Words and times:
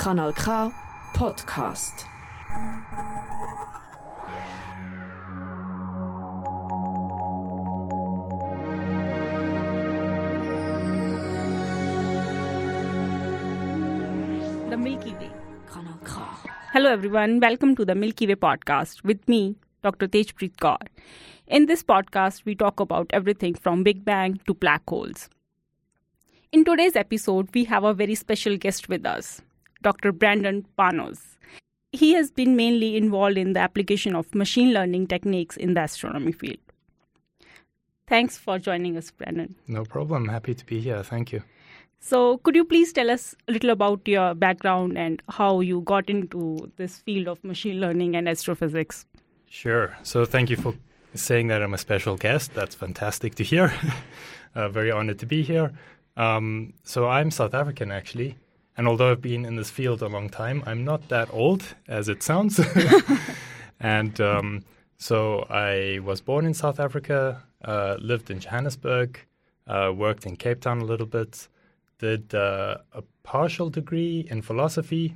Kanal 0.00 0.32
K 0.34 0.44
Podcast. 1.12 2.04
The 14.70 14.76
Milky 14.78 15.12
Way. 15.12 15.30
Kanal 15.68 16.00
K. 16.02 16.12
Hello, 16.72 16.90
everyone. 16.90 17.40
Welcome 17.40 17.76
to 17.76 17.84
the 17.84 17.94
Milky 17.94 18.26
Way 18.26 18.36
podcast 18.36 19.04
with 19.04 19.28
me, 19.28 19.56
Dr. 19.82 20.08
Tejpreet 20.08 20.56
Kaur. 20.56 20.78
In 21.46 21.66
this 21.66 21.82
podcast, 21.82 22.46
we 22.46 22.54
talk 22.54 22.80
about 22.80 23.06
everything 23.10 23.52
from 23.52 23.82
Big 23.82 24.02
Bang 24.02 24.40
to 24.46 24.54
black 24.54 24.88
holes. 24.88 25.28
In 26.52 26.64
today's 26.64 26.96
episode, 26.96 27.50
we 27.52 27.64
have 27.64 27.84
a 27.84 27.92
very 27.92 28.14
special 28.14 28.56
guest 28.56 28.88
with 28.88 29.04
us, 29.04 29.42
Dr. 29.82 30.12
Brandon 30.12 30.66
Panos. 30.78 31.36
He 31.92 32.12
has 32.12 32.30
been 32.30 32.54
mainly 32.54 32.96
involved 32.96 33.36
in 33.36 33.52
the 33.52 33.60
application 33.60 34.14
of 34.14 34.34
machine 34.34 34.72
learning 34.72 35.08
techniques 35.08 35.56
in 35.56 35.74
the 35.74 35.82
astronomy 35.82 36.32
field. 36.32 36.58
Thanks 38.06 38.36
for 38.36 38.58
joining 38.58 38.96
us, 38.96 39.10
Brandon. 39.10 39.54
No 39.68 39.84
problem. 39.84 40.28
Happy 40.28 40.54
to 40.54 40.66
be 40.66 40.80
here. 40.80 41.02
Thank 41.02 41.32
you. 41.32 41.42
So, 42.00 42.38
could 42.38 42.56
you 42.56 42.64
please 42.64 42.92
tell 42.92 43.10
us 43.10 43.34
a 43.46 43.52
little 43.52 43.70
about 43.70 44.00
your 44.08 44.34
background 44.34 44.96
and 44.96 45.22
how 45.28 45.60
you 45.60 45.82
got 45.82 46.08
into 46.08 46.72
this 46.76 46.98
field 46.98 47.28
of 47.28 47.44
machine 47.44 47.78
learning 47.78 48.16
and 48.16 48.28
astrophysics? 48.28 49.04
Sure. 49.48 49.96
So, 50.02 50.24
thank 50.24 50.48
you 50.48 50.56
for 50.56 50.74
saying 51.14 51.48
that 51.48 51.62
I'm 51.62 51.74
a 51.74 51.78
special 51.78 52.16
guest. 52.16 52.54
That's 52.54 52.74
fantastic 52.74 53.34
to 53.36 53.44
hear. 53.44 53.72
uh, 54.54 54.68
very 54.70 54.90
honored 54.90 55.18
to 55.18 55.26
be 55.26 55.42
here. 55.42 55.72
Um, 56.16 56.72
so, 56.84 57.06
I'm 57.06 57.30
South 57.30 57.54
African 57.54 57.92
actually. 57.92 58.36
And 58.76 58.88
although 58.88 59.10
I've 59.10 59.22
been 59.22 59.44
in 59.44 59.56
this 59.56 59.70
field 59.70 60.02
a 60.02 60.08
long 60.08 60.28
time, 60.28 60.62
I'm 60.66 60.84
not 60.84 61.08
that 61.08 61.28
old 61.32 61.74
as 61.88 62.08
it 62.08 62.22
sounds. 62.22 62.60
and 63.80 64.20
um, 64.20 64.64
so, 64.98 65.46
I 65.50 66.00
was 66.02 66.20
born 66.20 66.44
in 66.46 66.54
South 66.54 66.78
Africa, 66.78 67.42
uh, 67.64 67.96
lived 67.98 68.30
in 68.30 68.40
Johannesburg, 68.40 69.18
uh, 69.66 69.92
worked 69.94 70.26
in 70.26 70.36
Cape 70.36 70.60
Town 70.60 70.80
a 70.80 70.84
little 70.84 71.06
bit 71.06 71.48
did 72.00 72.34
uh, 72.34 72.78
a 72.92 73.02
partial 73.22 73.70
degree 73.70 74.26
in 74.30 74.42
philosophy. 74.42 75.14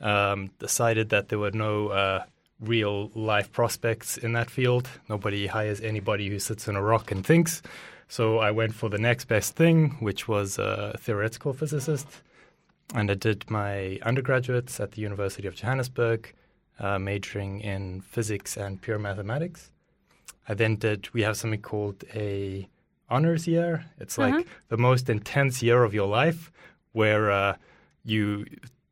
Um, 0.00 0.50
decided 0.60 1.08
that 1.08 1.28
there 1.28 1.40
were 1.40 1.50
no 1.50 1.88
uh, 1.88 2.24
real 2.60 3.10
life 3.14 3.50
prospects 3.50 4.16
in 4.16 4.32
that 4.32 4.48
field. 4.48 4.88
Nobody 5.08 5.48
hires 5.48 5.80
anybody 5.80 6.28
who 6.28 6.38
sits 6.38 6.68
on 6.68 6.76
a 6.76 6.82
rock 6.82 7.10
and 7.10 7.26
thinks. 7.26 7.62
So 8.06 8.38
I 8.38 8.52
went 8.52 8.74
for 8.74 8.88
the 8.88 8.98
next 8.98 9.24
best 9.24 9.56
thing, 9.56 9.96
which 9.98 10.28
was 10.28 10.56
a 10.58 10.96
theoretical 11.00 11.52
physicist. 11.52 12.06
And 12.94 13.10
I 13.10 13.14
did 13.14 13.50
my 13.50 13.98
undergraduates 14.02 14.80
at 14.80 14.92
the 14.92 15.02
University 15.02 15.46
of 15.46 15.54
Johannesburg, 15.54 16.32
uh, 16.78 16.98
majoring 16.98 17.60
in 17.60 18.00
physics 18.00 18.56
and 18.56 18.80
pure 18.80 18.98
mathematics. 18.98 19.70
I 20.48 20.54
then 20.54 20.76
did, 20.76 21.12
we 21.12 21.22
have 21.22 21.36
something 21.36 21.60
called 21.60 22.02
a 22.14 22.66
honors 23.10 23.46
year. 23.46 23.84
It's 23.98 24.16
like 24.16 24.34
Uh-huh. 24.34 24.44
the 24.68 24.78
most 24.78 25.10
intense 25.10 25.62
year 25.62 25.84
of 25.84 25.92
your 25.92 26.08
life 26.08 26.50
where 26.92 27.30
uh, 27.30 27.56
you 28.04 28.46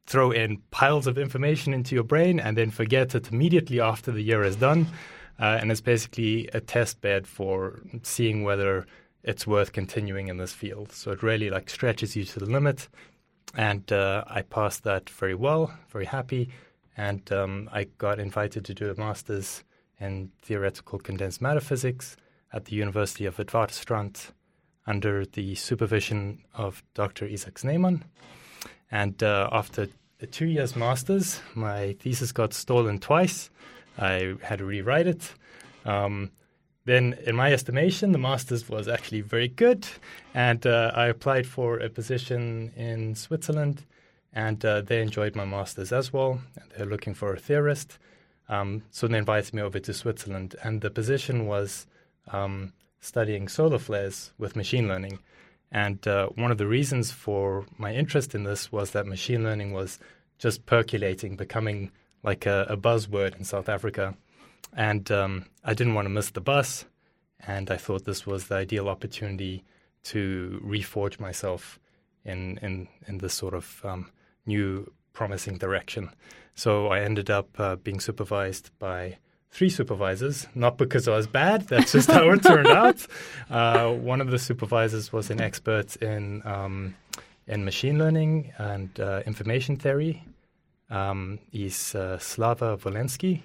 throw 0.07 0.31
in 0.31 0.59
piles 0.71 1.07
of 1.07 1.17
information 1.19 1.73
into 1.75 1.95
your 1.95 2.05
brain 2.05 2.39
and 2.39 2.57
then 2.57 2.71
forget 2.71 3.15
it 3.15 3.33
immediately 3.33 3.81
after 3.81 4.13
the 4.13 4.23
year 4.23 4.43
is 4.45 4.57
done. 4.57 4.87
Uh, 5.39 5.59
and 5.61 5.71
it's 5.71 5.81
basically 5.81 6.49
a 6.55 6.61
test 6.61 7.01
bed 7.01 7.27
for 7.27 7.81
seeing 8.03 8.43
whether 8.43 8.87
it's 9.23 9.47
worth 9.47 9.73
continuing 9.73 10.29
in 10.29 10.37
this 10.37 10.53
field. 10.53 10.93
So 10.93 11.11
it 11.13 11.23
really 11.23 11.51
like 11.51 11.69
stretches 11.71 12.15
you 12.17 12.25
to 12.25 12.39
the 12.41 12.47
limit. 12.47 12.89
And 13.55 13.91
uh, 13.93 14.25
I 14.27 14.43
passed 14.43 14.85
that 14.85 15.09
very 15.09 15.35
well, 15.35 15.73
very 15.91 16.05
happy. 16.05 16.51
And 16.97 17.31
um, 17.33 17.69
I 17.73 17.85
got 17.99 18.19
invited 18.19 18.65
to 18.65 18.75
do 18.75 18.91
a 18.91 18.97
master's 18.97 19.65
in 20.01 20.31
theoretical 20.43 20.99
condensed 20.99 21.41
matter 21.41 21.61
physics 21.61 22.17
at 22.53 22.67
the 22.67 22.77
University 22.77 23.27
of 23.27 23.37
Witwatersrand 23.37 24.33
under 24.87 25.25
the 25.25 25.55
supervision 25.55 26.43
of 26.55 26.83
Dr. 26.95 27.27
Isaac 27.27 27.59
Sneeman. 27.59 28.03
And 28.91 29.23
uh, 29.23 29.49
after 29.53 29.89
a 30.21 30.27
two 30.27 30.47
years 30.47 30.77
master's, 30.77 31.41
my 31.55 31.97
thesis 32.01 32.33
got 32.33 32.55
stolen 32.55 32.99
twice. 32.99 33.51
I 33.99 34.35
had 34.43 34.59
to 34.59 34.65
rewrite 34.65 35.07
it. 35.07 35.35
Um, 35.85 36.31
then, 36.87 37.19
in 37.27 37.35
my 37.35 37.53
estimation, 37.53 38.13
the 38.13 38.19
master's 38.19 38.69
was 38.69 38.87
actually 38.87 39.21
very 39.21 39.49
good, 39.49 39.87
and 40.35 40.65
uh, 40.65 40.93
I 40.95 41.07
applied 41.07 41.47
for 41.47 41.79
a 41.79 41.91
position 41.91 42.73
in 42.77 43.17
Switzerland, 43.17 43.85
and 44.33 44.65
uh, 44.65 44.83
they 44.83 45.03
enjoyed 45.03 45.35
my 45.35 45.45
master's 45.45 45.93
as 45.93 46.13
well. 46.13 46.41
And 46.55 46.71
they're 46.71 46.87
looking 46.87 47.13
for 47.15 47.35
a 47.35 47.41
theorist, 47.41 47.99
um, 48.49 48.85
so 48.93 49.09
they 49.09 49.19
invited 49.19 49.53
me 49.53 49.63
over 49.63 49.81
to 49.81 49.93
Switzerland, 49.93 50.55
and 50.63 50.81
the 50.81 50.91
position 50.91 51.47
was 51.47 51.89
um, 52.29 52.73
studying 53.01 53.49
solar 53.49 53.81
flares 53.81 54.33
with 54.39 54.55
machine 54.55 54.87
learning. 54.87 55.19
And 55.73 56.07
uh, 56.07 56.29
one 56.37 56.53
of 56.53 56.59
the 56.59 56.69
reasons 56.69 57.11
for 57.11 57.67
my 57.79 57.93
interest 57.93 58.33
in 58.33 58.45
this 58.45 58.71
was 58.71 58.93
that 58.93 59.07
machine 59.07 59.43
learning 59.43 59.73
was 59.73 59.99
just 60.39 60.67
percolating, 60.67 61.35
becoming 61.35 61.91
like 62.23 62.47
a, 62.47 62.65
a 62.69 62.77
buzzword 62.77 63.37
in 63.37 63.43
South 63.43 63.69
Africa. 63.69 64.15
And 64.73 65.11
um, 65.11 65.47
I 65.65 65.75
didn't 65.75 65.95
want 65.95 66.07
to 66.07 66.11
miss 66.11 66.31
the 66.31 66.41
bus. 66.41 66.85
And 67.47 67.71
I 67.71 67.77
thought 67.77 68.05
this 68.05 68.27
was 68.27 68.49
the 68.49 68.57
ideal 68.57 68.89
opportunity 68.89 69.65
to 70.05 70.61
reforge 70.65 71.21
myself 71.21 71.79
in, 72.25 72.59
in, 72.63 72.89
in 73.07 73.19
this 73.19 73.35
sort 73.35 73.55
of 73.55 73.81
um, 73.85 74.11
new, 74.47 74.91
promising 75.17 75.57
direction. 75.57 76.11
So 76.55 76.89
I 76.89 77.01
ended 77.01 77.31
up 77.31 77.49
uh, 77.59 77.77
being 77.77 78.01
supervised 78.01 78.71
by 78.79 79.17
three 79.51 79.71
supervisors, 79.71 80.47
not 80.55 80.77
because 80.77 81.09
I 81.09 81.17
was 81.17 81.27
bad, 81.27 81.63
that's 81.69 81.93
just 81.93 82.11
how 82.11 82.31
it 82.31 82.43
turned 82.43 82.69
out. 82.83 83.07
Uh, 83.49 83.93
one 83.93 84.21
of 84.21 84.31
the 84.31 84.39
supervisors 84.39 85.13
was 85.13 85.31
an 85.31 85.41
expert 85.41 85.97
in, 85.97 86.43
um, 86.45 86.95
in 87.47 87.65
machine 87.65 87.99
learning 87.99 88.53
and 88.59 88.91
uh, 89.01 89.23
information 89.27 89.77
theory. 89.77 90.23
Um, 90.91 91.39
he's 91.51 91.95
uh, 91.95 92.19
Slava 92.19 92.77
Volensky, 92.77 93.43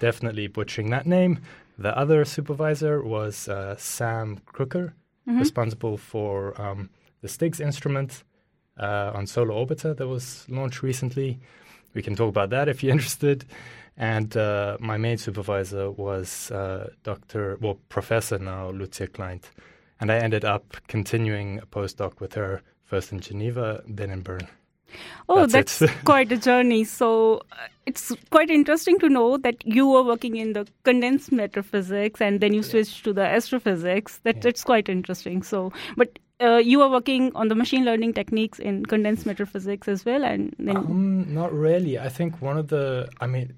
definitely 0.00 0.48
butchering 0.48 0.90
that 0.90 1.06
name. 1.06 1.38
The 1.78 1.96
other 1.96 2.24
supervisor 2.24 3.02
was 3.02 3.48
uh, 3.48 3.76
Sam 3.78 4.40
Krucker, 4.46 4.92
responsible 5.26 5.96
for 5.96 6.60
um, 6.60 6.90
the 7.22 7.28
STIX 7.28 7.60
instrument 7.60 8.24
uh, 8.78 9.12
on 9.14 9.26
Solar 9.26 9.54
Orbiter 9.54 9.96
that 9.96 10.08
was 10.08 10.44
launched 10.48 10.82
recently. 10.82 11.38
We 11.94 12.02
can 12.02 12.16
talk 12.16 12.28
about 12.28 12.50
that 12.50 12.68
if 12.68 12.82
you're 12.82 12.92
interested. 12.98 13.44
And 13.96 14.34
uh, 14.36 14.78
my 14.80 14.96
main 14.96 15.18
supervisor 15.18 15.90
was 15.90 16.50
uh, 16.50 16.88
Dr. 17.02 17.58
well 17.60 17.78
Professor 17.88 18.38
now 18.38 18.70
Lucia 18.70 19.06
Kleint, 19.06 19.50
and 20.00 20.10
I 20.10 20.16
ended 20.16 20.44
up 20.44 20.76
continuing 20.88 21.58
a 21.58 21.66
postdoc 21.66 22.18
with 22.18 22.34
her 22.34 22.62
first 22.82 23.12
in 23.12 23.20
Geneva, 23.20 23.82
then 23.86 24.10
in 24.10 24.22
Bern. 24.22 24.48
Oh, 25.28 25.46
That's 25.46 25.78
that's, 25.78 25.92
quite 26.04 26.32
a 26.32 26.36
journey. 26.36 26.84
So 26.84 27.42
uh, 27.52 27.68
it's 27.86 28.12
quite 28.30 28.50
interesting 28.50 28.98
to 29.00 29.08
know 29.08 29.36
that 29.38 29.64
you 29.66 29.88
were 29.88 30.02
working 30.02 30.36
in 30.36 30.52
the 30.52 30.66
condensed 30.84 31.32
matter 31.32 31.62
physics 31.62 32.20
and 32.20 32.40
then 32.40 32.52
you 32.52 32.62
switched 32.62 33.04
to 33.04 33.12
the 33.12 33.22
astrophysics. 33.26 34.18
That, 34.24 34.36
Yeah. 34.36 34.42
That's 34.42 34.64
quite 34.64 34.88
interesting. 34.88 35.42
So, 35.42 35.72
but 35.96 36.18
uh, 36.40 36.56
you 36.56 36.78
were 36.78 36.88
working 36.88 37.32
on 37.34 37.48
the 37.48 37.54
machine 37.54 37.84
learning 37.84 38.14
techniques 38.14 38.58
in 38.58 38.86
condensed 38.86 39.26
matter 39.26 39.46
physics 39.46 39.88
as 39.88 40.04
well, 40.04 40.24
and 40.24 40.54
then 40.58 40.76
Um, 40.76 41.34
not 41.34 41.52
really. 41.52 41.98
I 41.98 42.08
think 42.08 42.40
one 42.40 42.56
of 42.56 42.68
the, 42.68 43.08
I 43.20 43.26
mean, 43.26 43.54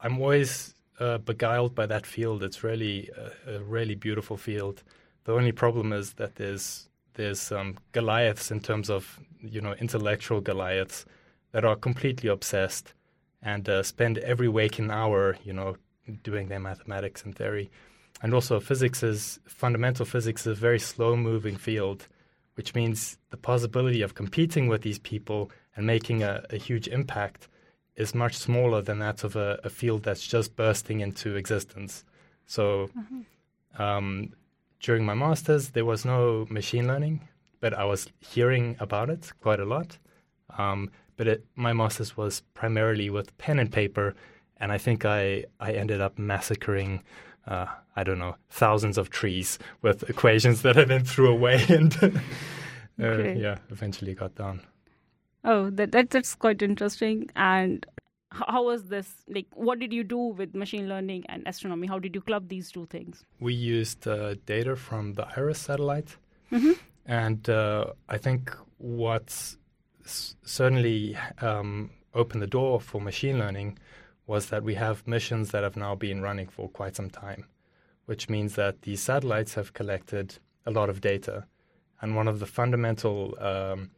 I'm 0.00 0.20
always 0.20 0.74
uh, 0.98 1.18
beguiled 1.18 1.74
by 1.74 1.86
that 1.86 2.06
field. 2.06 2.42
It's 2.42 2.64
really 2.64 3.10
a, 3.16 3.56
a 3.56 3.62
really 3.62 3.94
beautiful 3.94 4.36
field. 4.36 4.82
The 5.24 5.32
only 5.32 5.52
problem 5.52 5.92
is 5.92 6.14
that 6.14 6.36
there's 6.36 6.88
there's 7.14 7.52
um, 7.52 7.78
Goliaths 7.92 8.50
in 8.50 8.60
terms 8.60 8.90
of 8.90 9.20
you 9.40 9.60
know 9.60 9.74
intellectual 9.74 10.40
Goliaths 10.40 11.04
that 11.52 11.64
are 11.64 11.76
completely 11.76 12.28
obsessed 12.28 12.94
and 13.42 13.68
uh, 13.68 13.82
spend 13.82 14.18
every 14.18 14.48
waking 14.48 14.90
hour 14.90 15.36
you 15.44 15.52
know 15.52 15.76
doing 16.22 16.48
their 16.48 16.60
mathematics 16.60 17.22
and 17.24 17.34
theory. 17.36 17.70
And 18.22 18.34
also 18.34 18.60
physics 18.60 19.02
is 19.02 19.40
fundamental 19.46 20.06
physics 20.06 20.42
is 20.42 20.58
a 20.58 20.60
very 20.60 20.78
slow 20.78 21.16
moving 21.16 21.56
field, 21.56 22.08
which 22.54 22.74
means 22.74 23.18
the 23.30 23.36
possibility 23.36 24.02
of 24.02 24.14
competing 24.14 24.68
with 24.68 24.82
these 24.82 24.98
people 24.98 25.50
and 25.74 25.86
making 25.86 26.22
a, 26.22 26.44
a 26.50 26.56
huge 26.56 26.86
impact 26.88 27.48
is 27.96 28.14
much 28.14 28.36
smaller 28.36 28.80
than 28.80 29.00
that 29.00 29.24
of 29.24 29.36
a, 29.36 29.58
a 29.64 29.70
field 29.70 30.02
that's 30.02 30.26
just 30.26 30.56
bursting 30.56 31.00
into 31.00 31.36
existence. 31.36 32.04
So 32.46 32.90
um, 33.78 34.32
during 34.82 35.04
my 35.04 35.14
master's, 35.14 35.70
there 35.70 35.84
was 35.84 36.04
no 36.04 36.46
machine 36.50 36.86
learning, 36.86 37.28
but 37.60 37.72
I 37.72 37.84
was 37.84 38.08
hearing 38.20 38.76
about 38.80 39.08
it 39.10 39.32
quite 39.40 39.60
a 39.60 39.64
lot. 39.64 39.98
Um, 40.58 40.90
but 41.16 41.26
it, 41.28 41.44
my 41.54 41.72
master's 41.72 42.16
was 42.16 42.42
primarily 42.54 43.08
with 43.08 43.36
pen 43.38 43.58
and 43.58 43.70
paper, 43.72 44.14
and 44.58 44.72
I 44.72 44.78
think 44.78 45.04
I, 45.04 45.44
I 45.60 45.72
ended 45.72 46.00
up 46.00 46.18
massacring 46.18 47.02
uh, 47.46 47.66
I 47.96 48.04
don't 48.04 48.18
know, 48.18 48.36
thousands 48.50 48.98
of 48.98 49.10
trees 49.10 49.58
with 49.82 50.02
equations 50.10 50.62
that 50.62 50.76
I 50.78 50.84
then 50.84 51.04
threw 51.04 51.30
away 51.30 51.64
and 51.68 51.96
uh, 52.02 52.10
Okay. 53.00 53.40
yeah, 53.40 53.56
eventually 53.70 54.14
got 54.14 54.34
down. 54.34 54.60
Oh, 55.44 55.70
that, 55.70 55.90
that 55.92 56.10
that's 56.10 56.34
quite 56.34 56.62
interesting. 56.62 57.30
And 57.34 57.84
how 58.32 58.64
was 58.64 58.84
this? 58.84 59.08
Like, 59.28 59.46
what 59.54 59.78
did 59.78 59.92
you 59.92 60.04
do 60.04 60.18
with 60.18 60.54
machine 60.54 60.88
learning 60.88 61.24
and 61.28 61.42
astronomy? 61.46 61.86
How 61.86 61.98
did 61.98 62.14
you 62.14 62.20
club 62.20 62.48
these 62.48 62.70
two 62.70 62.86
things? 62.86 63.24
We 63.40 63.54
used 63.54 64.06
uh, 64.06 64.34
data 64.46 64.76
from 64.76 65.14
the 65.14 65.26
IRIS 65.36 65.58
satellite, 65.58 66.16
mm-hmm. 66.50 66.72
and 67.06 67.48
uh, 67.48 67.86
I 68.08 68.18
think 68.18 68.56
what's 68.78 69.58
s- 70.04 70.36
certainly 70.44 71.16
um, 71.40 71.90
opened 72.14 72.42
the 72.42 72.46
door 72.46 72.80
for 72.80 73.00
machine 73.00 73.38
learning 73.38 73.78
was 74.26 74.46
that 74.46 74.62
we 74.62 74.74
have 74.74 75.06
missions 75.06 75.50
that 75.50 75.62
have 75.62 75.76
now 75.76 75.94
been 75.94 76.22
running 76.22 76.48
for 76.48 76.68
quite 76.68 76.96
some 76.96 77.10
time, 77.10 77.44
which 78.06 78.28
means 78.28 78.54
that 78.54 78.82
these 78.82 79.02
satellites 79.02 79.54
have 79.54 79.72
collected 79.72 80.38
a 80.64 80.70
lot 80.70 80.88
of 80.88 81.00
data, 81.00 81.44
and 82.00 82.16
one 82.16 82.28
of 82.28 82.38
the 82.38 82.46
fundamental 82.46 83.36
um, 83.40 83.90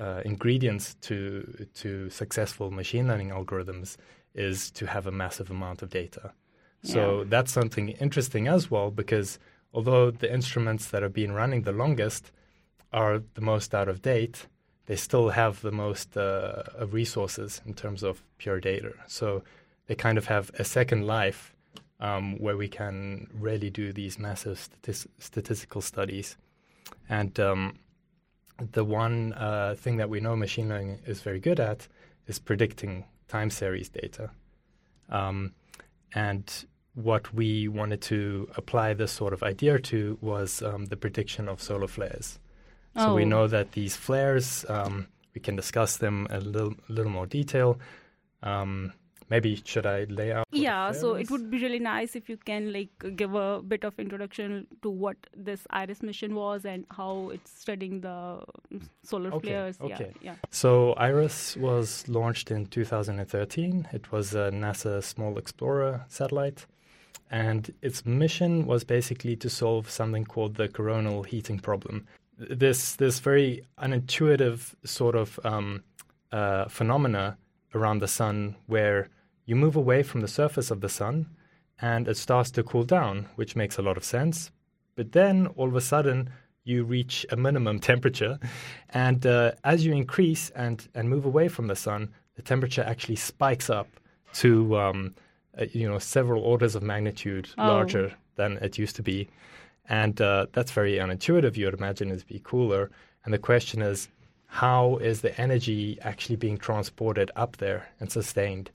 uh, 0.00 0.22
ingredients 0.24 0.96
to 1.08 1.66
to 1.82 2.10
successful 2.10 2.70
machine 2.70 3.06
learning 3.08 3.30
algorithms 3.30 3.96
is 4.34 4.70
to 4.70 4.86
have 4.86 5.06
a 5.06 5.10
massive 5.12 5.50
amount 5.50 5.82
of 5.82 5.90
data. 5.90 6.32
So 6.82 7.00
Yeah. 7.18 7.24
that's 7.28 7.52
something 7.52 7.88
interesting 8.06 8.48
as 8.48 8.70
well 8.70 8.90
because 8.90 9.38
although 9.74 10.10
the 10.10 10.32
instruments 10.32 10.90
that 10.90 11.02
have 11.02 11.12
been 11.12 11.32
running 11.32 11.62
the 11.62 11.72
longest 11.72 12.32
are 12.92 13.22
the 13.34 13.40
most 13.40 13.74
out 13.74 13.88
of 13.88 14.00
date, 14.02 14.46
they 14.86 14.96
still 14.96 15.28
have 15.30 15.60
the 15.60 15.72
most 15.72 16.16
uh, 16.16 16.62
of 16.82 16.94
resources 16.94 17.60
in 17.66 17.74
terms 17.74 18.02
of 18.02 18.22
pure 18.38 18.60
data. 18.60 18.92
So 19.06 19.42
they 19.86 19.94
kind 19.94 20.18
of 20.18 20.26
have 20.26 20.50
a 20.58 20.64
second 20.64 21.06
life 21.06 21.54
um, 22.00 22.38
where 22.38 22.56
we 22.56 22.68
can 22.68 23.28
really 23.34 23.70
do 23.70 23.92
these 23.92 24.18
massive 24.18 24.58
statis- 24.58 25.06
statistical 25.18 25.82
studies. 25.82 26.36
And 27.08 27.38
um, 27.38 27.78
the 28.72 28.84
one 28.84 29.32
uh, 29.34 29.74
thing 29.78 29.96
that 29.98 30.10
we 30.10 30.20
know 30.20 30.36
machine 30.36 30.68
learning 30.68 31.00
is 31.06 31.20
very 31.22 31.40
good 31.40 31.60
at 31.60 31.88
is 32.26 32.38
predicting 32.38 33.04
time 33.28 33.50
series 33.50 33.88
data. 33.88 34.30
Um, 35.08 35.54
and 36.14 36.64
what 36.94 37.32
we 37.32 37.68
wanted 37.68 38.00
to 38.02 38.48
apply 38.56 38.94
this 38.94 39.12
sort 39.12 39.32
of 39.32 39.42
idea 39.42 39.78
to 39.78 40.18
was 40.20 40.62
um, 40.62 40.86
the 40.86 40.96
prediction 40.96 41.48
of 41.48 41.62
solar 41.62 41.88
flares. 41.88 42.38
So 42.96 43.14
we 43.14 43.22
Oh. 43.24 43.28
know 43.28 43.46
that 43.46 43.72
these 43.72 43.94
flares, 43.96 44.64
um, 44.68 45.06
we 45.34 45.40
can 45.40 45.54
discuss 45.56 45.96
them 45.98 46.26
a 46.30 46.40
little, 46.40 46.74
little 46.88 47.12
more 47.12 47.26
detail. 47.26 47.78
Um, 48.42 48.92
maybe 49.30 49.60
should 49.64 49.86
I 49.86 50.04
lay 50.04 50.32
out? 50.32 50.46
Yeah, 50.50 50.92
so 50.92 51.14
it 51.14 51.30
would 51.30 51.50
be 51.50 51.58
really 51.58 51.78
nice 51.78 52.16
if 52.16 52.28
you 52.28 52.36
can 52.36 52.72
like 52.72 52.90
give 53.16 53.34
a 53.34 53.62
bit 53.62 53.84
of 53.84 53.98
introduction 53.98 54.66
to 54.82 54.90
what 54.90 55.16
this 55.36 55.66
IRIS 55.70 56.02
mission 56.02 56.34
was 56.34 56.64
and 56.64 56.84
how 56.90 57.30
it's 57.32 57.50
studying 57.50 58.00
the 58.00 58.42
solar 59.04 59.32
Okay, 59.32 59.48
flares. 59.48 59.78
okay. 59.80 60.12
Yeah, 60.20 60.32
yeah. 60.32 60.34
So 60.50 60.92
IRIS 60.94 61.56
was 61.56 62.08
launched 62.08 62.50
in 62.50 62.66
2013. 62.66 63.88
It 63.92 64.10
was 64.12 64.34
a 64.34 64.50
NASA 64.50 65.02
Small 65.02 65.38
Explorer 65.38 66.04
satellite, 66.08 66.66
and 67.30 67.72
its 67.82 68.04
mission 68.04 68.66
was 68.66 68.82
basically 68.84 69.36
to 69.36 69.48
solve 69.48 69.88
something 69.88 70.24
called 70.24 70.56
the 70.56 70.68
coronal 70.68 71.22
heating 71.22 71.58
problem. 71.60 72.06
This 72.36 72.96
this 72.96 73.20
very 73.20 73.62
unintuitive 73.78 74.74
sort 74.84 75.14
of 75.14 75.38
um, 75.44 75.82
uh, 76.32 76.66
phenomena 76.68 77.36
around 77.74 78.00
the 78.00 78.08
sun, 78.08 78.56
where 78.66 79.08
you 79.46 79.56
move 79.56 79.76
away 79.76 80.02
from 80.02 80.20
the 80.20 80.28
surface 80.28 80.70
of 80.70 80.80
the 80.80 80.88
sun, 80.88 81.26
and 81.80 82.08
it 82.08 82.16
starts 82.16 82.50
to 82.52 82.62
cool 82.62 82.84
down, 82.84 83.28
which 83.36 83.56
makes 83.56 83.78
a 83.78 83.82
lot 83.82 83.96
of 83.96 84.04
sense. 84.04 84.50
But 84.96 85.12
then 85.12 85.46
all 85.56 85.68
of 85.68 85.76
a 85.76 85.80
sudden, 85.80 86.30
you 86.64 86.84
reach 86.84 87.24
a 87.30 87.36
minimum 87.36 87.80
temperature, 87.92 88.38
and 88.90 89.24
uh, 89.26 89.52
as 89.64 89.84
you 89.84 89.92
increase 89.92 90.50
and 90.50 90.86
and 90.94 91.08
move 91.08 91.24
away 91.24 91.48
from 91.48 91.66
the 91.68 91.76
sun, 91.76 92.10
the 92.36 92.42
temperature 92.42 92.82
actually 92.82 93.16
spikes 93.16 93.70
up 93.70 93.88
to 94.34 94.76
um, 94.78 95.14
uh, 95.58 95.64
you 95.72 95.88
know 95.88 95.98
several 95.98 96.42
orders 96.42 96.74
of 96.74 96.82
magnitude 96.82 97.48
Oh. 97.58 97.66
larger 97.66 98.12
than 98.36 98.58
it 98.58 98.78
used 98.78 98.96
to 98.96 99.02
be, 99.02 99.28
and 99.88 100.20
uh, 100.20 100.46
that's 100.52 100.72
very 100.72 100.94
unintuitive. 100.98 101.56
You 101.56 101.64
would 101.66 101.74
imagine 101.74 102.10
it'd 102.10 102.26
be 102.26 102.40
cooler, 102.44 102.90
and 103.24 103.32
the 103.34 103.38
question 103.38 103.80
is, 103.82 104.08
how 104.46 104.96
is 104.98 105.20
the 105.22 105.38
energy 105.40 105.98
actually 106.02 106.36
being 106.36 106.58
transported 106.58 107.30
up 107.36 107.56
there 107.56 107.88
and 108.00 108.10
sustained? 108.12 108.70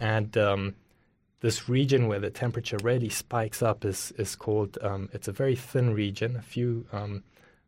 And 0.00 0.36
um, 0.36 0.74
this 1.40 1.68
region 1.68 2.08
where 2.08 2.20
the 2.20 2.30
temperature 2.30 2.78
really 2.82 3.08
spikes 3.08 3.62
up 3.62 3.84
is 3.84 4.12
is 4.18 4.36
called 4.36 4.78
um, 4.82 5.08
it's 5.12 5.28
a 5.28 5.32
very 5.32 5.56
thin 5.56 5.94
region, 5.94 6.36
a 6.36 6.42
few 6.42 6.86
um, 6.92 7.22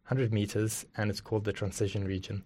hundred 0.04 0.32
meters, 0.32 0.84
and 0.96 1.10
it's 1.10 1.20
called 1.20 1.44
the 1.44 1.52
transition 1.52 2.04
region. 2.04 2.44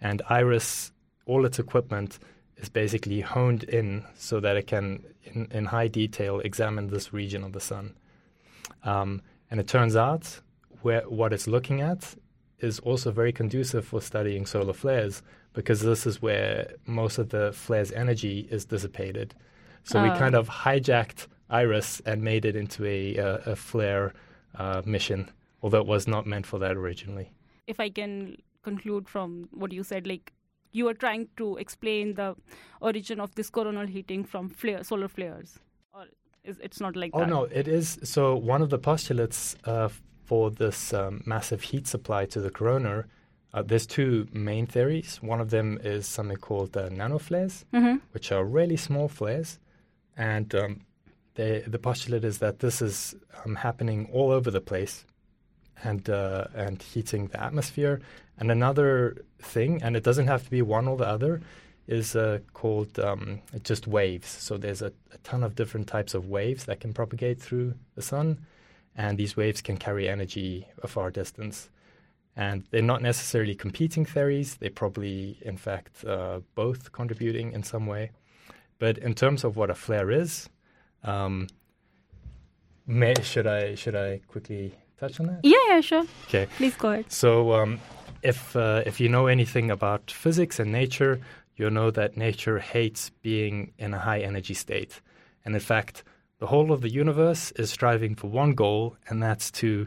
And 0.00 0.22
Iris, 0.28 0.92
all 1.26 1.44
its 1.44 1.58
equipment 1.58 2.18
is 2.56 2.68
basically 2.68 3.20
honed 3.20 3.64
in 3.64 4.04
so 4.14 4.40
that 4.40 4.56
it 4.56 4.66
can, 4.66 5.04
in, 5.24 5.46
in 5.50 5.66
high 5.66 5.88
detail, 5.88 6.40
examine 6.40 6.88
this 6.88 7.12
region 7.12 7.44
of 7.44 7.52
the 7.52 7.60
sun. 7.60 7.94
Um, 8.84 9.22
and 9.50 9.60
it 9.60 9.68
turns 9.68 9.96
out 9.96 10.40
where 10.82 11.02
what 11.02 11.32
it's 11.32 11.46
looking 11.46 11.80
at 11.80 12.14
is 12.58 12.78
also 12.80 13.10
very 13.10 13.32
conducive 13.32 13.84
for 13.84 14.00
studying 14.00 14.46
solar 14.46 14.72
flares 14.72 15.22
because 15.52 15.80
this 15.80 16.06
is 16.06 16.22
where 16.22 16.74
most 16.86 17.18
of 17.18 17.28
the 17.30 17.52
flare's 17.52 17.92
energy 17.92 18.48
is 18.50 18.64
dissipated. 18.64 19.34
So 19.84 20.02
we 20.02 20.08
Ah. 20.10 20.18
kind 20.18 20.34
of 20.34 20.48
hijacked 20.48 21.26
Iris 21.50 22.00
and 22.06 22.22
made 22.22 22.44
it 22.44 22.56
into 22.56 22.84
a, 22.86 23.18
uh, 23.18 23.38
a 23.52 23.56
flare 23.56 24.12
uh, 24.54 24.82
mission, 24.84 25.30
although 25.62 25.80
it 25.80 25.86
was 25.86 26.06
not 26.06 26.26
meant 26.26 26.46
for 26.46 26.58
that 26.58 26.76
originally. 26.76 27.30
If 27.66 27.80
I 27.80 27.88
can 27.90 28.36
conclude 28.62 29.08
from 29.08 29.48
what 29.50 29.72
you 29.72 29.82
said, 29.82 30.06
like 30.06 30.32
you 30.72 30.88
are 30.88 30.94
trying 30.94 31.28
to 31.36 31.56
explain 31.56 32.14
the 32.14 32.34
origin 32.80 33.20
of 33.20 33.34
this 33.34 33.50
coronal 33.50 33.86
heating 33.86 34.24
from 34.24 34.48
flare, 34.48 34.82
solar 34.84 35.08
flares, 35.08 35.58
or 35.94 36.04
is 36.44 36.58
it's 36.62 36.80
not 36.80 36.96
like 36.96 37.10
Oh 37.14 37.20
that? 37.20 37.28
no, 37.28 37.44
it 37.44 37.68
is. 37.68 37.98
So 38.04 38.36
one 38.36 38.62
of 38.62 38.70
the 38.70 38.78
postulates 38.78 39.56
uh, 39.64 39.88
for 40.24 40.50
this 40.50 40.92
um, 40.94 41.22
massive 41.26 41.62
heat 41.62 41.86
supply 41.86 42.24
to 42.26 42.40
the 42.40 42.50
corona, 42.50 43.04
uh, 43.54 43.62
there's 43.62 43.86
two 43.86 44.26
main 44.32 44.66
theories. 44.66 45.18
One 45.22 45.40
of 45.40 45.50
them 45.50 45.78
is 45.84 46.06
something 46.06 46.38
called 46.38 46.76
uh, 46.76 46.88
nanoflares, 46.88 47.64
Mm-hmm. 47.72 47.96
which 48.12 48.32
are 48.32 48.44
really 48.44 48.76
small 48.76 49.08
flares, 49.08 49.58
and 50.16 50.54
um, 50.54 50.80
they, 51.34 51.62
the 51.66 51.78
postulate 51.78 52.24
is 52.24 52.38
that 52.38 52.58
this 52.60 52.82
is 52.82 53.14
um, 53.44 53.56
happening 53.56 54.08
all 54.12 54.30
over 54.30 54.50
the 54.50 54.60
place, 54.60 55.04
and 55.84 56.08
uh, 56.08 56.46
and 56.54 56.82
heating 56.82 57.28
the 57.28 57.42
atmosphere. 57.42 58.00
And 58.38 58.50
another 58.50 59.16
thing, 59.38 59.82
and 59.82 59.96
it 59.96 60.02
doesn't 60.04 60.26
have 60.26 60.44
to 60.44 60.50
be 60.50 60.62
one 60.62 60.88
or 60.88 60.96
the 60.96 61.06
other, 61.06 61.40
is 61.86 62.16
uh, 62.16 62.38
called 62.54 62.98
um, 62.98 63.40
just 63.62 63.86
waves. 63.86 64.28
So 64.28 64.56
there's 64.56 64.82
a, 64.82 64.92
a 65.12 65.18
ton 65.22 65.42
of 65.44 65.54
different 65.54 65.86
types 65.88 66.14
of 66.14 66.28
waves 66.28 66.64
that 66.64 66.80
can 66.80 66.92
propagate 66.94 67.40
through 67.40 67.74
the 67.94 68.02
sun, 68.02 68.38
and 68.96 69.18
these 69.18 69.36
waves 69.36 69.60
can 69.60 69.76
carry 69.76 70.08
energy 70.08 70.66
a 70.82 70.88
far 70.88 71.10
distance. 71.10 71.68
And 72.34 72.64
they're 72.70 72.82
not 72.82 73.02
necessarily 73.02 73.54
competing 73.54 74.06
theories. 74.06 74.56
They're 74.56 74.70
probably, 74.70 75.38
in 75.42 75.56
fact, 75.56 76.04
uh, 76.04 76.40
both 76.54 76.92
contributing 76.92 77.52
in 77.52 77.62
some 77.62 77.86
way. 77.86 78.10
But 78.78 78.98
in 78.98 79.14
terms 79.14 79.44
of 79.44 79.56
what 79.56 79.70
a 79.70 79.74
flare 79.74 80.10
is, 80.10 80.48
um, 81.04 81.48
may, 82.86 83.14
should 83.22 83.46
I 83.46 83.74
should 83.74 83.94
I 83.94 84.20
quickly 84.26 84.74
touch 84.98 85.20
on 85.20 85.26
that? 85.26 85.40
Yeah, 85.42 85.58
yeah, 85.68 85.80
sure. 85.80 86.06
Okay. 86.28 86.46
Please 86.56 86.74
go 86.74 86.90
ahead. 86.90 87.12
So, 87.12 87.52
um, 87.52 87.80
if 88.22 88.56
uh, 88.56 88.82
if 88.86 88.98
you 89.00 89.08
know 89.08 89.26
anything 89.26 89.70
about 89.70 90.10
physics 90.10 90.58
and 90.58 90.72
nature, 90.72 91.20
you'll 91.56 91.70
know 91.70 91.90
that 91.90 92.16
nature 92.16 92.58
hates 92.58 93.10
being 93.22 93.72
in 93.78 93.94
a 93.94 93.98
high 93.98 94.20
energy 94.20 94.54
state, 94.54 95.00
and 95.44 95.54
in 95.54 95.60
fact, 95.60 96.02
the 96.38 96.46
whole 96.46 96.72
of 96.72 96.80
the 96.80 96.90
universe 96.90 97.52
is 97.52 97.70
striving 97.70 98.14
for 98.14 98.28
one 98.28 98.52
goal, 98.54 98.96
and 99.08 99.22
that's 99.22 99.50
to 99.52 99.86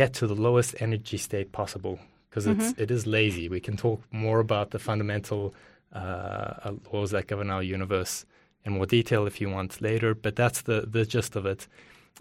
get 0.00 0.14
to 0.14 0.26
the 0.26 0.40
lowest 0.48 0.72
energy 0.86 1.18
state 1.28 1.50
possible. 1.60 1.98
Because 2.28 2.46
it's 2.52 2.68
it 2.84 2.90
is 2.90 3.02
lazy. 3.06 3.48
We 3.48 3.60
can 3.60 3.76
talk 3.76 4.00
more 4.10 4.38
about 4.46 4.70
the 4.70 4.78
fundamental 4.78 5.42
uh, 5.92 6.72
laws 6.92 7.10
that 7.10 7.26
govern 7.30 7.50
our 7.50 7.64
universe 7.76 8.14
in 8.64 8.72
more 8.74 8.86
detail 8.86 9.26
if 9.26 9.40
you 9.40 9.48
want 9.56 9.80
later, 9.80 10.10
but 10.14 10.34
that's 10.36 10.60
the 10.62 10.78
the 10.94 11.04
gist 11.14 11.36
of 11.36 11.46
it. 11.46 11.66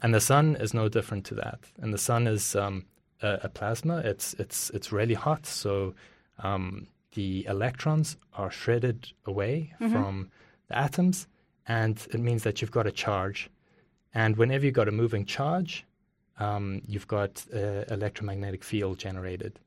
And 0.03 0.13
the 0.13 0.21
sun 0.21 0.45
is 0.65 0.73
no 0.73 0.89
different 0.89 1.23
to 1.29 1.35
that. 1.35 1.59
And 1.81 1.93
the 1.93 2.03
sun 2.09 2.27
is 2.35 2.55
um, 2.55 2.85
a, 3.21 3.31
a 3.47 3.49
plasma. 3.49 3.97
It's 4.11 4.27
it's 4.43 4.59
it's 4.77 4.89
really 4.99 5.17
hot, 5.27 5.45
so 5.45 5.93
um, 6.47 6.87
the 7.17 7.45
electrons 7.55 8.17
are 8.33 8.51
shredded 8.51 8.99
away 9.25 9.73
from 9.91 10.29
the 10.69 10.77
atoms, 10.77 11.27
and 11.67 11.95
it 12.13 12.19
means 12.19 12.41
that 12.43 12.55
you've 12.61 12.77
got 12.79 12.87
a 12.87 12.91
charge. 13.05 13.49
And 14.13 14.37
whenever 14.37 14.65
you've 14.65 14.79
got 14.81 14.87
a 14.87 14.91
moving 15.03 15.25
charge, 15.25 15.85
um, 16.39 16.81
you've 16.87 17.07
got 17.07 17.45
uh, 17.53 17.83
electromagnetic 17.89 18.63
field 18.63 18.99
generated. 18.99 19.59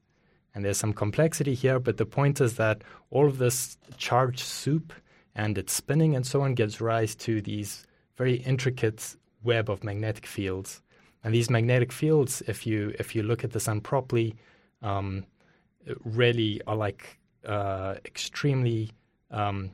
And 0.55 0.65
there's 0.65 0.79
some 0.79 0.93
complexity 0.93 1.55
here, 1.55 1.79
but 1.79 1.97
the 1.97 2.07
point 2.07 2.41
is 2.41 2.57
that 2.57 2.83
all 3.11 3.27
of 3.27 3.39
this 3.39 3.77
charge 3.97 4.43
soup 4.43 4.93
and 5.35 5.57
its 5.57 5.73
spinning 5.73 6.17
and 6.17 6.27
so 6.27 6.43
on 6.43 6.55
gives 6.55 6.81
rise 6.81 7.15
to 7.17 7.41
these 7.41 7.87
very 8.17 8.35
intricate 8.35 9.17
web 9.43 9.71
of 9.71 9.85
magnetic 9.85 10.27
fields. 10.27 10.83
And 11.23 11.35
these 11.35 11.51
magnetic 11.51 11.93
fields, 11.93 12.43
if 12.47 12.67
you 12.67 12.95
if 12.99 13.15
you 13.15 13.23
look 13.23 13.45
at 13.45 13.53
the 13.53 13.61
sun 13.61 13.81
properly, 13.81 14.35
um, 14.83 15.25
really 16.05 16.61
are 16.67 16.77
like 16.77 17.19
uh, 17.47 17.95
extremely 18.05 18.91
um, 19.31 19.71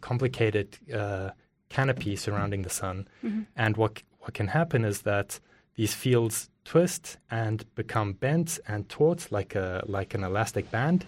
complicated 0.00 0.78
uh, 0.94 1.30
canopy 1.68 2.16
surrounding 2.16 2.62
the 2.62 2.70
sun. 2.70 3.08
Mm-hmm. 3.24 3.42
And 3.56 3.76
what 3.76 4.02
what 4.20 4.34
can 4.34 4.48
happen 4.48 4.84
is 4.84 5.02
that 5.02 5.40
these 5.76 5.94
fields 5.94 6.50
twist 6.64 7.18
and 7.30 7.64
become 7.74 8.12
bent 8.12 8.58
and 8.66 8.88
taut 8.88 9.30
like 9.30 9.54
a 9.54 9.84
like 9.86 10.14
an 10.14 10.24
elastic 10.24 10.70
band, 10.70 11.06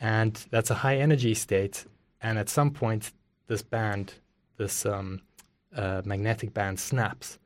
and 0.00 0.46
that's 0.50 0.70
a 0.70 0.74
high 0.74 0.96
energy 0.96 1.34
state. 1.34 1.84
And 2.22 2.38
at 2.38 2.48
some 2.48 2.70
point, 2.70 3.12
this 3.46 3.62
band, 3.62 4.14
this 4.56 4.86
um, 4.86 5.20
uh, 5.74 6.02
magnetic 6.04 6.54
band, 6.54 6.80
snaps 6.80 7.38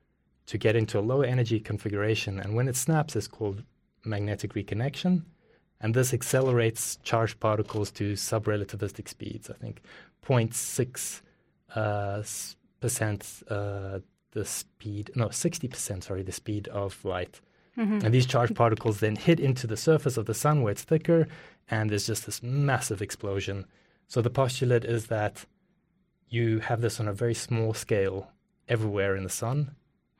to 0.47 0.59
get 0.59 0.77
into 0.77 0.99
a 0.99 1.01
low 1.01 1.23
energy 1.23 1.61
configuration. 1.61 2.41
And 2.41 2.55
when 2.55 2.69
it 2.69 2.77
snaps, 2.77 3.17
it's 3.17 3.29
called 3.29 3.63
magnetic 4.05 4.55
reconnection. 4.55 5.23
And 5.81 5.95
this 5.95 6.13
accelerates 6.13 6.99
charged 7.03 7.41
particles 7.41 7.91
to 7.93 8.13
subrelativistic 8.13 9.09
speeds, 9.09 9.49
I 9.49 9.55
think 9.55 9.81
0.6 10.27 11.23
uh, 11.75 12.23
percent 12.81 13.43
uh, 13.49 14.01
the 14.33 14.45
speed, 14.45 15.11
no, 15.15 15.27
60%, 15.27 16.05
sorry, 16.05 16.23
the 16.23 16.33
speed 16.33 16.69
of 16.69 17.05
light. 17.05 17.41
Mm-hmm. 17.79 18.05
And 18.05 18.15
these 18.15 18.27
charged 18.27 18.57
particles 18.57 19.01
then 19.01 19.17
hit 19.17 19.41
into 19.41 19.67
the 19.67 19.77
surface 19.77 20.17
of 20.17 20.27
the 20.27 20.35
sun 20.35 20.63
where 20.63 20.73
it's 20.73 20.83
thicker, 20.83 21.29
and 21.71 21.91
there's 21.91 22.07
just 22.07 22.27
this 22.27 22.43
massive 22.43 23.01
explosion. 23.01 23.67
So 24.09 24.21
the 24.21 24.31
postulate 24.31 24.85
is 24.85 25.07
that 25.07 25.45
you 26.29 26.61
have 26.61 26.81
this 26.81 27.01
on 27.01 27.09
a 27.09 27.13
very 27.13 27.35
small 27.35 27.75
scale 27.75 28.31
everywhere 28.69 29.17
in 29.17 29.25
the 29.25 29.31
sun, 29.31 29.73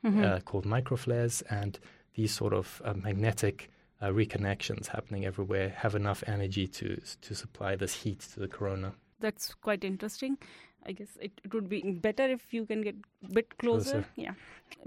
mm-hmm. 0.03 0.23
uh, 0.23 0.39
called 0.39 0.65
microflares, 0.65 1.41
and 1.49 1.79
these 2.15 2.33
sort 2.33 2.53
of 2.53 2.81
uh, 2.83 2.93
magnetic 2.93 3.69
uh, 4.01 4.07
reconnections 4.07 4.87
happening 4.87 5.25
everywhere 5.25 5.69
have 5.69 5.95
enough 5.95 6.23
energy 6.27 6.67
to 6.67 6.99
to 7.21 7.35
supply 7.35 7.75
this 7.75 7.93
heat 7.93 8.19
to 8.33 8.39
the 8.39 8.47
corona. 8.47 8.93
That's 9.19 9.53
quite 9.53 9.83
interesting. 9.83 10.37
I 10.85 10.91
guess 10.93 11.17
it, 11.21 11.31
it 11.43 11.53
would 11.53 11.69
be 11.69 11.81
better 11.81 12.23
if 12.23 12.53
you 12.53 12.65
can 12.65 12.81
get 12.81 12.95
a 13.25 13.33
bit 13.33 13.57
closer. 13.57 13.91
closer. 13.91 14.05
Yeah, 14.15 14.33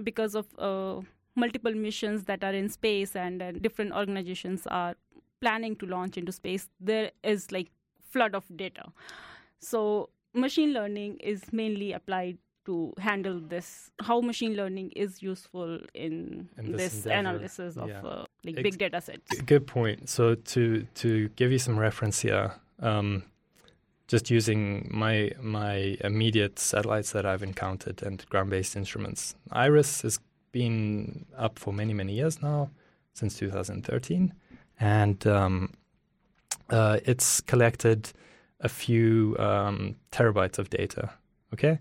because 0.02 0.34
of 0.34 0.46
uh, 0.58 1.00
multiple 1.36 1.72
missions 1.72 2.24
that 2.24 2.44
are 2.44 2.52
in 2.52 2.68
space 2.68 3.16
and 3.16 3.42
uh, 3.42 3.52
different 3.52 3.92
organizations 3.92 4.66
are 4.66 4.94
planning 5.40 5.76
to 5.76 5.86
launch 5.86 6.16
into 6.16 6.32
space. 6.32 6.68
There 6.80 7.10
is 7.22 7.52
like 7.52 7.70
flood 8.10 8.34
of 8.34 8.44
data. 8.56 8.86
So 9.58 10.10
machine 10.34 10.72
learning 10.72 11.18
is 11.18 11.52
mainly 11.52 11.92
applied 11.92 12.38
to 12.66 12.94
handle 12.98 13.40
this 13.40 13.90
how 14.00 14.20
machine 14.20 14.54
learning 14.54 14.90
is 14.96 15.22
useful 15.22 15.78
in, 15.94 16.48
in 16.56 16.72
this, 16.72 17.02
this 17.02 17.06
analysis 17.06 17.76
of 17.76 17.88
yeah. 17.88 18.00
uh, 18.00 18.24
like 18.44 18.56
Ex- 18.56 18.62
big 18.62 18.78
data 18.78 19.00
sets 19.00 19.40
good 19.42 19.66
point 19.66 20.08
so 20.08 20.34
to 20.34 20.86
to 20.94 21.28
give 21.36 21.52
you 21.52 21.58
some 21.58 21.78
reference 21.78 22.20
here 22.20 22.54
um, 22.80 23.22
just 24.06 24.30
using 24.30 24.88
my 24.92 25.30
my 25.40 25.96
immediate 26.00 26.58
satellites 26.58 27.12
that 27.12 27.24
I've 27.24 27.42
encountered 27.42 28.02
and 28.02 28.24
ground-based 28.28 28.76
instruments 28.76 29.34
iris 29.50 30.02
has 30.02 30.18
been 30.52 31.26
up 31.36 31.58
for 31.58 31.72
many 31.72 31.94
many 31.94 32.14
years 32.14 32.42
now 32.42 32.70
since 33.12 33.38
2013 33.38 34.32
and 34.80 35.26
um, 35.26 35.72
uh, 36.70 36.98
it's 37.04 37.40
collected 37.40 38.12
a 38.60 38.68
few 38.68 39.36
um, 39.38 39.96
terabytes 40.12 40.58
of 40.58 40.70
data 40.70 41.10
okay 41.52 41.78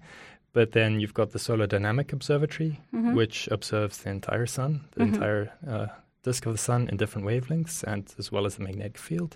but 0.53 0.71
then 0.71 0.99
you've 0.99 1.15
got 1.15 1.31
the 1.31 1.39
Solar 1.39 1.65
Dynamic 1.65 2.13
Observatory, 2.13 2.79
mm-hmm. 2.93 3.15
which 3.15 3.49
observes 3.51 3.97
the 3.97 4.11
entire 4.11 4.45
sun, 4.45 4.85
the 4.91 5.03
mm-hmm. 5.03 5.13
entire 5.15 5.51
uh, 5.67 5.87
disk 6.21 6.45
of 6.45 6.53
the 6.53 6.59
sun 6.59 6.87
in 6.89 6.97
different 6.97 7.27
wavelengths, 7.27 7.83
and 7.83 8.13
as 8.19 8.31
well 8.31 8.45
as 8.45 8.55
the 8.55 8.63
magnetic 8.63 8.99
field. 8.99 9.35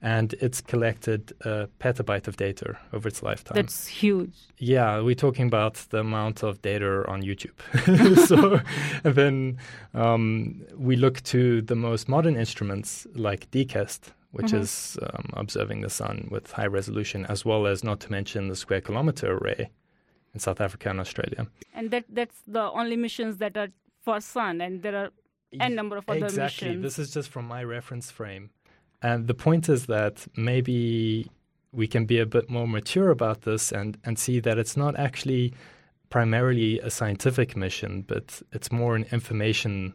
And 0.00 0.34
it's 0.34 0.60
collected 0.60 1.32
a 1.40 1.68
petabyte 1.80 2.28
of 2.28 2.36
data 2.36 2.78
over 2.92 3.08
its 3.08 3.20
lifetime. 3.20 3.56
That's 3.56 3.88
huge. 3.88 4.32
Yeah, 4.58 5.00
we're 5.00 5.16
talking 5.16 5.46
about 5.46 5.74
the 5.90 5.98
amount 5.98 6.44
of 6.44 6.62
data 6.62 7.04
on 7.08 7.22
YouTube. 7.22 7.58
so, 8.28 8.60
and 9.02 9.14
then 9.14 9.58
um, 9.94 10.62
we 10.76 10.94
look 10.94 11.22
to 11.24 11.62
the 11.62 11.74
most 11.74 12.08
modern 12.08 12.36
instruments 12.36 13.08
like 13.14 13.50
DKIST, 13.50 14.12
which 14.30 14.46
mm-hmm. 14.46 14.58
is 14.58 14.98
um, 15.02 15.30
observing 15.32 15.80
the 15.80 15.90
sun 15.90 16.28
with 16.30 16.52
high 16.52 16.66
resolution, 16.66 17.26
as 17.26 17.44
well 17.44 17.66
as 17.66 17.82
not 17.82 17.98
to 18.00 18.12
mention 18.12 18.46
the 18.46 18.56
Square 18.56 18.82
Kilometre 18.82 19.36
Array, 19.36 19.70
in 20.34 20.40
South 20.40 20.60
Africa 20.60 20.90
and 20.90 21.00
Australia. 21.00 21.46
And 21.74 21.90
that 21.90 22.04
that's 22.08 22.40
the 22.46 22.70
only 22.70 22.96
missions 22.96 23.38
that 23.38 23.56
are 23.56 23.68
for 24.02 24.20
Sun, 24.20 24.60
and 24.60 24.82
there 24.82 24.96
are 24.96 25.10
a 25.60 25.68
number 25.68 25.96
of 25.96 26.08
other 26.08 26.26
exactly. 26.26 26.68
missions. 26.68 26.82
This 26.82 26.98
is 26.98 27.12
just 27.12 27.30
from 27.30 27.46
my 27.46 27.64
reference 27.64 28.10
frame. 28.10 28.50
And 29.02 29.26
the 29.26 29.34
point 29.34 29.68
is 29.68 29.86
that 29.86 30.26
maybe 30.36 31.30
we 31.72 31.86
can 31.86 32.04
be 32.04 32.18
a 32.18 32.26
bit 32.26 32.50
more 32.50 32.66
mature 32.66 33.10
about 33.10 33.42
this 33.42 33.70
and, 33.72 33.96
and 34.04 34.18
see 34.18 34.40
that 34.40 34.58
it's 34.58 34.76
not 34.76 34.98
actually 34.98 35.52
primarily 36.10 36.80
a 36.80 36.90
scientific 36.90 37.56
mission, 37.56 38.02
but 38.02 38.42
it's 38.52 38.72
more 38.72 38.96
an 38.96 39.06
information 39.12 39.94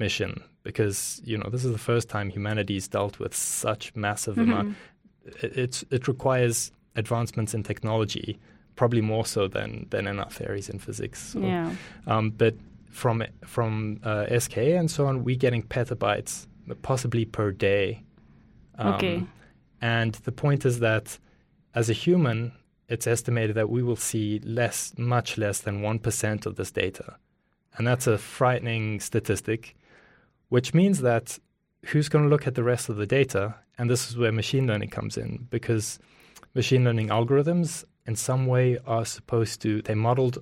mission 0.00 0.42
because 0.64 1.20
you 1.24 1.38
know 1.38 1.48
this 1.50 1.64
is 1.64 1.70
the 1.70 1.78
first 1.78 2.08
time 2.08 2.28
humanity's 2.28 2.88
dealt 2.88 3.20
with 3.20 3.32
such 3.34 3.94
massive 3.94 4.36
mm-hmm. 4.36 4.52
amount. 4.52 4.76
It, 5.42 5.56
it's 5.56 5.84
it 5.90 6.08
requires 6.08 6.72
advancements 6.96 7.54
in 7.54 7.62
technology 7.62 8.38
probably 8.76 9.00
more 9.00 9.24
so 9.26 9.48
than 9.48 9.86
than 9.90 10.06
in 10.06 10.18
our 10.18 10.30
theories 10.30 10.68
in 10.68 10.78
physics. 10.78 11.32
So, 11.32 11.40
yeah. 11.40 11.70
Um, 12.06 12.30
but 12.30 12.54
from 12.90 13.24
from 13.44 14.00
uh, 14.02 14.38
SK 14.38 14.58
and 14.58 14.90
so 14.90 15.06
on, 15.06 15.24
we're 15.24 15.36
getting 15.36 15.62
petabytes, 15.62 16.46
possibly 16.82 17.24
per 17.24 17.50
day. 17.50 18.02
Um, 18.78 18.94
okay. 18.94 19.24
And 19.80 20.14
the 20.14 20.32
point 20.32 20.64
is 20.64 20.80
that 20.80 21.18
as 21.74 21.90
a 21.90 21.92
human, 21.92 22.52
it's 22.88 23.06
estimated 23.06 23.56
that 23.56 23.70
we 23.70 23.82
will 23.82 23.96
see 23.96 24.40
less, 24.44 24.92
much 24.96 25.38
less 25.38 25.60
than 25.60 25.82
one 25.82 25.98
percent 25.98 26.46
of 26.46 26.56
this 26.56 26.70
data, 26.70 27.16
and 27.76 27.86
that's 27.86 28.06
a 28.06 28.18
frightening 28.18 29.00
statistic. 29.00 29.76
Which 30.48 30.74
means 30.74 31.00
that 31.00 31.38
who's 31.86 32.08
going 32.08 32.24
to 32.24 32.30
look 32.30 32.46
at 32.46 32.54
the 32.54 32.62
rest 32.62 32.88
of 32.88 32.96
the 32.96 33.06
data? 33.06 33.56
And 33.76 33.90
this 33.90 34.08
is 34.08 34.16
where 34.16 34.30
machine 34.30 34.66
learning 34.66 34.90
comes 34.90 35.16
in 35.16 35.48
because 35.50 35.98
machine 36.54 36.84
learning 36.84 37.08
algorithms 37.08 37.84
in 38.06 38.14
some 38.14 38.46
way 38.46 38.78
are 38.86 39.04
supposed 39.04 39.60
to, 39.62 39.82
they're 39.82 39.96
modeled 39.96 40.38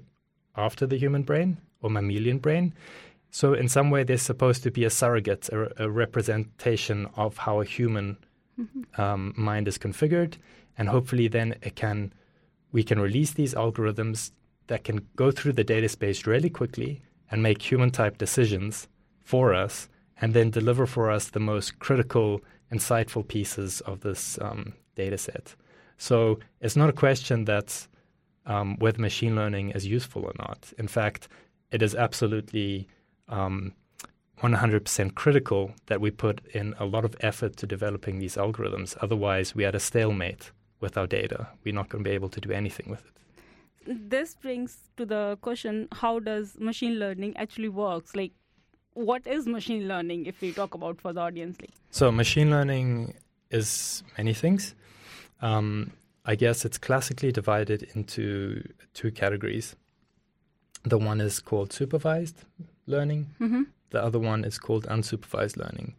after 0.56 0.86
the 0.86 0.98
human 0.98 1.22
brain 1.22 1.58
or 1.80 1.88
mammalian 1.88 2.38
brain. 2.38 2.74
So 3.34 3.54
in 3.54 3.68
some 3.68 3.90
way, 3.90 4.04
they're 4.04 4.18
supposed 4.18 4.62
to 4.62 4.70
be 4.70 4.84
a 4.84 4.90
surrogate, 4.90 5.48
a, 5.48 5.84
a 5.84 5.90
representation 5.90 7.08
of 7.16 7.38
how 7.38 7.62
a 7.62 7.64
human 7.64 8.18
mm-hmm. 8.60 9.00
um, 9.00 9.32
mind 9.36 9.66
is 9.66 9.78
configured, 9.78 10.34
and 10.76 10.88
hopefully 10.88 11.28
then 11.28 11.54
it 11.62 11.74
can, 11.74 12.12
we 12.72 12.82
can 12.82 13.00
release 13.00 13.32
these 13.32 13.54
algorithms 13.54 14.32
that 14.66 14.84
can 14.84 15.06
go 15.16 15.30
through 15.30 15.54
the 15.54 15.64
data 15.64 15.88
space 15.88 16.26
really 16.26 16.50
quickly 16.50 17.00
and 17.30 17.42
make 17.42 17.62
human-type 17.62 18.18
decisions 18.18 18.86
for 19.20 19.54
us, 19.54 19.88
and 20.20 20.34
then 20.34 20.50
deliver 20.50 20.86
for 20.86 21.10
us 21.10 21.30
the 21.30 21.40
most 21.40 21.78
critical, 21.78 22.42
insightful 22.70 23.26
pieces 23.26 23.80
of 23.82 24.00
this 24.00 24.38
um, 24.42 24.74
data 24.94 25.16
set. 25.16 25.56
So 25.96 26.38
it's 26.60 26.76
not 26.76 26.90
a 26.90 26.92
question 26.92 27.46
that 27.46 27.88
um, 28.44 28.76
whether 28.78 29.00
machine 29.00 29.34
learning 29.34 29.70
is 29.70 29.86
useful 29.86 30.22
or 30.24 30.34
not. 30.38 30.70
In 30.78 30.86
fact, 30.86 31.28
it 31.70 31.80
is 31.80 31.94
absolutely 31.94 32.88
um, 33.28 33.72
100% 34.42 35.14
critical 35.14 35.72
that 35.86 36.00
we 36.00 36.10
put 36.10 36.40
in 36.52 36.74
a 36.78 36.84
lot 36.84 37.04
of 37.04 37.14
effort 37.20 37.56
to 37.56 37.66
developing 37.66 38.18
these 38.18 38.36
algorithms. 38.36 38.96
Otherwise, 39.00 39.54
we 39.54 39.64
are 39.64 39.68
at 39.68 39.74
a 39.74 39.80
stalemate 39.80 40.50
with 40.80 40.98
our 40.98 41.06
data. 41.06 41.48
We're 41.64 41.74
not 41.74 41.88
going 41.88 42.02
to 42.02 42.10
be 42.10 42.14
able 42.14 42.28
to 42.30 42.40
do 42.40 42.50
anything 42.50 42.90
with 42.90 43.04
it. 43.04 44.10
This 44.10 44.34
brings 44.34 44.78
to 44.96 45.06
the 45.06 45.38
question 45.40 45.88
how 45.92 46.18
does 46.18 46.56
machine 46.58 46.98
learning 46.98 47.36
actually 47.36 47.68
works? 47.68 48.14
Like, 48.14 48.32
what 48.94 49.26
is 49.26 49.46
machine 49.46 49.88
learning 49.88 50.26
if 50.26 50.40
we 50.40 50.52
talk 50.52 50.74
about 50.74 51.00
for 51.00 51.12
the 51.12 51.20
audience? 51.20 51.56
Like? 51.60 51.70
So, 51.90 52.12
machine 52.12 52.50
learning 52.50 53.14
is 53.50 54.02
many 54.18 54.34
things. 54.34 54.74
Um, 55.40 55.92
I 56.24 56.36
guess 56.36 56.64
it's 56.64 56.78
classically 56.78 57.32
divided 57.32 57.88
into 57.94 58.62
two 58.94 59.10
categories. 59.10 59.74
The 60.84 60.98
one 60.98 61.20
is 61.20 61.40
called 61.40 61.72
supervised 61.72 62.44
learning, 62.92 63.22
mm-hmm. 63.40 63.62
the 63.90 64.00
other 64.06 64.18
one 64.18 64.44
is 64.44 64.58
called 64.58 64.84
unsupervised 64.86 65.56
learning. 65.56 65.94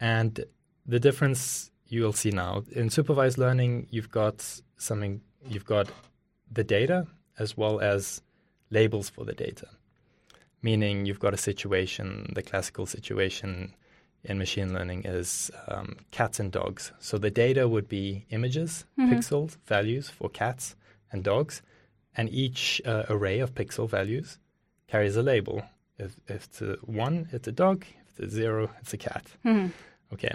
And 0.00 0.44
the 0.84 1.00
difference 1.00 1.70
you'll 1.88 2.12
see 2.12 2.30
now 2.30 2.64
in 2.72 2.90
supervised 2.90 3.38
learning, 3.38 3.86
you've 3.90 4.10
got 4.10 4.36
something, 4.76 5.20
you've 5.48 5.64
got 5.76 5.86
the 6.50 6.64
data 6.64 7.06
as 7.38 7.56
well 7.56 7.80
as 7.80 8.22
labels 8.70 9.08
for 9.08 9.24
the 9.24 9.34
data, 9.34 9.68
meaning 10.62 11.06
you've 11.06 11.20
got 11.26 11.34
a 11.34 11.36
situation, 11.50 12.32
the 12.34 12.42
classical 12.42 12.86
situation 12.86 13.74
in 14.24 14.38
machine 14.38 14.72
learning 14.74 15.04
is 15.04 15.50
um, 15.68 15.96
cats 16.10 16.40
and 16.40 16.50
dogs. 16.50 16.92
So 16.98 17.18
the 17.18 17.30
data 17.30 17.68
would 17.68 17.88
be 17.88 18.26
images, 18.30 18.84
mm-hmm. 18.98 19.12
pixels, 19.12 19.56
values 19.66 20.08
for 20.08 20.28
cats 20.28 20.74
and 21.12 21.22
dogs, 21.22 21.62
and 22.16 22.28
each 22.30 22.80
uh, 22.84 23.04
array 23.08 23.38
of 23.40 23.54
pixel 23.54 23.88
values 23.88 24.38
carries 24.88 25.16
a 25.16 25.22
label. 25.22 25.62
If, 25.98 26.16
if 26.28 26.44
it's 26.44 26.62
a 26.62 26.76
one, 26.82 27.28
it's 27.32 27.48
a 27.48 27.52
dog. 27.52 27.84
If 28.08 28.20
it's 28.20 28.32
a 28.32 28.36
zero, 28.36 28.70
it's 28.80 28.92
a 28.92 28.98
cat. 28.98 29.24
Mm-hmm. 29.44 29.68
Okay, 30.12 30.34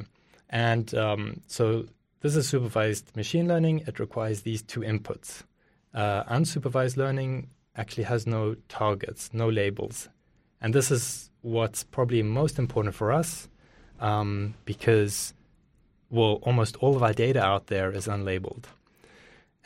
and 0.50 0.94
um, 0.96 1.42
so 1.48 1.86
this 2.22 2.36
is 2.36 2.48
supervised 2.48 3.16
machine 3.16 3.48
learning. 3.48 3.84
It 3.88 4.00
requires 4.00 4.42
these 4.42 4.62
two 4.62 4.82
inputs. 4.82 5.44
Uh, 5.94 6.24
unsupervised 6.24 6.98
learning 6.98 7.50
actually 7.76 8.04
has 8.04 8.28
no 8.28 8.56
targets, 8.70 9.30
no 9.34 9.50
labels. 9.50 10.10
And 10.62 10.74
this 10.74 10.92
is 10.92 11.30
what's 11.42 11.84
probably 11.84 12.22
most 12.22 12.60
important 12.60 12.96
for 12.96 13.12
us 13.12 13.50
um, 14.00 14.54
because, 14.66 15.34
well, 16.10 16.40
almost 16.44 16.76
all 16.78 16.96
of 16.96 17.04
our 17.04 17.14
data 17.14 17.44
out 17.44 17.68
there 17.68 17.92
is 17.92 18.08
unlabeled. 18.08 18.66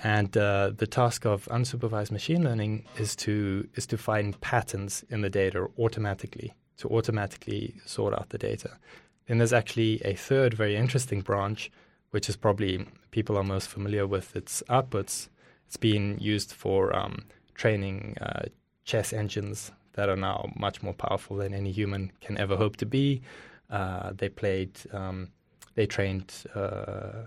And 0.04 0.36
uh, 0.36 0.72
the 0.76 0.88
task 0.88 1.26
of 1.26 1.46
unsupervised 1.46 2.12
machine 2.12 2.44
learning 2.44 2.86
is 2.98 3.16
to 3.18 3.68
is 3.76 3.88
to 3.88 3.98
find 3.98 4.40
patterns 4.42 5.06
in 5.10 5.22
the 5.22 5.30
data 5.30 5.68
automatically, 5.80 6.54
to 6.78 6.90
automatically 6.90 7.76
sort 7.86 8.14
out 8.14 8.30
the 8.30 8.38
data. 8.38 8.72
Then 9.28 9.38
there's 9.38 9.54
actually 9.54 10.02
a 10.04 10.14
third 10.14 10.54
very 10.54 10.76
interesting 10.76 11.22
branch, 11.22 11.72
which 12.12 12.30
is 12.30 12.36
probably 12.36 12.86
people 13.12 13.38
are 13.38 13.44
most 13.44 13.70
familiar 13.70 14.06
with 14.06 14.36
its 14.36 14.62
outputs. 14.70 15.30
It's 15.68 15.78
been 15.78 16.18
used 16.20 16.52
for 16.52 16.96
um, 16.96 17.26
training 17.56 18.18
uh, 18.22 18.44
chess 18.84 19.14
engines 19.14 19.72
that 19.94 20.10
are 20.10 20.18
now 20.18 20.52
much 20.56 20.84
more 20.84 20.94
powerful 20.94 21.38
than 21.38 21.54
any 21.54 21.72
human 21.72 22.12
can 22.22 22.38
ever 22.38 22.56
hope 22.56 22.76
to 22.78 22.86
be. 22.86 23.22
Uh, 23.70 24.12
they 24.14 24.30
played, 24.30 24.72
um, 24.94 25.30
they 25.74 25.88
trained 25.88 26.32
uh, 26.54 27.24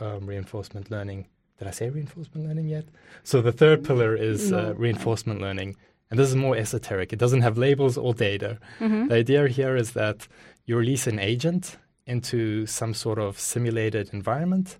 um, 0.00 0.26
reinforcement 0.26 0.90
learning 0.90 1.26
did 1.62 1.68
I 1.68 1.70
say 1.70 1.90
reinforcement 1.90 2.44
learning 2.48 2.66
yet? 2.66 2.86
So 3.22 3.40
the 3.40 3.52
third 3.52 3.84
pillar 3.84 4.16
is 4.16 4.50
no. 4.50 4.58
uh, 4.58 4.72
reinforcement 4.72 5.40
learning. 5.40 5.76
And 6.10 6.18
this 6.18 6.28
is 6.28 6.34
more 6.34 6.56
esoteric. 6.56 7.12
It 7.12 7.20
doesn't 7.20 7.42
have 7.42 7.56
labels 7.56 7.96
or 7.96 8.14
data. 8.14 8.58
Mm-hmm. 8.80 9.06
The 9.06 9.14
idea 9.14 9.46
here 9.46 9.76
is 9.76 9.92
that 9.92 10.26
you 10.66 10.76
release 10.76 11.06
an 11.06 11.20
agent 11.20 11.76
into 12.04 12.66
some 12.66 12.94
sort 12.94 13.20
of 13.20 13.38
simulated 13.38 14.10
environment, 14.12 14.78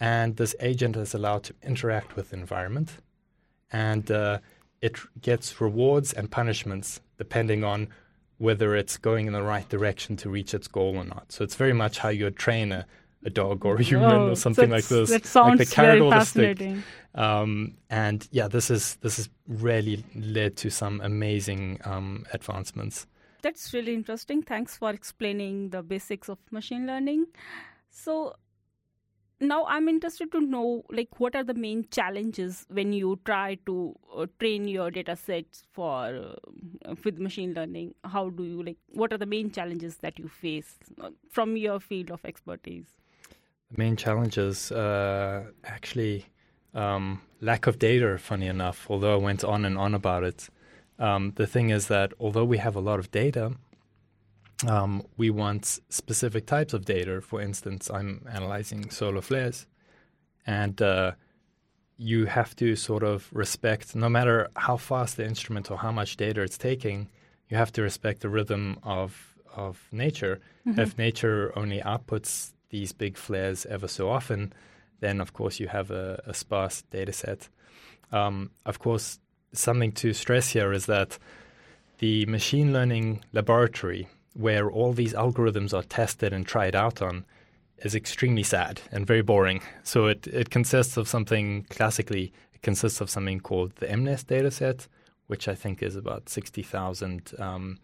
and 0.00 0.36
this 0.36 0.56
agent 0.58 0.96
is 0.96 1.14
allowed 1.14 1.44
to 1.44 1.54
interact 1.62 2.16
with 2.16 2.30
the 2.30 2.36
environment, 2.36 2.90
and 3.70 4.10
uh, 4.10 4.40
it 4.80 4.98
gets 5.22 5.60
rewards 5.60 6.12
and 6.12 6.28
punishments 6.28 7.00
depending 7.18 7.62
on 7.62 7.88
whether 8.38 8.74
it's 8.74 8.96
going 8.98 9.28
in 9.28 9.32
the 9.32 9.42
right 9.42 9.68
direction 9.68 10.16
to 10.16 10.28
reach 10.28 10.52
its 10.52 10.66
goal 10.66 10.96
or 10.96 11.04
not. 11.04 11.30
So 11.30 11.44
it's 11.44 11.54
very 11.54 11.72
much 11.72 11.98
how 11.98 12.08
you 12.10 12.28
train 12.30 12.72
a, 12.72 12.84
a 13.24 13.30
dog 13.30 13.64
or 13.64 13.76
a 13.76 13.82
human 13.82 14.10
oh, 14.10 14.30
or 14.30 14.36
something 14.36 14.70
like 14.70 14.86
this. 14.86 15.10
That 15.10 15.26
sounds 15.26 15.58
like 15.58 15.68
the 15.68 15.74
very 15.74 16.10
fascinating. 16.10 16.82
Um, 17.14 17.74
and 17.88 18.28
yeah, 18.30 18.48
this 18.48 18.70
is 18.70 18.96
this 18.96 19.16
has 19.16 19.28
really 19.48 20.04
led 20.14 20.56
to 20.58 20.70
some 20.70 21.00
amazing 21.00 21.80
um, 21.84 22.26
advancements. 22.32 23.06
That's 23.42 23.72
really 23.72 23.94
interesting. 23.94 24.42
Thanks 24.42 24.76
for 24.76 24.90
explaining 24.90 25.70
the 25.70 25.82
basics 25.82 26.28
of 26.28 26.38
machine 26.50 26.86
learning. 26.86 27.26
So 27.90 28.34
now 29.40 29.66
i'm 29.66 29.86
interested 29.86 30.32
to 30.32 30.40
know 30.40 30.82
like 30.90 31.20
what 31.20 31.36
are 31.36 31.44
the 31.44 31.52
main 31.52 31.86
challenges 31.90 32.64
when 32.70 32.92
you 32.92 33.20
try 33.26 33.54
to 33.66 33.94
uh, 34.16 34.24
train 34.40 34.66
your 34.66 34.90
data 34.90 35.14
sets 35.14 35.62
for 35.72 36.34
uh, 36.86 36.94
with 37.04 37.18
machine 37.18 37.52
learning 37.52 37.94
how 38.04 38.30
do 38.30 38.44
you 38.44 38.62
like 38.62 38.78
what 38.88 39.12
are 39.12 39.18
the 39.18 39.26
main 39.26 39.50
challenges 39.50 39.98
that 39.98 40.18
you 40.18 40.26
face 40.26 40.76
uh, 41.02 41.10
from 41.30 41.54
your 41.56 41.78
field 41.78 42.10
of 42.10 42.24
expertise 42.24 42.86
the 43.70 43.78
main 43.78 43.96
challenges, 43.96 44.70
uh, 44.72 45.44
actually, 45.64 46.26
um, 46.74 47.22
lack 47.40 47.66
of 47.66 47.78
data, 47.78 48.18
funny 48.18 48.46
enough, 48.46 48.86
although 48.88 49.14
I 49.14 49.16
went 49.16 49.44
on 49.44 49.64
and 49.64 49.76
on 49.78 49.94
about 49.94 50.24
it. 50.24 50.48
Um, 50.98 51.32
the 51.36 51.46
thing 51.46 51.70
is 51.70 51.88
that 51.88 52.12
although 52.18 52.44
we 52.44 52.58
have 52.58 52.76
a 52.76 52.80
lot 52.80 52.98
of 52.98 53.10
data, 53.10 53.52
um, 54.66 55.02
we 55.16 55.30
want 55.30 55.80
specific 55.88 56.46
types 56.46 56.72
of 56.72 56.84
data. 56.84 57.20
For 57.20 57.40
instance, 57.40 57.90
I'm 57.90 58.26
analyzing 58.32 58.90
solar 58.90 59.20
flares, 59.20 59.66
and 60.46 60.80
uh, 60.80 61.12
you 61.96 62.26
have 62.26 62.56
to 62.56 62.76
sort 62.76 63.02
of 63.02 63.28
respect, 63.32 63.94
no 63.94 64.08
matter 64.08 64.48
how 64.56 64.76
fast 64.76 65.16
the 65.16 65.26
instrument 65.26 65.70
or 65.70 65.78
how 65.78 65.92
much 65.92 66.16
data 66.16 66.42
it's 66.42 66.58
taking, 66.58 67.10
you 67.48 67.56
have 67.56 67.72
to 67.72 67.82
respect 67.82 68.20
the 68.22 68.28
rhythm 68.28 68.78
of 68.82 69.34
of 69.54 69.88
nature. 69.90 70.40
Mm-hmm. 70.66 70.80
If 70.80 70.98
nature 70.98 71.52
only 71.56 71.80
outputs 71.80 72.52
these 72.70 72.92
big 72.92 73.16
flares 73.16 73.66
ever 73.66 73.88
so 73.88 74.08
often, 74.10 74.52
then 75.00 75.20
of 75.20 75.32
course 75.32 75.60
you 75.60 75.68
have 75.68 75.90
a, 75.90 76.22
a 76.26 76.34
sparse 76.34 76.82
data 76.90 77.12
set. 77.12 77.48
Um, 78.12 78.50
of 78.64 78.78
course, 78.78 79.18
something 79.52 79.92
to 79.92 80.12
stress 80.12 80.50
here 80.50 80.72
is 80.72 80.86
that 80.86 81.18
the 81.98 82.26
machine 82.26 82.72
learning 82.72 83.24
laboratory, 83.32 84.08
where 84.34 84.70
all 84.70 84.92
these 84.92 85.14
algorithms 85.14 85.72
are 85.72 85.82
tested 85.82 86.32
and 86.32 86.46
tried 86.46 86.76
out 86.76 87.00
on, 87.00 87.24
is 87.78 87.94
extremely 87.94 88.42
sad 88.42 88.80
and 88.90 89.06
very 89.06 89.22
boring. 89.22 89.60
So 89.82 90.06
it, 90.06 90.26
it 90.26 90.50
consists 90.50 90.96
of 90.96 91.08
something 91.08 91.66
classically, 91.70 92.32
it 92.54 92.62
consists 92.62 93.00
of 93.00 93.10
something 93.10 93.40
called 93.40 93.72
the 93.76 93.86
MNIST 93.86 94.26
dataset, 94.26 94.88
which 95.26 95.48
I 95.48 95.54
think 95.54 95.82
is 95.82 95.96
about 95.96 96.28
60,000 96.28 97.32
um, 97.38 97.78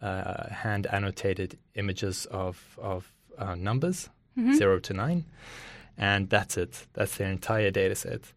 uh, 0.00 0.48
hand 0.50 0.86
annotated 0.86 1.58
images 1.74 2.26
of, 2.26 2.78
of 2.80 3.12
uh, 3.38 3.54
numbers 3.54 4.08
mm-hmm. 4.36 4.54
zero 4.54 4.78
to 4.80 4.92
nine, 4.94 5.24
and 5.96 6.28
that's 6.28 6.56
it. 6.56 6.86
That's 6.94 7.16
their 7.16 7.30
entire 7.30 7.70
data 7.70 7.94
set. 7.94 8.32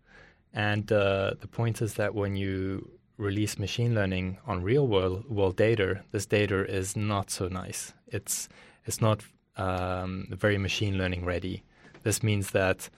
And 0.53 0.91
uh, 0.91 1.33
the 1.39 1.47
point 1.47 1.81
is 1.81 1.95
that 1.95 2.15
when 2.15 2.35
you 2.35 2.89
release 3.17 3.59
machine 3.59 3.95
learning 3.95 4.37
on 4.45 4.63
real 4.63 4.87
world, 4.87 5.29
world 5.29 5.55
data, 5.55 6.03
this 6.11 6.25
data 6.25 6.65
is 6.65 6.95
not 6.95 7.29
so 7.29 7.47
nice. 7.47 7.93
It's 8.07 8.47
it's 8.85 9.01
not 9.01 9.23
um, 9.57 10.27
very 10.29 10.57
machine 10.57 10.97
learning 10.97 11.25
ready. 11.25 11.63
This 12.03 12.23
means 12.23 12.51
that, 12.51 12.89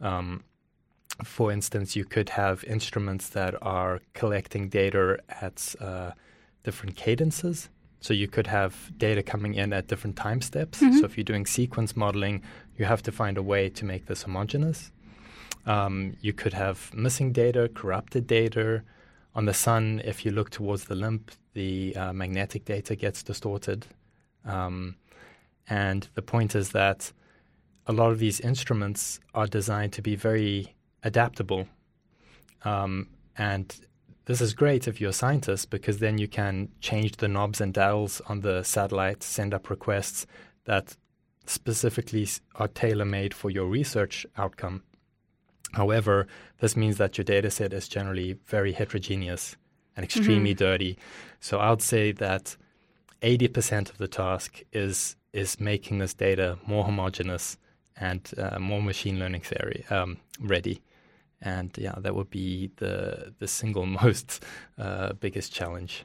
um, 0.00 0.42
for 1.22 1.52
instance, 1.52 1.96
you 1.96 2.04
could 2.04 2.30
have 2.30 2.64
instruments 2.64 3.28
that 3.30 3.54
are 3.60 4.00
collecting 4.14 4.68
data 4.68 5.18
at 5.28 5.74
uh, 5.80 6.12
different 6.62 6.96
cadences. 6.96 7.68
So 8.04 8.12
you 8.12 8.28
could 8.28 8.46
have 8.48 8.92
data 8.98 9.22
coming 9.22 9.54
in 9.54 9.72
at 9.72 9.86
different 9.86 10.16
time 10.16 10.42
steps. 10.42 10.78
Mm-hmm. 10.78 10.98
So 10.98 11.06
if 11.06 11.16
you're 11.16 11.24
doing 11.24 11.46
sequence 11.46 11.96
modeling, 11.96 12.42
you 12.76 12.84
have 12.84 13.02
to 13.04 13.10
find 13.10 13.38
a 13.38 13.42
way 13.42 13.70
to 13.70 13.84
make 13.86 14.04
this 14.04 14.24
homogeneous. 14.24 14.92
Um, 15.64 16.14
you 16.20 16.34
could 16.34 16.52
have 16.52 16.92
missing 16.92 17.32
data, 17.32 17.70
corrupted 17.74 18.26
data. 18.26 18.82
On 19.34 19.46
the 19.46 19.54
sun, 19.54 20.02
if 20.04 20.26
you 20.26 20.32
look 20.32 20.50
towards 20.50 20.84
the 20.84 20.94
limb, 20.94 21.24
the 21.54 21.96
uh, 21.96 22.12
magnetic 22.12 22.66
data 22.66 22.94
gets 22.94 23.22
distorted. 23.22 23.86
Um, 24.44 24.96
and 25.66 26.06
the 26.12 26.20
point 26.20 26.54
is 26.54 26.72
that 26.72 27.10
a 27.86 27.92
lot 27.94 28.10
of 28.10 28.18
these 28.18 28.38
instruments 28.38 29.18
are 29.32 29.46
designed 29.46 29.94
to 29.94 30.02
be 30.02 30.14
very 30.14 30.74
adaptable. 31.04 31.68
Um, 32.66 33.08
and 33.38 33.74
this 34.26 34.40
is 34.40 34.54
great 34.54 34.88
if 34.88 35.00
you're 35.00 35.10
a 35.10 35.14
scientist 35.14 35.70
because 35.70 35.98
then 35.98 36.18
you 36.18 36.28
can 36.28 36.68
change 36.80 37.16
the 37.16 37.28
knobs 37.28 37.60
and 37.60 37.74
dials 37.74 38.22
on 38.26 38.40
the 38.40 38.62
satellite, 38.62 39.22
send 39.22 39.52
up 39.52 39.68
requests 39.68 40.26
that 40.64 40.96
specifically 41.46 42.26
are 42.54 42.68
tailor 42.68 43.04
made 43.04 43.34
for 43.34 43.50
your 43.50 43.66
research 43.66 44.26
outcome. 44.36 44.82
However, 45.72 46.26
this 46.60 46.76
means 46.76 46.96
that 46.96 47.18
your 47.18 47.24
data 47.24 47.50
set 47.50 47.72
is 47.74 47.88
generally 47.88 48.38
very 48.46 48.72
heterogeneous 48.72 49.56
and 49.96 50.04
extremely 50.04 50.54
mm-hmm. 50.54 50.64
dirty. 50.64 50.98
So 51.40 51.58
I 51.58 51.70
would 51.70 51.82
say 51.82 52.12
that 52.12 52.56
80% 53.22 53.90
of 53.90 53.98
the 53.98 54.08
task 54.08 54.62
is 54.72 55.16
is 55.32 55.58
making 55.58 55.98
this 55.98 56.14
data 56.14 56.56
more 56.64 56.84
homogeneous 56.84 57.58
and 57.96 58.30
uh, 58.38 58.56
more 58.60 58.80
machine 58.80 59.18
learning 59.18 59.40
theory 59.40 59.84
um, 59.90 60.16
ready 60.40 60.80
and 61.44 61.76
yeah, 61.78 61.94
that 61.98 62.14
would 62.14 62.30
be 62.30 62.70
the 62.76 63.34
the 63.38 63.46
single 63.46 63.86
most 64.02 64.44
uh, 64.78 65.12
biggest 65.12 65.52
challenge. 65.52 66.04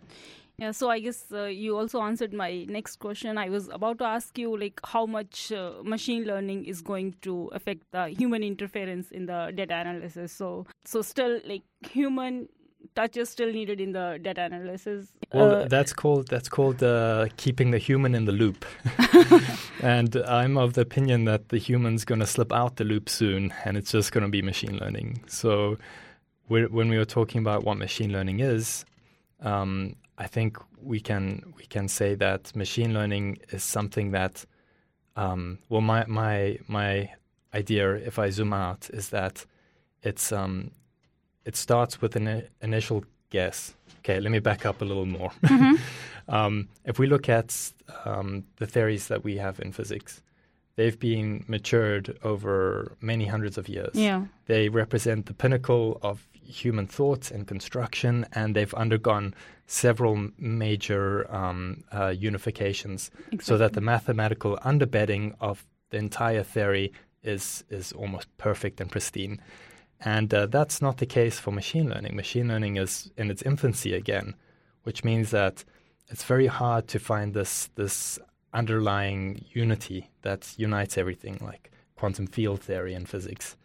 Yeah, 0.58 0.72
so 0.72 0.90
I 0.90 1.00
guess 1.00 1.32
uh, 1.32 1.44
you 1.46 1.78
also 1.78 2.02
answered 2.02 2.34
my 2.34 2.66
next 2.68 2.98
question. 2.98 3.38
I 3.38 3.48
was 3.48 3.70
about 3.70 3.98
to 4.00 4.04
ask 4.04 4.38
you 4.38 4.58
like 4.58 4.82
how 4.84 5.06
much 5.06 5.54
uh, 5.54 5.72
machine 5.84 6.26
learning 6.26 6.66
is 6.66 6.82
going 6.82 7.16
to 7.22 7.50
affect 7.54 7.84
the 7.92 8.10
human 8.10 8.44
interference 8.44 9.10
in 9.10 9.26
the 9.26 9.54
data 9.56 9.76
analysis. 9.76 10.34
So 10.34 10.66
so 10.84 11.02
still 11.02 11.40
like 11.46 11.64
human 11.90 12.50
touch 12.96 13.18
is 13.18 13.30
still 13.30 13.52
needed 13.52 13.80
in 13.80 13.92
the 13.92 14.20
data 14.22 14.44
analysis. 14.44 15.08
Well, 15.34 15.56
uh, 15.56 15.68
that's 15.68 15.94
called 15.94 16.28
that's 16.28 16.50
called 16.50 16.82
uh, 16.84 17.28
keeping 17.38 17.72
the 17.72 17.78
human 17.78 18.16
in 18.16 18.26
the 18.26 18.32
loop. 18.32 18.66
and 19.82 20.16
I'm 20.16 20.58
of 20.58 20.74
the 20.74 20.82
opinion 20.82 21.26
that 21.26 21.50
the 21.50 21.58
human's 21.58 22.06
going 22.06 22.20
to 22.20 22.28
slip 22.28 22.52
out 22.52 22.78
the 22.78 22.84
loop 22.84 23.10
soon, 23.10 23.54
and 23.66 23.78
it's 23.78 23.92
just 23.92 24.12
going 24.12 24.24
to 24.24 24.30
be 24.30 24.42
machine 24.42 24.78
learning. 24.78 25.22
So, 25.28 25.78
when 26.48 26.90
we 26.90 26.98
were 26.98 27.06
talking 27.06 27.42
about 27.42 27.64
what 27.64 27.78
machine 27.78 28.12
learning 28.12 28.40
is, 28.40 28.86
um, 29.42 29.96
I 30.18 30.28
think 30.28 30.58
we 30.82 31.00
can 31.00 31.54
we 31.58 31.66
can 31.66 31.88
say 31.88 32.16
that 32.16 32.56
machine 32.56 32.94
learning 32.94 33.40
is 33.50 33.64
something 33.64 34.12
that, 34.12 34.46
um, 35.16 35.60
well, 35.70 35.82
my 35.82 36.06
my 36.08 36.58
my 36.68 37.12
idea, 37.54 37.94
if 37.94 38.20
I 38.20 38.30
zoom 38.30 38.54
out, 38.54 38.90
is 38.92 39.10
that 39.10 39.46
it's 40.02 40.32
um, 40.32 40.72
it 41.46 41.56
starts 41.56 42.02
with 42.02 42.16
an 42.16 42.44
initial 42.62 43.04
guess. 43.30 43.74
Okay, 44.00 44.20
let 44.20 44.32
me 44.32 44.40
back 44.40 44.66
up 44.66 44.82
a 44.82 44.86
little 44.86 45.06
more. 45.06 45.32
Mm-hmm. 45.44 45.76
um, 46.34 46.70
if 46.86 47.00
we 47.00 47.08
look 47.08 47.30
at 47.30 47.72
um, 48.06 48.44
the 48.58 48.68
theories 48.68 49.08
that 49.08 49.24
we 49.24 49.38
have 49.38 49.60
in 49.60 49.72
physics, 49.72 50.22
they've 50.76 51.00
been 51.00 51.44
matured 51.48 52.18
over 52.24 52.96
many 53.02 53.26
hundreds 53.26 53.58
of 53.58 53.68
years. 53.68 53.94
Yeah. 53.94 54.26
They 54.46 54.70
represent 54.70 55.26
the 55.26 55.34
pinnacle 55.34 56.00
of 56.02 56.28
human 56.34 56.88
thought 56.88 57.32
and 57.32 57.48
construction, 57.48 58.26
and 58.34 58.56
they've 58.56 58.74
undergone 58.74 59.36
several 59.68 60.30
major 60.38 61.32
um, 61.34 61.84
uh, 61.92 62.08
unifications 62.08 63.12
exactly. 63.28 63.40
so 63.42 63.58
that 63.58 63.74
the 63.74 63.82
mathematical 63.82 64.58
underbedding 64.66 65.36
of 65.40 65.66
the 65.92 65.98
entire 65.98 66.44
theory 66.44 66.92
is 67.24 67.64
is 67.70 67.92
almost 67.92 68.28
perfect 68.38 68.82
and 68.82 68.90
pristine. 68.92 69.40
And 70.02 70.34
uh, 70.34 70.46
that's 70.46 70.82
not 70.82 70.98
the 70.98 71.06
case 71.06 71.40
for 71.40 71.52
machine 71.52 71.90
learning. 71.90 72.16
Machine 72.16 72.48
learning 72.48 72.78
is 72.78 73.12
in 73.18 73.30
its 73.30 73.42
infancy 73.42 73.94
again, 73.94 74.36
which 74.84 75.04
means 75.04 75.32
that 75.32 75.64
it's 76.08 76.24
very 76.24 76.48
hard 76.48 76.88
to 76.90 77.00
find 77.00 77.34
this 77.34 77.70
this 77.76 78.18
underlying 78.54 79.46
unity 79.52 80.10
that 80.22 80.54
unites 80.58 80.98
everything, 80.98 81.38
like 81.42 81.72
quantum 81.96 82.28
field 82.28 82.62
theory 82.62 82.94
in 82.94 83.06
physics. 83.06 83.58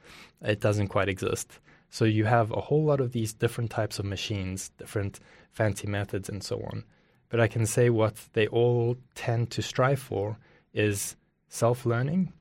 It 0.42 0.60
doesn't 0.60 0.88
quite 0.88 1.08
exist. 1.08 1.60
So 1.88 2.04
you 2.04 2.24
have 2.24 2.50
a 2.50 2.60
whole 2.60 2.84
lot 2.84 3.00
of 3.00 3.12
these 3.12 3.32
different 3.32 3.70
types 3.70 4.00
of 4.00 4.04
machines, 4.04 4.70
different 4.78 5.20
fancy 5.52 5.86
methods, 5.86 6.28
and 6.28 6.42
so 6.42 6.56
on. 6.70 6.84
But 7.28 7.40
I 7.40 7.46
can 7.46 7.66
say 7.66 7.88
what 7.88 8.16
they 8.32 8.48
all 8.48 8.96
tend 9.14 9.50
to 9.52 9.62
strive 9.62 10.00
for 10.00 10.36
is 10.72 11.16
self 11.48 11.86
learning 11.86 12.32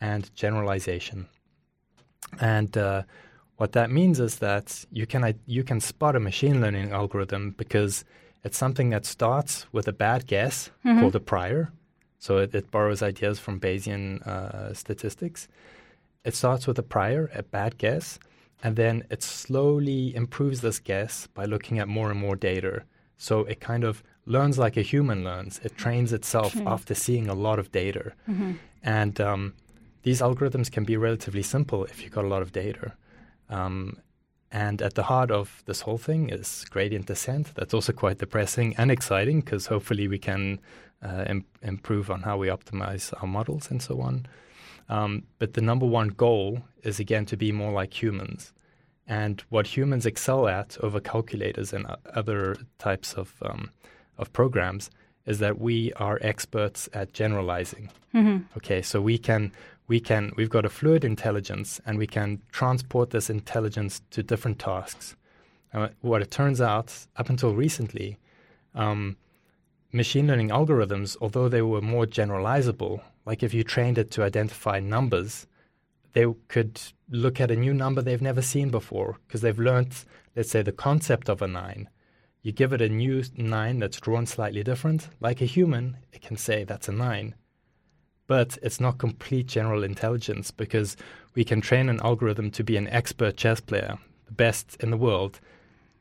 and 0.00 0.34
generalization. 0.34 1.28
And 2.40 2.76
uh, 2.76 3.02
what 3.56 3.72
that 3.72 3.90
means 3.90 4.20
is 4.20 4.38
that 4.38 4.84
you 4.90 5.06
can, 5.06 5.34
you 5.46 5.62
can 5.62 5.80
spot 5.80 6.16
a 6.16 6.20
machine 6.20 6.60
learning 6.60 6.90
algorithm 6.90 7.50
because 7.56 8.04
it's 8.42 8.58
something 8.58 8.90
that 8.90 9.06
starts 9.06 9.66
with 9.72 9.88
a 9.88 9.92
bad 9.92 10.26
guess 10.26 10.70
mm-hmm. 10.84 11.00
called 11.00 11.14
a 11.14 11.20
prior. 11.20 11.72
So 12.18 12.38
it, 12.38 12.54
it 12.54 12.70
borrows 12.70 13.02
ideas 13.02 13.38
from 13.38 13.60
Bayesian 13.60 14.26
uh, 14.26 14.72
statistics. 14.74 15.48
It 16.24 16.34
starts 16.34 16.66
with 16.66 16.78
a 16.78 16.82
prior, 16.82 17.30
a 17.34 17.42
bad 17.42 17.76
guess, 17.78 18.18
and 18.62 18.76
then 18.76 19.04
it 19.10 19.22
slowly 19.22 20.14
improves 20.16 20.62
this 20.62 20.78
guess 20.78 21.26
by 21.34 21.44
looking 21.44 21.78
at 21.78 21.86
more 21.86 22.10
and 22.10 22.18
more 22.18 22.34
data. 22.34 22.82
So 23.18 23.40
it 23.40 23.60
kind 23.60 23.84
of 23.84 24.02
learns 24.26 24.58
like 24.58 24.76
a 24.76 24.82
human 24.82 25.22
learns. 25.22 25.60
It 25.62 25.76
trains 25.76 26.12
itself 26.12 26.54
mm-hmm. 26.54 26.66
after 26.66 26.94
seeing 26.94 27.28
a 27.28 27.34
lot 27.34 27.58
of 27.58 27.70
data. 27.72 28.12
Mm-hmm. 28.28 28.52
And 28.82 29.20
um, 29.20 29.54
these 30.02 30.20
algorithms 30.20 30.70
can 30.70 30.84
be 30.84 30.96
relatively 30.96 31.42
simple 31.42 31.84
if 31.84 32.02
you've 32.02 32.12
got 32.12 32.24
a 32.24 32.28
lot 32.28 32.42
of 32.42 32.52
data. 32.52 32.94
Um, 33.54 33.98
and 34.50 34.82
at 34.82 34.94
the 34.94 35.02
heart 35.02 35.30
of 35.30 35.62
this 35.66 35.80
whole 35.80 35.98
thing 35.98 36.28
is 36.30 36.64
gradient 36.70 37.06
descent. 37.06 37.52
That's 37.54 37.74
also 37.74 37.92
quite 37.92 38.18
depressing 38.18 38.74
and 38.76 38.90
exciting 38.90 39.40
because 39.40 39.66
hopefully 39.66 40.06
we 40.08 40.18
can 40.18 40.60
uh, 41.02 41.24
Im- 41.28 41.44
improve 41.62 42.10
on 42.10 42.22
how 42.22 42.36
we 42.38 42.48
optimize 42.48 43.12
our 43.20 43.26
models 43.26 43.70
and 43.70 43.82
so 43.82 44.00
on. 44.00 44.26
Um, 44.88 45.24
but 45.38 45.54
the 45.54 45.60
number 45.60 45.86
one 45.86 46.08
goal 46.08 46.62
is 46.82 47.00
again 47.00 47.26
to 47.26 47.36
be 47.36 47.52
more 47.52 47.72
like 47.72 48.02
humans. 48.02 48.52
And 49.06 49.42
what 49.50 49.66
humans 49.66 50.06
excel 50.06 50.46
at 50.48 50.78
over 50.80 51.00
calculators 51.00 51.72
and 51.72 51.86
other 52.14 52.56
types 52.78 53.14
of 53.14 53.34
um, 53.42 53.70
of 54.16 54.32
programs 54.32 54.90
is 55.26 55.38
that 55.38 55.58
we 55.58 55.92
are 55.94 56.18
experts 56.20 56.88
at 56.92 57.12
generalizing. 57.12 57.90
Mm-hmm. 58.14 58.44
Okay, 58.56 58.82
so 58.82 59.00
we 59.00 59.18
can 59.18 59.52
we 59.86 60.00
can 60.00 60.32
we've 60.36 60.50
got 60.50 60.64
a 60.64 60.70
fluid 60.70 61.04
intelligence 61.04 61.80
and 61.86 61.98
we 61.98 62.06
can 62.06 62.42
transport 62.52 63.10
this 63.10 63.30
intelligence 63.30 64.00
to 64.10 64.22
different 64.22 64.58
tasks. 64.58 65.16
Uh, 65.72 65.88
what 66.00 66.22
it 66.22 66.30
turns 66.30 66.60
out, 66.60 67.06
up 67.16 67.28
until 67.28 67.54
recently, 67.54 68.16
um, 68.74 69.16
machine 69.92 70.26
learning 70.26 70.50
algorithms, 70.50 71.16
although 71.20 71.48
they 71.48 71.62
were 71.62 71.80
more 71.80 72.06
generalizable, 72.06 73.00
like 73.26 73.42
if 73.42 73.52
you 73.52 73.64
trained 73.64 73.98
it 73.98 74.10
to 74.12 74.22
identify 74.22 74.78
numbers, 74.78 75.46
they 76.12 76.26
could 76.48 76.80
look 77.10 77.40
at 77.40 77.50
a 77.50 77.56
new 77.56 77.74
number 77.74 78.00
they've 78.00 78.22
never 78.22 78.42
seen 78.42 78.70
before 78.70 79.18
because 79.26 79.40
they've 79.40 79.58
learned, 79.58 79.94
let's 80.36 80.50
say, 80.50 80.62
the 80.62 80.72
concept 80.72 81.28
of 81.28 81.42
a 81.42 81.48
nine. 81.48 81.88
You 82.42 82.52
give 82.52 82.72
it 82.72 82.80
a 82.82 82.88
new 82.88 83.24
nine 83.36 83.78
that's 83.78 84.00
drawn 84.00 84.26
slightly 84.26 84.62
different, 84.62 85.08
like 85.20 85.40
a 85.40 85.46
human, 85.46 85.96
it 86.12 86.22
can 86.22 86.36
say 86.36 86.62
that's 86.62 86.88
a 86.88 86.92
nine. 86.92 87.34
But 88.26 88.58
it's 88.62 88.80
not 88.80 88.98
complete 88.98 89.46
general 89.46 89.84
intelligence 89.84 90.50
because 90.50 90.96
we 91.34 91.44
can 91.44 91.60
train 91.60 91.88
an 91.88 92.00
algorithm 92.00 92.50
to 92.52 92.64
be 92.64 92.76
an 92.76 92.88
expert 92.88 93.36
chess 93.36 93.60
player, 93.60 93.98
the 94.26 94.32
best 94.32 94.76
in 94.80 94.90
the 94.90 94.96
world. 94.96 95.40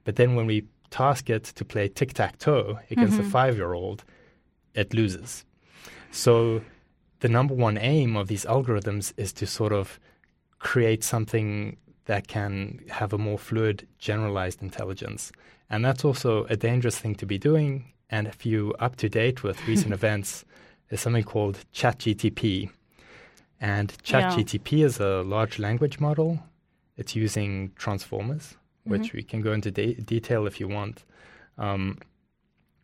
But 0.05 0.15
then 0.15 0.35
when 0.35 0.45
we 0.45 0.65
task 0.89 1.29
it 1.29 1.43
to 1.43 1.65
play 1.65 1.87
tic 1.87 2.13
tac 2.13 2.37
toe 2.37 2.79
against 2.91 3.17
mm-hmm. 3.17 3.27
a 3.27 3.31
five 3.31 3.55
year 3.55 3.73
old, 3.73 4.03
it 4.73 4.93
loses. 4.93 5.43
So 6.11 6.61
the 7.19 7.29
number 7.29 7.53
one 7.53 7.77
aim 7.77 8.15
of 8.15 8.27
these 8.27 8.45
algorithms 8.45 9.13
is 9.17 9.33
to 9.33 9.47
sort 9.47 9.73
of 9.73 9.99
create 10.59 11.03
something 11.03 11.77
that 12.05 12.27
can 12.27 12.79
have 12.89 13.13
a 13.13 13.17
more 13.17 13.37
fluid, 13.37 13.87
generalized 13.97 14.61
intelligence. 14.61 15.31
And 15.69 15.83
that's 15.83 16.05
also 16.05 16.45
a 16.45 16.55
dangerous 16.55 16.97
thing 16.97 17.15
to 17.15 17.25
be 17.25 17.37
doing. 17.37 17.91
And 18.09 18.27
if 18.27 18.45
you're 18.45 18.75
up 18.79 18.95
to 18.97 19.09
date 19.09 19.41
with 19.41 19.67
recent 19.67 19.93
events, 19.99 20.45
there's 20.89 21.01
something 21.01 21.23
called 21.23 21.59
ChatGTP. 21.73 22.69
And 23.59 23.93
ChatGTP 24.03 24.79
yeah. 24.79 24.85
is 24.85 24.99
a 24.99 25.21
large 25.23 25.59
language 25.59 25.99
model. 25.99 26.39
It's 26.97 27.15
using 27.15 27.71
transformers, 27.75 28.55
which 28.83 29.03
mm-hmm. 29.03 29.17
we 29.17 29.23
can 29.23 29.41
go 29.41 29.53
into 29.53 29.71
de- 29.71 29.95
detail 29.95 30.45
if 30.45 30.59
you 30.59 30.67
want. 30.67 31.03
Um, 31.57 31.99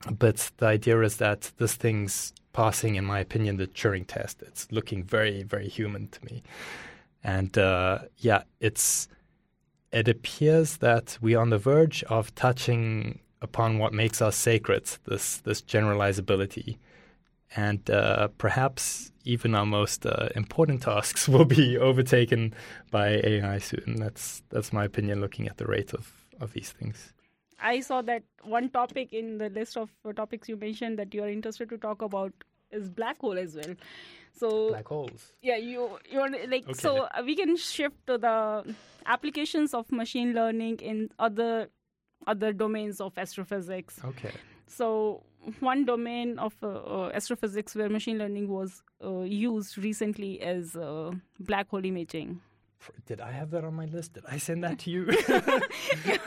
but 0.09 0.51
the 0.57 0.67
idea 0.67 1.01
is 1.01 1.17
that 1.17 1.51
this 1.57 1.75
thing's 1.75 2.33
passing, 2.53 2.95
in 2.95 3.05
my 3.05 3.19
opinion, 3.19 3.57
the 3.57 3.67
Turing 3.67 4.05
test. 4.07 4.41
It's 4.41 4.71
looking 4.71 5.03
very, 5.03 5.43
very 5.43 5.67
human 5.67 6.07
to 6.09 6.25
me. 6.25 6.43
And 7.23 7.57
uh, 7.57 7.99
yeah, 8.17 8.43
it's 8.59 9.07
it 9.91 10.07
appears 10.07 10.77
that 10.77 11.17
we're 11.21 11.39
on 11.39 11.49
the 11.49 11.57
verge 11.57 12.03
of 12.03 12.33
touching 12.35 13.19
upon 13.41 13.79
what 13.79 13.93
makes 13.93 14.21
us 14.21 14.35
sacred, 14.35 14.89
this 15.05 15.37
this 15.37 15.61
generalizability. 15.61 16.77
And 17.55 17.89
uh, 17.89 18.27
perhaps 18.37 19.11
even 19.23 19.55
our 19.55 19.65
most 19.65 20.05
uh, 20.05 20.29
important 20.35 20.83
tasks 20.83 21.27
will 21.33 21.45
be 21.45 21.77
overtaken 21.77 22.53
by 22.91 23.21
AI 23.23 23.57
soon. 23.57 23.95
That's 23.97 24.43
that's 24.49 24.71
my 24.73 24.85
opinion 24.85 25.21
looking 25.21 25.47
at 25.47 25.57
the 25.57 25.65
rate 25.65 25.93
of, 25.93 26.11
of 26.39 26.53
these 26.53 26.71
things. 26.71 27.13
I 27.61 27.81
saw 27.81 28.01
that 28.03 28.23
one 28.43 28.69
topic 28.69 29.13
in 29.13 29.37
the 29.37 29.49
list 29.49 29.77
of 29.77 29.89
topics 30.15 30.47
you 30.47 30.55
mentioned 30.55 30.97
that 30.99 31.13
you 31.13 31.23
are 31.23 31.29
interested 31.29 31.69
to 31.69 31.77
talk 31.77 32.01
about 32.01 32.33
is 32.71 32.89
black 32.89 33.19
hole 33.19 33.37
as 33.37 33.55
well. 33.55 33.75
So 34.31 34.69
black 34.69 34.87
holes. 34.87 35.33
Yeah, 35.41 35.57
you 35.57 35.99
you 36.09 36.19
are 36.19 36.29
like 36.29 36.63
okay. 36.63 36.73
so 36.73 37.03
uh, 37.03 37.21
we 37.25 37.35
can 37.35 37.57
shift 37.57 37.95
to 38.07 38.17
the 38.17 38.75
applications 39.05 39.73
of 39.73 39.91
machine 39.91 40.33
learning 40.33 40.77
in 40.77 41.09
other 41.19 41.69
other 42.27 42.53
domains 42.53 43.01
of 43.01 43.17
astrophysics. 43.17 43.99
Okay. 44.05 44.31
So 44.67 45.23
one 45.59 45.85
domain 45.85 46.39
of 46.39 46.53
uh, 46.63 46.67
uh, 46.67 47.11
astrophysics 47.13 47.75
where 47.75 47.89
machine 47.89 48.17
learning 48.17 48.47
was 48.47 48.83
uh, 49.03 49.21
used 49.21 49.77
recently 49.77 50.33
is 50.41 50.77
black 51.39 51.69
hole 51.69 51.85
imaging 51.85 52.41
did 53.05 53.19
I 53.19 53.31
have 53.31 53.51
that 53.51 53.63
on 53.63 53.73
my 53.73 53.85
list? 53.85 54.13
Did 54.13 54.23
I 54.27 54.37
send 54.37 54.63
that 54.63 54.79
to 54.79 54.89
you? 54.89 55.05
Damn, 55.05 55.43
okay, 56.05 56.19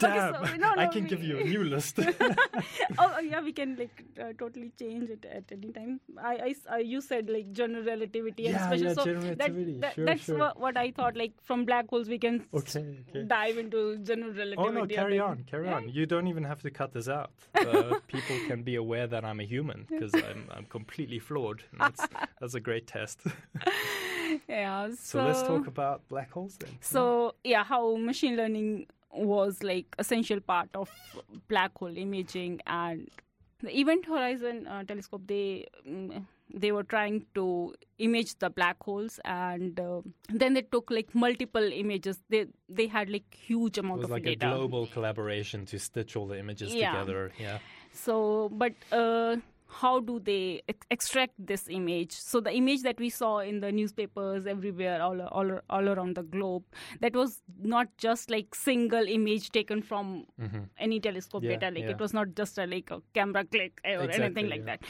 so, 0.00 0.56
no, 0.56 0.74
no, 0.74 0.82
I 0.82 0.86
can 0.86 1.04
we... 1.04 1.10
give 1.10 1.22
you 1.22 1.38
a 1.38 1.44
new 1.44 1.64
list. 1.64 1.98
oh 2.98 3.18
yeah, 3.20 3.40
we 3.40 3.52
can 3.52 3.76
like 3.76 4.04
uh, 4.20 4.32
totally 4.38 4.72
change 4.78 5.10
it 5.10 5.24
at 5.24 5.44
any 5.50 5.72
time. 5.72 6.00
I, 6.18 6.54
I 6.70 6.74
uh, 6.74 6.76
you 6.76 7.00
said 7.00 7.28
like 7.28 7.52
general 7.52 7.84
relativity 7.84 8.44
yeah, 8.44 8.50
and 8.50 8.58
special. 8.60 8.86
Yeah, 8.86 8.94
so 8.94 9.04
general 9.04 9.24
relativity. 9.24 9.72
That, 9.72 9.80
that, 9.80 9.94
sure, 9.94 10.04
that's 10.04 10.24
sure. 10.24 10.38
What, 10.38 10.60
what, 10.60 10.76
I 10.76 10.90
thought. 10.90 11.16
Like 11.16 11.32
from 11.42 11.64
black 11.64 11.88
holes, 11.88 12.08
we 12.08 12.18
can 12.18 12.46
okay, 12.54 12.98
okay. 13.10 13.24
dive 13.24 13.58
into 13.58 13.96
general 13.98 14.32
relativity. 14.32 14.68
Oh 14.68 14.70
no, 14.70 14.86
carry 14.86 15.18
on, 15.18 15.44
carry 15.50 15.68
on. 15.68 15.88
You 15.88 16.06
don't 16.06 16.28
even 16.28 16.44
have 16.44 16.62
to 16.62 16.70
cut 16.70 16.92
this 16.92 17.08
out. 17.08 17.30
Uh, 17.54 17.98
people 18.06 18.36
can 18.46 18.62
be 18.62 18.76
aware 18.76 19.06
that 19.06 19.24
I'm 19.24 19.40
a 19.40 19.44
human 19.44 19.86
because 19.88 20.14
I'm 20.14 20.48
I'm 20.50 20.66
completely 20.66 21.18
flawed. 21.18 21.62
that's 21.78 22.06
that's 22.40 22.54
a 22.54 22.60
great 22.60 22.86
test. 22.86 23.20
yeah. 24.48 24.88
So, 24.88 24.96
so, 24.98 25.24
let's 25.24 25.42
talk 25.42 25.66
about 25.66 26.06
black 26.08 26.30
holes 26.30 26.56
then. 26.58 26.70
So 26.80 27.34
yeah, 27.44 27.64
how 27.64 27.96
machine 27.96 28.36
learning 28.36 28.86
was 29.12 29.62
like 29.62 29.86
essential 29.98 30.40
part 30.40 30.68
of 30.74 30.90
black 31.48 31.76
hole 31.78 31.96
imaging 31.96 32.60
and 32.66 33.08
the 33.60 33.78
Event 33.78 34.06
Horizon 34.06 34.66
uh, 34.66 34.84
Telescope. 34.84 35.22
They 35.26 35.66
mm, 35.88 36.24
they 36.52 36.72
were 36.72 36.84
trying 36.84 37.24
to 37.34 37.74
image 37.98 38.38
the 38.38 38.50
black 38.50 38.76
holes 38.82 39.18
and 39.24 39.78
uh, 39.80 40.00
then 40.28 40.54
they 40.54 40.62
took 40.62 40.90
like 40.90 41.14
multiple 41.14 41.72
images 41.72 42.18
they 42.28 42.46
they 42.68 42.86
had 42.86 43.10
like 43.10 43.24
huge 43.34 43.78
amount 43.78 44.04
of 44.04 44.10
like 44.10 44.24
data. 44.24 44.46
a 44.46 44.54
global 44.54 44.86
collaboration 44.86 45.66
to 45.66 45.78
stitch 45.78 46.14
all 46.16 46.26
the 46.26 46.38
images 46.38 46.72
yeah. 46.72 46.92
together 46.92 47.32
yeah 47.38 47.58
so 47.92 48.48
but 48.52 48.72
uh, 48.92 49.36
how 49.68 50.00
do 50.00 50.20
they 50.20 50.62
ex- 50.68 50.86
extract 50.90 51.34
this 51.38 51.66
image 51.68 52.12
so 52.12 52.40
the 52.40 52.52
image 52.52 52.82
that 52.82 52.98
we 52.98 53.10
saw 53.10 53.38
in 53.38 53.60
the 53.60 53.70
newspapers 53.72 54.46
everywhere 54.46 55.02
all, 55.02 55.20
all, 55.20 55.60
all 55.68 55.88
around 55.88 56.14
the 56.14 56.22
globe 56.22 56.62
that 57.00 57.14
was 57.14 57.42
not 57.60 57.88
just 57.98 58.30
like 58.30 58.54
single 58.54 59.06
image 59.06 59.50
taken 59.50 59.82
from 59.82 60.24
mm-hmm. 60.40 60.60
any 60.78 61.00
telescope 61.00 61.42
yeah, 61.42 61.56
data 61.56 61.74
like 61.74 61.84
yeah. 61.84 61.90
it 61.90 61.98
was 61.98 62.14
not 62.14 62.34
just 62.34 62.58
a 62.58 62.66
like 62.66 62.90
a 62.90 63.02
camera 63.14 63.44
click 63.44 63.80
or 63.84 64.04
exactly, 64.04 64.24
anything 64.24 64.48
like 64.48 64.60
yeah. 64.60 64.76
that 64.76 64.80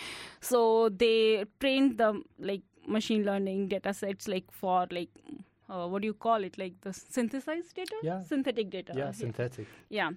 so 0.41 0.89
they 0.91 1.45
trained 1.61 1.97
the 1.99 2.21
like 2.39 2.63
machine 2.87 3.25
learning 3.25 3.69
data 3.69 3.93
sets 3.93 4.29
like 4.29 4.45
for 4.51 4.87
like 4.91 5.11
uh, 5.69 5.87
what 5.87 6.03
do 6.03 6.07
you 6.07 6.15
call 6.15 6.45
it 6.45 6.57
like 6.59 6.75
the 6.83 6.93
synthesized 6.93 7.75
data 7.75 7.97
Yeah. 8.03 8.23
synthetic 8.23 8.71
data 8.71 8.93
yeah, 8.95 9.11
synthetic. 9.11 9.67
yeah 9.89 10.11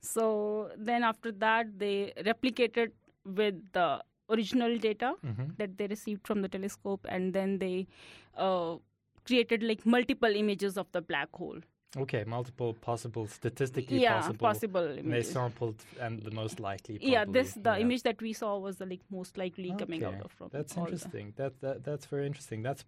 so 0.00 0.70
then 0.76 1.02
after 1.02 1.32
that 1.32 1.78
they 1.78 2.12
replicated 2.18 2.92
with 3.24 3.54
the 3.72 4.02
original 4.30 4.78
data 4.78 5.14
hmm 5.22 5.50
that 5.58 5.76
they 5.78 5.86
received 5.86 6.26
from 6.26 6.42
the 6.42 6.48
telescope 6.48 7.06
and 7.08 7.34
then 7.34 7.58
they 7.58 7.86
uh, 8.36 8.76
created 9.26 9.62
like 9.62 9.84
multiple 9.84 10.34
images 10.34 10.76
of 10.78 10.86
the 10.92 11.00
black 11.02 11.28
hole 11.34 11.58
Okay, 11.94 12.24
multiple 12.24 12.72
possible, 12.72 13.26
statistically 13.26 13.98
yeah 14.02 14.14
possible. 14.18 14.46
possible 14.48 14.86
And 14.98 15.12
they 15.12 15.22
sampled 15.22 15.76
and 16.00 16.22
the 16.22 16.30
most 16.30 16.58
likely. 16.58 16.98
yeah 17.02 17.24
this 17.26 17.52
the 17.52 17.72
Yeah. 17.74 17.82
image 17.84 18.02
that 18.04 18.22
we 18.22 18.32
saw 18.32 18.58
was 18.58 18.76
the 18.78 18.86
like 18.86 19.02
most 19.10 19.36
likely 19.36 19.74
coming 19.78 20.02
out 20.04 20.20
of 20.24 20.32
from 20.32 20.48
That's 20.52 20.74
all 20.78 20.84
the- 20.86 20.92
interesting. 20.92 21.34
That, 21.36 21.52
that 21.60 21.84
that's 21.84 22.06
very 22.06 22.26
interesting. 22.26 22.62
That's 22.62 22.82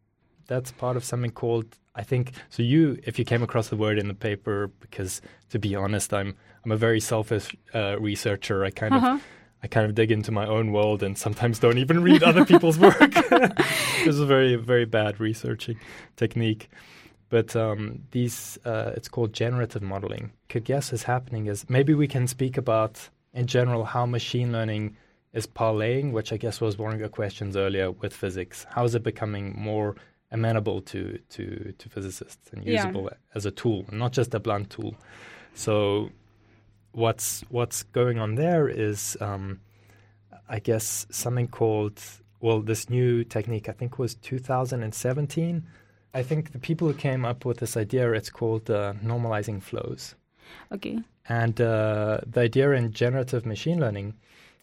that's 0.46 0.72
part 0.72 0.96
of 0.96 1.04
something 1.04 1.32
called 1.32 1.68
I 1.94 2.02
think. 2.02 2.32
So 2.48 2.62
you, 2.62 2.98
if 3.10 3.18
you 3.18 3.24
came 3.26 3.42
across 3.42 3.68
the 3.68 3.76
word 3.76 3.98
in 3.98 4.08
the 4.08 4.14
paper, 4.30 4.70
because 4.80 5.20
to 5.50 5.58
be 5.58 5.74
honest, 5.76 6.12
I'm 6.14 6.34
I'm 6.64 6.72
a 6.72 6.76
very 6.88 7.00
selfish 7.00 7.46
uh, 7.74 7.96
researcher. 8.00 8.64
I 8.64 8.70
kind 8.70 8.94
Uh-huh. 8.94 9.14
of 9.16 9.22
I 9.64 9.66
kind 9.66 9.86
of 9.86 9.94
dig 9.94 10.12
into 10.12 10.30
my 10.30 10.46
own 10.46 10.72
world 10.72 11.02
and 11.02 11.16
sometimes 11.16 11.58
don't 11.58 11.78
even 11.78 12.02
read 12.02 12.22
other 12.22 12.44
people's 12.52 12.78
work. 12.78 12.98
this 13.30 14.06
is 14.14 14.20
a 14.20 14.26
very 14.26 14.56
very 14.56 14.84
bad 14.84 15.18
researching 15.18 15.76
technique. 16.16 16.68
But 17.30 17.56
um, 17.56 18.02
these, 18.12 18.58
uh, 18.64 18.92
it's 18.96 19.08
called 19.08 19.32
generative 19.32 19.82
modeling. 19.82 20.30
Could 20.50 20.64
guess 20.64 20.92
is 20.92 21.02
happening 21.02 21.46
is 21.46 21.68
maybe 21.68 21.94
we 21.94 22.06
can 22.06 22.28
speak 22.28 22.56
about 22.58 23.08
in 23.32 23.46
general 23.46 23.84
how 23.84 24.06
machine 24.06 24.52
learning 24.52 24.96
is 25.32 25.46
parlaying, 25.46 26.12
which 26.12 26.32
I 26.32 26.36
guess 26.36 26.60
was 26.60 26.78
one 26.78 26.92
of 26.92 27.00
your 27.00 27.08
questions 27.08 27.56
earlier 27.56 27.90
with 27.90 28.14
physics. 28.14 28.66
How 28.70 28.84
is 28.84 28.94
it 28.94 29.02
becoming 29.02 29.54
more 29.58 29.96
amenable 30.30 30.82
to 30.82 31.18
to, 31.30 31.72
to 31.78 31.88
physicists 31.88 32.50
and 32.52 32.62
Yeah. 32.62 32.72
usable 32.72 33.10
as 33.34 33.46
a 33.46 33.50
tool, 33.50 33.84
not 33.90 34.12
just 34.12 34.34
a 34.34 34.38
blunt 34.38 34.70
tool? 34.70 34.94
So, 35.54 36.10
what's 36.94 37.42
what's 37.50 37.82
going 37.82 38.18
on 38.18 38.34
there 38.36 38.68
is, 38.68 39.16
um, 39.20 39.60
I 40.48 40.58
guess, 40.58 41.06
something 41.10 41.48
called 41.48 42.00
well, 42.40 42.60
this 42.60 42.90
new 42.90 43.24
technique. 43.24 43.68
I 43.68 43.72
think 43.72 43.98
was 43.98 44.14
2017. 44.16 45.64
I 46.12 46.22
think 46.22 46.52
the 46.52 46.58
people 46.58 46.86
who 46.88 46.94
came 46.94 47.24
up 47.24 47.44
with 47.44 47.58
this 47.58 47.76
idea, 47.76 48.12
it's 48.12 48.30
called 48.30 48.70
uh, 48.70 48.92
normalizing 49.02 49.60
flows. 49.62 50.14
okay 50.70 50.98
And 51.28 51.60
uh, 51.60 52.20
the 52.26 52.40
idea 52.42 52.70
in 52.72 52.92
generative 52.92 53.46
machine 53.46 53.80
learning 53.80 54.14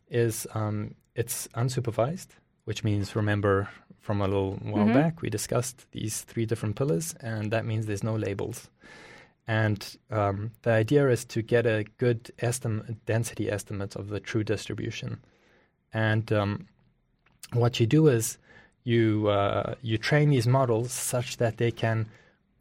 is 0.09 0.47
um, 0.53 0.95
it's 1.15 1.47
unsupervised, 1.55 2.27
which 2.65 2.83
means 2.83 3.15
remember 3.15 3.67
from 3.99 4.21
a 4.21 4.27
little 4.27 4.55
while 4.63 4.87
Mhm. 4.87 4.93
back 4.93 5.21
we 5.21 5.29
discussed 5.29 5.85
these 5.91 6.21
three 6.21 6.45
different 6.45 6.75
pillars, 6.75 7.15
and 7.21 7.51
that 7.51 7.65
means 7.65 7.85
there's 7.85 8.03
no 8.03 8.15
labels. 8.15 8.69
And 9.47 9.97
um, 10.09 10.51
the 10.61 10.71
idea 10.71 11.09
is 11.09 11.25
to 11.25 11.41
get 11.41 11.65
a 11.65 11.85
good 11.97 12.31
estim- 12.39 12.95
density 13.05 13.51
estimate 13.51 13.95
of 13.95 14.09
the 14.09 14.19
true 14.19 14.43
distribution. 14.43 15.19
And 15.93 16.31
um, 16.31 16.67
what 17.53 17.79
you 17.79 17.87
do 17.87 18.07
is 18.07 18.37
you 18.83 19.27
uh, 19.27 19.75
you 19.81 19.97
train 19.97 20.29
these 20.29 20.47
models 20.47 20.91
such 20.91 21.37
that 21.37 21.57
they 21.57 21.71
can 21.71 22.07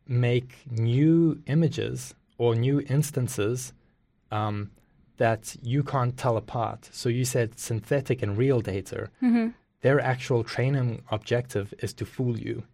make 0.07 0.59
new 0.71 1.41
images 1.47 2.15
or 2.39 2.55
new 2.55 2.81
instances 2.89 3.73
um, 4.31 4.71
that 5.19 5.57
you 5.63 5.83
can't 5.83 6.17
tell 6.17 6.37
apart. 6.37 6.89
So 6.93 7.09
you 7.09 7.25
said 7.25 7.59
synthetic 7.59 8.23
and 8.23 8.37
real 8.37 8.61
data. 8.61 9.11
mm-hmm. 9.23 9.49
Their 9.83 10.01
actual 10.01 10.45
training 10.45 11.03
objective 11.11 11.73
is 11.79 11.95
to 11.95 12.05
fool 12.05 12.39
you. 12.39 12.65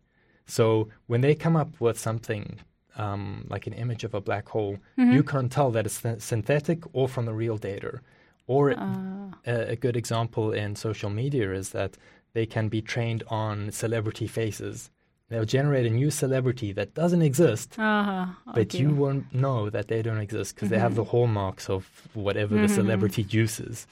So 0.46 0.88
when 1.06 1.20
they 1.20 1.34
come 1.34 1.54
up 1.54 1.80
with 1.80 1.98
something 1.98 2.58
um, 2.96 3.46
like 3.48 3.66
an 3.66 3.72
image 3.74 4.04
of 4.04 4.14
a 4.14 4.20
black 4.20 4.48
hole, 4.48 4.76
Mm-hmm. 4.98 5.12
you 5.12 5.22
can't 5.22 5.52
tell 5.52 5.70
that 5.72 5.86
it's 5.86 6.00
th- 6.02 6.20
synthetic 6.20 6.80
or 6.92 7.08
from 7.08 7.26
the 7.26 7.32
real 7.34 7.56
data. 7.58 8.00
Or 8.46 8.70
uh, 8.70 9.30
a, 9.46 9.72
a 9.72 9.76
good 9.76 9.96
example 9.96 10.52
in 10.52 10.76
social 10.76 11.10
media 11.10 11.52
is 11.52 11.70
that 11.70 11.96
they 12.32 12.46
can 12.46 12.68
be 12.68 12.80
trained 12.80 13.22
on 13.28 13.70
celebrity 13.72 14.26
faces. 14.26 14.90
They'll 15.28 15.44
generate 15.44 15.86
a 15.86 15.90
new 15.90 16.10
celebrity 16.10 16.70
that 16.72 16.94
doesn't 16.94 17.22
exist, 17.22 17.76
uh-huh. 17.78 18.26
but 18.54 18.74
you 18.74 18.90
won't 18.90 19.34
know 19.34 19.68
that 19.70 19.88
they 19.88 20.00
don't 20.00 20.20
exist 20.20 20.54
because 20.54 20.68
they 20.68 20.78
have 20.78 20.94
the 20.94 21.04
hallmarks 21.04 21.68
of 21.68 21.88
whatever 22.14 22.54
the 22.54 22.68
Mhm. 22.68 22.74
celebrity 22.80 23.26
uses. 23.28 23.86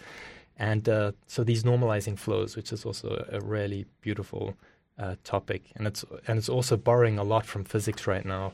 And 0.57 0.89
uh, 0.89 1.11
so 1.27 1.43
these 1.43 1.65
normalizing 1.65 2.17
flows, 2.17 2.55
which 2.57 2.73
is 2.73 2.85
also 2.87 3.09
a, 3.33 3.39
a 3.39 3.41
really 3.41 3.87
beautiful 4.01 4.55
uh, 4.97 5.17
topic, 5.25 5.63
and 5.75 5.89
it's 5.89 6.05
and 6.29 6.39
it's 6.39 6.49
also 6.49 6.77
borrowing 6.77 7.19
a 7.19 7.25
lot 7.25 7.45
from 7.45 7.65
physics 7.65 8.07
right 8.07 8.25
now. 8.25 8.53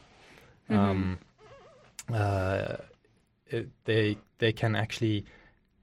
Mhm. 0.70 0.78
Um, 0.78 1.18
uh, 2.12 2.76
it, 3.48 3.68
they 3.84 4.16
they 4.38 4.52
can 4.52 4.76
actually 4.76 5.24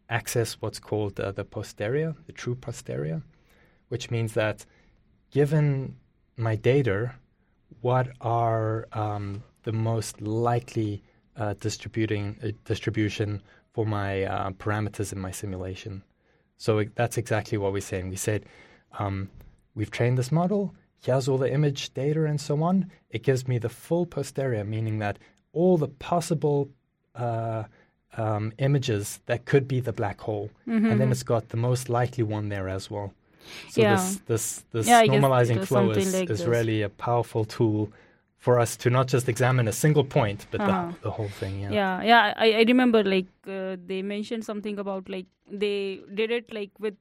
access 0.10 0.54
what's 0.62 0.80
called 0.80 1.20
uh, 1.20 1.32
the 1.32 1.44
posterior, 1.44 2.16
the 2.26 2.32
true 2.32 2.56
posterior, 2.56 3.22
which 3.90 4.10
means 4.10 4.34
that 4.34 4.66
given 5.32 5.96
my 6.38 6.56
data, 6.56 7.14
what 7.82 8.08
are 8.22 8.88
um, 8.94 9.44
the 9.64 9.74
most 9.74 10.22
likely 10.22 11.04
uh, 11.36 11.54
distributing 11.60 12.38
uh, 12.44 12.52
distribution 12.64 13.42
for 13.74 13.86
my 13.86 14.24
uh, 14.24 14.52
parameters 14.52 15.12
in 15.12 15.20
my 15.20 15.32
simulation? 15.32 16.04
So 16.58 16.80
it, 16.80 16.96
that's 16.96 17.18
exactly 17.18 17.58
what 17.58 17.74
we're 17.74 17.82
saying. 17.82 18.10
We 18.10 18.16
said 18.16 18.46
um, 18.98 19.30
we've 19.76 19.92
trained 19.92 20.18
this 20.18 20.32
model. 20.32 20.74
Here's 21.04 21.28
all 21.28 21.38
the 21.38 21.52
image 21.52 21.94
data 21.94 22.26
and 22.26 22.40
so 22.42 22.62
on. 22.64 22.92
It 23.10 23.24
gives 23.24 23.48
me 23.48 23.58
the 23.60 23.70
full 23.70 24.06
posterior, 24.06 24.64
meaning 24.64 25.00
that 25.00 25.18
all 25.54 25.78
the 25.78 25.88
possible 25.88 26.70
uh, 27.16 27.64
um, 28.18 28.52
images 28.58 29.20
that 29.26 29.46
could 29.46 29.68
be 29.68 29.80
the 29.80 29.94
black 29.94 30.20
hole, 30.22 30.50
and 30.66 31.00
then 31.00 31.12
it's 31.12 31.24
got 31.24 31.50
the 31.50 31.58
most 31.58 31.90
likely 31.90 32.24
one 32.24 32.50
there 32.50 32.68
as 32.70 32.90
well. 32.92 33.14
So 33.70 33.82
Mm-hmm. 33.82 33.82
Yeah. 33.82 33.96
this 33.96 34.22
this 34.26 34.64
this 34.74 34.88
Yeah, 34.88 35.00
I 35.00 35.08
guess 35.08 35.16
it 35.16 35.22
normalizing 35.22 35.66
flow 35.66 35.92
is, 35.92 36.14
like 36.14 36.30
is 36.30 36.46
really 36.46 36.82
a 36.82 36.90
powerful 36.90 37.46
tool 37.46 37.90
for 38.38 38.60
us 38.60 38.78
to 38.78 38.90
not 38.90 39.08
just 39.08 39.30
examine 39.30 39.68
a 39.68 39.72
single 39.72 40.04
point, 40.04 40.46
but 40.52 40.62
Uh-huh. 40.62 40.92
the, 40.92 41.00
the 41.08 41.12
whole 41.12 41.30
thing. 41.40 41.60
Yeah. 41.62 41.72
yeah 41.72 42.02
yeah 42.04 42.34
i, 42.38 42.48
I 42.60 42.64
remember 42.68 43.04
like 43.04 43.28
uh, 43.48 43.76
they 43.90 44.02
mentioned 44.02 44.44
something 44.46 44.78
about 44.80 45.10
like 45.10 45.26
they 45.64 46.02
did 46.14 46.30
it 46.32 46.54
like 46.54 46.72
with 46.80 46.96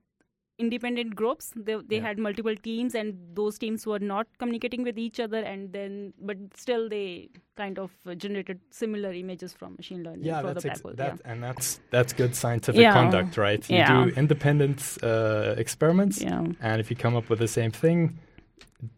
independent 0.58 1.14
groups 1.14 1.52
they, 1.54 1.74
they 1.86 1.96
Yeah. 1.96 2.02
had 2.08 2.18
multiple 2.18 2.56
teams 2.56 2.94
and 2.94 3.14
those 3.34 3.58
teams 3.58 3.86
were 3.86 3.98
not 3.98 4.26
communicating 4.38 4.82
with 4.82 4.98
each 4.98 5.20
other 5.20 5.38
and 5.38 5.72
then 5.72 6.12
but 6.20 6.38
still 6.54 6.88
they 6.88 7.28
kind 7.56 7.78
of 7.78 7.90
generated 8.16 8.60
similar 8.70 9.12
images 9.12 9.52
from 9.52 9.74
machine 9.76 10.02
learning 10.02 10.24
Yeah, 10.24 10.40
for 10.40 10.54
that's 10.54 10.62
the 10.64 10.70
ex- 10.70 10.82
that, 10.94 11.20
and 11.24 11.42
that's 11.42 11.80
that's 11.90 12.12
good 12.12 12.34
scientific 12.34 12.80
Yeah. 12.80 12.92
conduct, 12.94 13.36
right? 13.36 13.68
You 13.70 13.76
Yeah. 13.76 14.04
do 14.04 14.10
independent 14.16 14.98
uh, 15.02 15.54
experiments, 15.58 16.22
yeah 16.22 16.40
yeah 16.42 16.52
and 16.68 16.80
if 16.80 16.90
you 16.90 16.96
come 16.96 17.16
up 17.16 17.28
with 17.30 17.38
the 17.38 17.48
same 17.48 17.70
thing, 17.70 18.18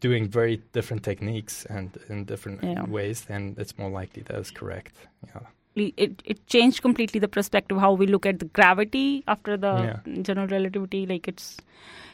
doing 0.01 0.27
very 0.29 0.61
different 0.73 1.03
techniques 1.03 1.65
and 1.65 1.97
in 2.09 2.25
different 2.25 2.63
Yeah. 2.63 2.85
ways, 2.85 3.25
then 3.25 3.55
it's 3.57 3.77
more 3.77 3.89
likely 3.89 4.23
that 4.23 4.37
is 4.39 4.51
correct. 4.51 4.95
Yeah. 5.27 5.41
It, 5.75 6.21
it 6.25 6.45
changed 6.47 6.81
completely 6.81 7.19
the 7.19 7.27
perspective 7.27 7.77
how 7.77 7.93
we 7.93 8.07
look 8.07 8.25
at 8.25 8.39
the 8.39 8.45
gravity 8.45 9.23
after 9.27 9.55
the 9.57 9.73
Yeah. 10.05 10.21
general 10.23 10.47
relativity 10.47 11.05
like 11.05 11.27
it's 11.27 11.57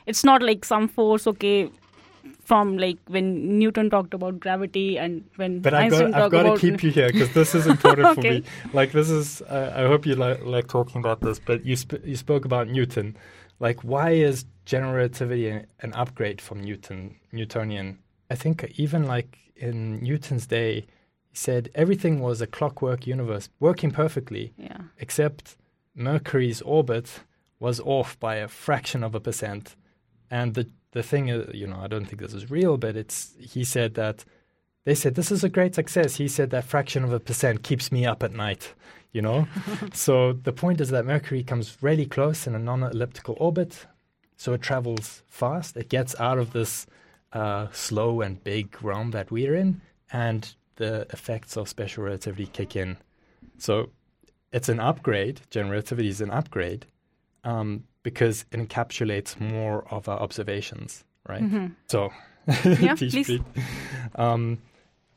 it's 0.05 0.23
not 0.23 0.41
like 0.43 0.65
some 0.65 0.87
force 0.87 1.25
okay 1.27 1.69
from 2.43 2.77
like 2.77 2.97
when 3.07 3.57
newton 3.59 3.89
talked 3.89 4.13
about 4.13 4.39
gravity 4.39 4.97
and 4.97 5.23
when 5.37 5.59
But 5.61 5.73
I 5.73 5.83
einstein 5.85 6.11
got, 6.11 6.21
I've 6.21 6.31
talked 6.31 6.31
got 6.31 6.43
to 6.43 6.59
keep 6.59 6.83
you 6.83 6.91
here 6.91 7.11
because 7.11 7.33
this 7.33 7.55
is 7.55 7.65
important 7.75 8.13
for 8.15 8.21
me. 8.21 8.43
Like 8.73 8.91
this 8.91 9.09
is, 9.09 9.41
uh, 9.43 9.73
I 9.75 9.83
hope 9.87 10.05
you 10.05 10.15
like 10.15 10.43
like 10.43 10.67
talking 10.67 10.99
about 10.99 11.21
this. 11.21 11.39
But 11.39 11.65
you 11.65 11.75
sp- 11.77 12.01
you 12.05 12.15
spoke 12.15 12.45
about 12.45 12.67
Newton. 12.67 13.15
Like, 13.59 13.83
why 13.83 14.11
is 14.11 14.45
general 14.65 14.93
relativity 14.93 15.49
an, 15.49 15.65
an 15.79 15.93
upgrade 15.93 16.41
from 16.41 16.61
Newton 16.61 17.15
Newtonian? 17.31 17.99
I 18.29 18.35
think 18.35 18.63
even 18.77 19.05
like 19.05 19.37
in 19.55 19.99
Newton's 20.03 20.45
day, 20.47 20.85
he 21.35 21.39
said 21.39 21.69
everything 21.75 22.21
was 22.21 22.41
a 22.41 22.47
clockwork 22.47 23.05
universe, 23.05 23.49
working 23.59 23.91
perfectly, 23.91 24.53
yeah 24.57 24.83
except 24.97 25.57
Mercury's 25.93 26.61
orbit 26.61 27.21
was 27.59 27.79
off 27.81 28.19
by 28.19 28.35
a 28.35 28.47
fraction 28.47 29.03
of 29.03 29.15
a 29.15 29.19
percent. 29.19 29.75
And 30.29 30.53
the 30.53 30.69
the 30.91 31.03
thing 31.03 31.27
is, 31.27 31.53
you 31.53 31.67
know, 31.67 31.79
I 31.81 31.87
don't 31.87 32.05
think 32.05 32.21
this 32.21 32.33
is 32.33 32.49
real, 32.49 32.77
but 32.77 32.95
it's 32.95 33.33
he 33.39 33.63
said 33.63 33.95
that 33.95 34.23
they 34.85 34.95
said 34.95 35.15
this 35.15 35.31
is 35.31 35.43
a 35.43 35.49
great 35.49 35.75
success. 35.75 36.15
He 36.15 36.27
said 36.27 36.49
that 36.51 36.63
fraction 36.63 37.03
of 37.03 37.11
a 37.11 37.19
percent 37.19 37.63
keeps 37.63 37.91
me 37.91 38.05
up 38.05 38.23
at 38.23 38.33
night, 38.33 38.73
you 39.11 39.21
know. 39.21 39.47
so 39.93 40.33
the 40.33 40.53
point 40.53 40.79
is 40.79 40.89
that 40.89 41.05
Mercury 41.05 41.43
comes 41.43 41.77
really 41.81 42.05
close 42.05 42.47
in 42.47 42.55
a 42.55 42.59
non-elliptical 42.59 43.35
orbit, 43.39 43.87
so 44.37 44.53
it 44.53 44.61
travels 44.61 45.23
fast. 45.27 45.75
It 45.75 45.89
gets 45.89 46.15
out 46.19 46.37
of 46.37 46.53
this 46.53 46.87
uh, 47.33 47.67
slow 47.71 48.21
and 48.21 48.41
big 48.43 48.81
realm 48.81 49.11
that 49.11 49.31
we're 49.31 49.55
in, 49.55 49.81
and 50.11 50.55
the 50.75 51.07
effects 51.11 51.57
of 51.57 51.67
special 51.69 52.03
relativity 52.03 52.47
kick 52.47 52.75
in. 52.75 52.97
So 53.57 53.89
it's 54.51 54.69
an 54.69 54.79
upgrade. 54.79 55.41
General 55.49 55.71
relativity 55.71 56.09
is 56.09 56.21
an 56.21 56.31
upgrade 56.31 56.85
um, 57.43 57.83
because 58.03 58.45
it 58.51 58.57
encapsulates 58.59 59.39
more 59.39 59.85
of 59.91 60.07
our 60.09 60.19
observations, 60.19 61.03
right? 61.27 61.43
Mhm. 61.43 61.75
So 61.87 62.11
Yeah, 62.79 62.95
please. 62.95 63.39
Um, 64.15 64.59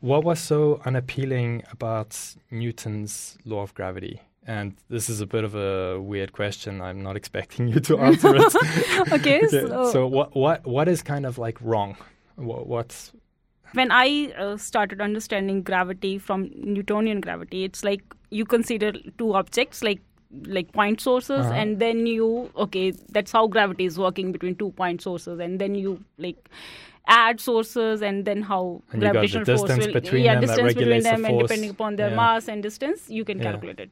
what 0.01 0.25
was 0.25 0.39
so 0.39 0.81
unappealing 0.85 1.63
about 1.71 2.17
Newton's 2.51 3.37
law 3.45 3.63
of 3.63 3.75
gravity? 3.75 4.23
And 4.47 4.77
this 4.89 5.11
is 5.11 5.21
a 5.21 5.27
bit 5.27 5.45
of 5.45 5.55
a 5.55 6.01
weird 6.01 6.33
question. 6.33 6.81
I'm 6.81 7.03
not 7.03 7.17
expecting 7.17 7.69
you 7.69 7.81
to 7.81 7.99
answer 7.99 8.35
it. 8.35 8.55
okay, 9.13 9.41
okay, 9.45 9.47
so, 9.49 9.93
so 9.93 10.07
what 10.07 10.35
what 10.35 10.67
what 10.67 10.89
is 10.89 11.03
kind 11.03 11.27
of 11.27 11.37
like 11.37 11.59
wrong? 11.61 11.97
What, 12.37 12.67
what's 12.67 13.13
when 13.75 13.91
I 13.93 14.33
uh, 14.39 14.57
started 14.57 15.01
understanding 15.01 15.63
gravity 15.63 16.19
from 16.19 16.51
Newtonian 16.57 17.21
gravity, 17.21 17.65
it's 17.65 17.85
like 17.85 18.03
you 18.31 18.45
consider 18.45 18.93
two 19.19 19.35
objects 19.35 19.83
like 19.83 20.01
like 20.45 20.71
point 20.73 21.01
sources 21.01 21.47
Uh-huh. 21.47 21.55
and 21.55 21.79
then 21.83 22.07
you 22.07 22.51
okay 22.65 22.91
that's 23.17 23.33
how 23.33 23.47
gravity 23.47 23.87
is 23.91 23.99
working 23.99 24.31
between 24.31 24.55
two 24.57 24.71
point 24.73 25.01
sources 25.01 25.39
and 25.39 25.59
then 25.59 25.75
you 25.75 26.05
like 26.19 26.51
add 27.07 27.41
sources 27.41 28.03
and 28.03 28.27
then 28.27 28.43
how 28.43 28.83
And 28.93 29.01
got 29.01 29.13
the 29.13 29.19
gravitational 29.21 29.45
force 29.61 29.79
will 29.79 29.93
between 29.95 30.25
yeah 30.25 30.35
them 30.35 30.43
distance 30.43 30.75
between 30.75 30.89
regulates 30.91 31.05
the 31.07 31.11
them 31.13 31.25
and 31.25 31.39
depending 31.39 31.71
upon 31.71 31.97
their 31.97 32.11
Yeah. 32.11 32.17
mass 32.17 32.49
and 32.49 32.63
distance 32.63 33.09
you 33.09 33.25
can 33.25 33.39
Yeah. 33.39 33.45
calculate 33.53 33.81
it 33.81 33.91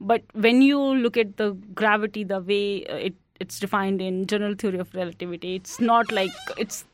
but 0.00 0.22
when 0.46 0.62
you 0.62 0.78
look 0.80 1.16
at 1.16 1.36
the 1.38 1.48
gravity 1.82 2.22
the 2.24 2.40
way 2.40 2.84
uh, 2.86 2.94
it 3.08 3.14
it's 3.40 3.58
defined 3.58 4.00
in 4.00 4.26
general 4.26 4.54
theory 4.62 4.78
of 4.78 4.94
relativity 4.94 5.54
it's 5.56 5.80
not 5.80 6.12
like 6.12 6.30
it's 6.66 6.84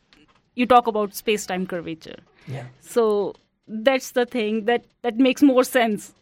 you 0.54 0.66
talk 0.66 0.86
about 0.86 1.14
space 1.14 1.46
time 1.46 1.66
curvature 1.66 2.16
yeah? 2.46 2.64
so 2.80 3.34
that's 3.66 4.12
the 4.12 4.26
thing 4.26 4.64
that 4.66 4.84
that 5.02 5.16
makes 5.16 5.42
more 5.42 5.64
sense 5.64 6.14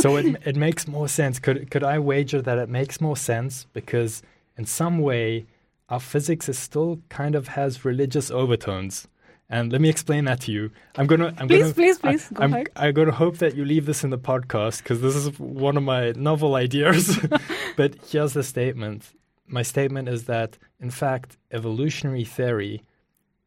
so 0.00 0.16
it 0.16 0.36
it 0.44 0.56
makes 0.56 0.86
more 0.88 1.08
sense. 1.08 1.38
Could 1.38 1.70
could 1.70 1.84
I 1.84 1.98
wager 1.98 2.40
that 2.42 2.58
it 2.58 2.68
makes 2.68 3.00
more 3.00 3.16
sense 3.16 3.66
because 3.72 4.22
in 4.56 4.66
some 4.66 4.98
way 4.98 5.46
our 5.88 6.00
physics 6.00 6.48
is 6.48 6.58
still 6.58 7.00
kind 7.08 7.34
of 7.34 7.48
has 7.48 7.84
religious 7.84 8.30
overtones. 8.30 9.08
And 9.52 9.72
let 9.72 9.80
me 9.80 9.88
explain 9.88 10.26
that 10.26 10.40
to 10.42 10.52
you. 10.52 10.70
I'm 10.94 11.08
gonna. 11.08 11.34
I'm 11.36 11.48
Please, 11.48 11.62
gonna, 11.62 11.74
please, 11.74 11.98
please, 11.98 12.28
I, 12.30 12.34
go 12.34 12.44
I'm, 12.44 12.54
ahead. 12.54 12.68
I'm 12.76 12.94
gonna 12.94 13.10
hope 13.10 13.38
that 13.38 13.56
you 13.56 13.64
leave 13.64 13.84
this 13.84 14.04
in 14.04 14.10
the 14.10 14.18
podcast 14.18 14.78
because 14.84 15.00
this 15.00 15.16
is 15.16 15.36
one 15.40 15.76
of 15.76 15.82
my 15.82 16.12
novel 16.12 16.54
ideas. 16.54 17.18
but 17.76 17.96
here's 18.08 18.32
the 18.32 18.44
statement. 18.44 19.10
My 19.48 19.62
statement 19.62 20.08
is 20.08 20.26
that, 20.26 20.56
in 20.78 20.92
fact, 20.92 21.36
evolutionary 21.50 22.24
theory 22.24 22.84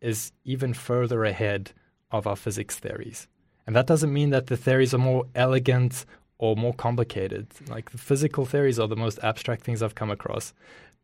is 0.04 0.32
even 0.44 0.74
further 0.74 1.24
ahead 1.24 1.72
of 2.12 2.28
our 2.28 2.36
physics 2.36 2.78
theories. 2.78 3.28
And 3.66 3.76
that 3.76 3.88
doesn't 3.88 4.12
mean 4.14 4.30
that 4.32 4.48
the 4.48 4.58
theories 4.58 4.94
are 4.94 4.98
more 5.00 5.26
elegant 5.34 6.06
or 6.38 6.56
more 6.56 6.74
complicated. 6.74 7.48
Like 7.70 7.92
the 7.92 7.98
physical 7.98 8.46
theories 8.46 8.78
are 8.80 8.88
the 8.88 8.96
most 9.06 9.20
abstract 9.24 9.64
things 9.64 9.82
I've 9.82 9.96
come 9.96 10.12
across. 10.12 10.54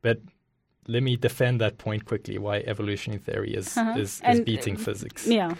But 0.02 0.20
let 0.88 1.02
me 1.04 1.16
defend 1.16 1.62
that 1.62 1.78
point 1.78 2.06
quickly 2.06 2.38
why 2.38 2.58
evolutionary 2.60 3.22
theory 3.22 3.54
is, 3.54 3.78
Uh-huh. 3.78 3.98
is, 3.98 4.16
is 4.16 4.20
And, 4.24 4.46
beating 4.46 4.76
uh, 4.76 4.80
physics. 4.80 5.26
yeah 5.28 5.56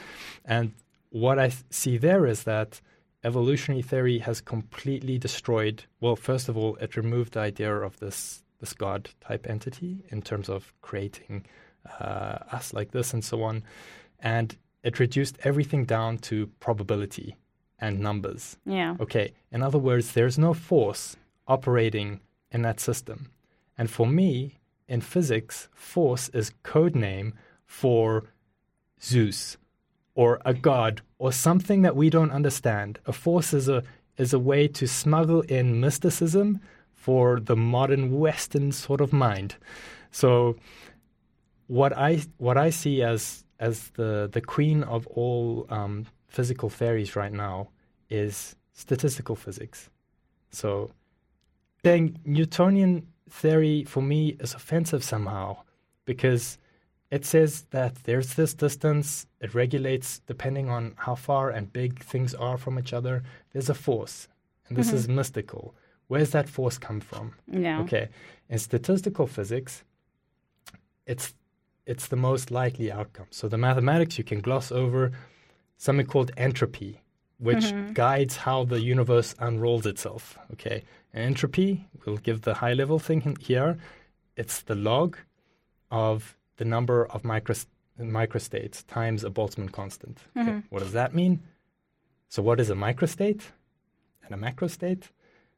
And 0.46 0.74
what 1.12 1.40
I 1.40 1.48
th- 1.50 1.64
see 1.70 1.98
there 1.98 2.26
is 2.26 2.44
that 2.44 2.82
evolutionary 3.24 3.82
theory 3.84 4.20
has 4.20 4.42
completely 4.42 5.18
destroyed. 5.18 5.84
Well, 6.02 6.16
first 6.16 6.50
of 6.50 6.58
all, 6.58 6.76
it 6.78 6.96
removed 6.98 7.34
the 7.34 7.42
idea 7.42 7.74
of 7.76 8.00
this 8.00 8.44
this 8.60 8.74
God 8.74 9.10
type 9.22 9.48
entity 9.50 10.04
in 10.10 10.22
terms 10.22 10.50
of 10.50 10.74
creating 10.82 11.46
uh, 12.00 12.40
us 12.52 12.74
like 12.74 12.92
this 12.92 13.14
and 13.14 13.24
so 13.24 13.44
on, 13.44 13.64
and 14.20 14.58
it 14.84 15.00
reduced 15.00 15.38
everything 15.44 15.86
down 15.86 16.18
to 16.18 16.48
probability 16.60 17.36
and 17.80 18.00
numbers. 18.00 18.58
yeah 18.66 18.96
Okay, 19.00 19.34
in 19.52 19.64
other 19.64 19.80
words, 19.80 20.14
there's 20.14 20.38
no 20.38 20.54
force 20.54 21.16
operating 21.48 22.20
in 22.52 22.62
that 22.64 22.80
system. 22.80 23.32
And 23.78 23.90
for 23.90 24.06
me, 24.06 24.60
in 24.88 25.02
physics, 25.02 25.70
force 25.74 26.30
is 26.30 26.52
code 26.64 26.96
name 26.96 27.34
for 27.66 28.26
Zeus 29.02 29.58
or 30.16 30.42
a 30.44 30.54
god 30.54 31.02
or 31.18 31.32
something 31.32 31.82
that 31.84 31.96
we 31.96 32.10
don't 32.10 32.32
understand. 32.32 33.00
A 33.06 33.14
force 33.14 33.54
is 33.54 33.70
a 33.70 33.84
is 34.18 34.34
a 34.34 34.40
way 34.40 34.68
to 34.68 34.86
smuggle 34.86 35.42
in 35.42 35.80
mysticism 35.80 36.60
for 36.94 37.40
the 37.40 37.56
modern 37.56 38.20
Western 38.20 38.72
sort 38.74 39.00
of 39.00 39.14
mind. 39.14 39.56
So 40.12 40.58
what 41.70 41.96
I 41.96 42.22
what 42.38 42.58
I 42.58 42.72
see 42.72 43.02
as 43.04 43.46
as 43.60 43.90
the 43.90 44.28
the 44.32 44.42
queen 44.42 44.84
of 44.84 45.06
all 45.08 45.68
um, 45.70 46.08
physical 46.28 46.70
theories 46.70 47.16
right 47.16 47.32
now 47.32 47.70
is 48.10 48.56
statistical 48.74 49.36
physics. 49.36 49.90
So 50.50 50.92
saying 51.84 52.18
Newtonian 52.26 53.08
theory 53.30 53.84
for 53.84 54.02
me 54.02 54.36
is 54.40 54.56
offensive 54.56 55.04
somehow 55.04 55.58
because 56.06 56.58
it 57.12 57.24
says 57.24 57.66
that 57.70 57.96
there's 58.04 58.34
this 58.34 58.54
distance, 58.56 59.28
it 59.40 59.54
regulates 59.54 60.20
depending 60.26 60.70
on 60.70 60.94
how 60.98 61.16
far 61.16 61.52
and 61.52 61.72
big 61.72 62.04
things 62.04 62.34
are 62.34 62.58
from 62.58 62.80
each 62.80 62.94
other. 62.94 63.24
There's 63.52 63.70
a 63.70 63.74
force, 63.76 64.28
and 64.68 64.78
this 64.78 64.92
is 64.92 65.08
mystical. 65.08 65.76
Where's 66.08 66.32
that 66.32 66.50
force 66.50 66.80
come 66.80 67.00
from? 67.00 67.34
yeah 67.48 67.82
Okay. 67.82 68.10
In 68.50 68.58
statistical 68.58 69.28
physics, 69.28 69.84
it's 71.06 71.34
it's 71.92 72.08
the 72.08 72.16
most 72.30 72.52
likely 72.52 72.92
outcome. 73.00 73.28
So 73.32 73.44
the 73.48 73.58
mathematics 73.58 74.18
you 74.20 74.24
can 74.32 74.42
gloss 74.48 74.68
over 74.72 75.02
something 75.78 76.06
called 76.14 76.30
entropy, 76.38 77.02
which 77.48 77.66
guides 77.94 78.36
how 78.46 78.60
the 78.74 78.80
universe 78.96 79.30
unrolls 79.40 79.86
itself. 79.86 80.38
Okay. 80.54 80.84
Entropy, 81.14 81.72
we'll 82.06 82.18
give 82.28 82.42
the 82.42 82.54
high 82.64 82.74
level 82.82 83.00
thing 83.00 83.22
here. 83.40 83.72
It's 84.42 84.62
the 84.62 84.76
log 84.76 85.18
of 85.90 86.38
the 86.58 86.66
number 86.66 87.08
of 87.14 87.24
micros- 87.24 87.66
microstates 88.00 88.86
times 88.86 89.24
a 89.24 89.32
Boltzmann 89.32 89.72
constant. 89.72 90.18
Okay. 90.38 90.62
What 90.70 90.82
does 90.84 90.94
that 90.94 91.16
mean? 91.16 91.34
So 92.34 92.44
what 92.44 92.60
is 92.60 92.70
a 92.70 92.76
microstate 92.76 93.44
and 94.24 94.32
a 94.38 94.38
macrostate? 94.48 95.06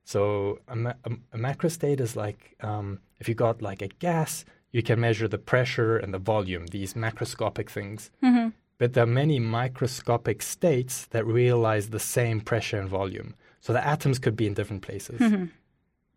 So 0.04 0.60
a, 0.68 0.76
ma- 0.76 1.00
a, 1.04 1.12
a 1.34 1.38
macrostate 1.38 2.00
is 2.00 2.16
like 2.16 2.56
um, 2.62 3.00
if 3.20 3.28
you 3.28 3.36
got 3.36 3.62
like 3.62 3.82
a 3.82 3.90
gas, 4.00 4.46
you 4.72 4.82
can 4.82 5.00
measure 5.00 5.28
the 5.28 5.38
pressure 5.38 5.98
and 5.98 6.14
the 6.14 6.20
volume, 6.20 6.68
these 6.68 6.94
macroscopic 6.94 7.70
things. 7.70 8.12
Mm-hmm. 8.24 8.50
But 8.78 8.94
there 8.94 9.04
are 9.04 9.08
many 9.08 9.40
microscopic 9.40 10.42
states 10.42 11.06
that 11.08 11.26
realize 11.26 11.90
the 11.90 12.00
same 12.00 12.42
pressure 12.42 12.80
and 12.80 12.90
volume. 12.90 13.36
So 13.60 13.74
the 13.74 13.86
atoms 13.86 14.18
could 14.18 14.36
be 14.36 14.48
in 14.48 14.54
different 14.54 14.82
places. 14.82 15.20
Mm-hmm. 15.20 15.46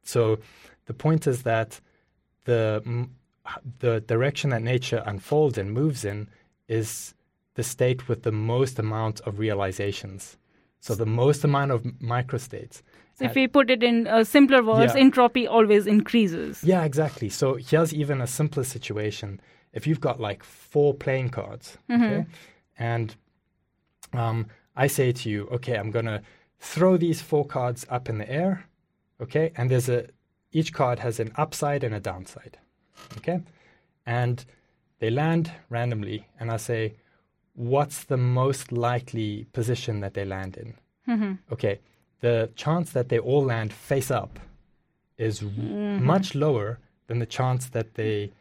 So 0.03 0.39
the 0.87 0.95
point 0.95 1.27
is 1.27 1.43
that 1.43 1.81
the 2.45 3.09
the 3.81 4.01
direction 4.01 4.51
that 4.51 4.63
nature 4.63 5.03
unfolds 5.05 5.59
and 5.59 5.73
moves 5.73 6.05
in 6.05 6.29
is 6.69 7.15
the 7.55 7.63
state 7.63 8.09
with 8.09 8.23
the 8.23 8.33
most 8.33 8.79
amount 8.79 9.21
of 9.21 9.39
realizations. 9.39 10.37
So 10.85 10.95
the 10.95 11.07
most 11.07 11.45
amount 11.45 11.71
of 11.71 11.83
microstates. 12.15 12.83
so 13.15 13.25
if 13.25 13.35
we 13.35 13.49
put 13.49 13.71
it 13.71 13.83
in 13.83 14.07
uh, 14.07 14.23
simpler 14.23 14.63
words 14.63 14.95
Yeah. 14.95 15.01
entropy 15.01 15.47
always 15.47 15.87
increases 15.87 16.63
Yeah, 16.63 16.85
exactly. 16.85 17.31
So 17.31 17.55
here's 17.55 17.95
even 17.95 18.21
a 18.21 18.27
simpler 18.27 18.65
situation. 18.65 19.41
If 19.73 19.87
you've 19.87 20.01
got 20.09 20.21
like 20.21 20.45
four 20.45 20.93
playing 20.93 21.31
cards, 21.31 21.79
okay, 21.91 22.27
and 22.79 23.17
um, 24.13 24.47
I 24.77 24.87
say 24.89 25.13
to 25.13 25.31
you, 25.31 25.49
okay, 25.57 25.77
I'm 25.79 25.91
gonna 25.91 26.21
throw 26.59 26.99
these 26.99 27.23
four 27.23 27.47
cards 27.47 27.87
up 27.89 28.09
in 28.11 28.19
the 28.19 28.31
air, 28.31 28.67
okay, 29.23 29.53
and 29.57 29.71
there's 29.71 29.89
a 29.89 30.01
each 30.53 30.73
card 30.75 30.99
has 30.99 31.19
an 31.19 31.33
upside 31.37 31.83
and 31.83 31.95
a 31.95 32.01
downside, 32.01 32.59
okay, 33.17 33.41
and 34.05 34.45
they 34.99 35.09
land 35.11 35.51
randomly, 35.71 36.29
and 36.39 36.51
I 36.51 36.59
say, 36.59 36.95
what's 37.55 38.05
the 38.05 38.17
most 38.17 38.73
likely 38.73 39.47
position 39.53 40.01
that 40.01 40.15
they 40.15 40.25
land 40.25 40.57
in? 40.57 40.75
Mm-hmm. 41.09 41.33
Okay, 41.53 41.81
the 42.21 42.51
chance 42.57 42.93
that 42.93 43.09
they 43.09 43.19
all 43.19 43.45
land 43.45 43.73
face 43.73 44.11
up 44.11 44.39
is 45.19 45.43
r- 45.43 45.49
mm-hmm. 45.49 46.05
much 46.05 46.35
lower 46.35 46.79
than 47.07 47.19
the 47.19 47.27
chance 47.27 47.67
that 47.69 47.95
they 47.95 48.33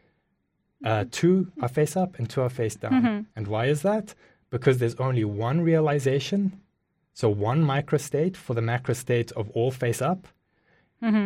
uh, 0.84 0.88
mm-hmm. 0.88 1.08
two 1.10 1.52
are 1.60 1.68
face 1.68 1.96
up 1.96 2.18
and 2.18 2.28
two 2.28 2.42
are 2.42 2.50
face 2.50 2.76
down. 2.76 2.94
And 3.36 3.46
why 3.46 3.66
is 3.66 3.82
that? 3.82 4.14
Because 4.50 4.78
there's 4.78 4.94
only 4.96 5.24
one 5.24 5.60
realization, 5.60 6.60
so 7.12 7.28
one 7.28 7.62
microstate 7.62 8.36
for 8.36 8.54
the 8.54 8.60
macrostate 8.60 9.32
of 9.32 9.50
all 9.50 9.70
face 9.70 10.02
up, 10.02 10.26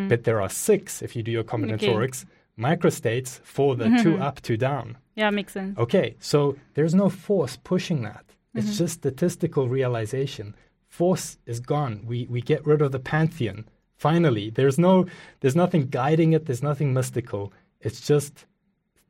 but 0.08 0.24
there 0.24 0.40
are 0.40 0.48
six 0.48 1.02
if 1.02 1.14
you 1.14 1.22
do 1.22 1.30
your 1.30 1.44
combinatorics 1.44 2.24
microstates 2.58 3.40
for 3.42 3.76
the 3.76 3.84
two 4.02 4.14
mm-hmm. 4.14 4.22
up, 4.22 4.40
two 4.42 4.56
down. 4.56 4.96
yeah 5.14 5.30
makes 5.30 5.52
sense 5.52 5.78
Okay, 5.78 6.16
so 6.18 6.56
there's 6.74 6.94
no 6.94 7.08
force 7.08 7.56
pushing 7.62 8.02
that. 8.02 8.24
It's 8.54 8.66
mm-hmm. 8.66 8.76
just 8.76 8.94
statistical 8.94 9.68
realization. 9.68 10.54
Force 10.88 11.38
is 11.46 11.60
gone. 11.60 12.04
We 12.06 12.26
we 12.28 12.40
get 12.40 12.66
rid 12.66 12.82
of 12.82 12.92
the 12.92 12.98
pantheon. 12.98 13.68
Finally, 13.96 14.50
there's 14.50 14.78
no 14.78 15.06
there's 15.40 15.56
nothing 15.56 15.86
guiding 15.88 16.32
it. 16.32 16.46
There's 16.46 16.62
nothing 16.62 16.92
mystical. 16.92 17.52
It's 17.80 18.00
just 18.00 18.46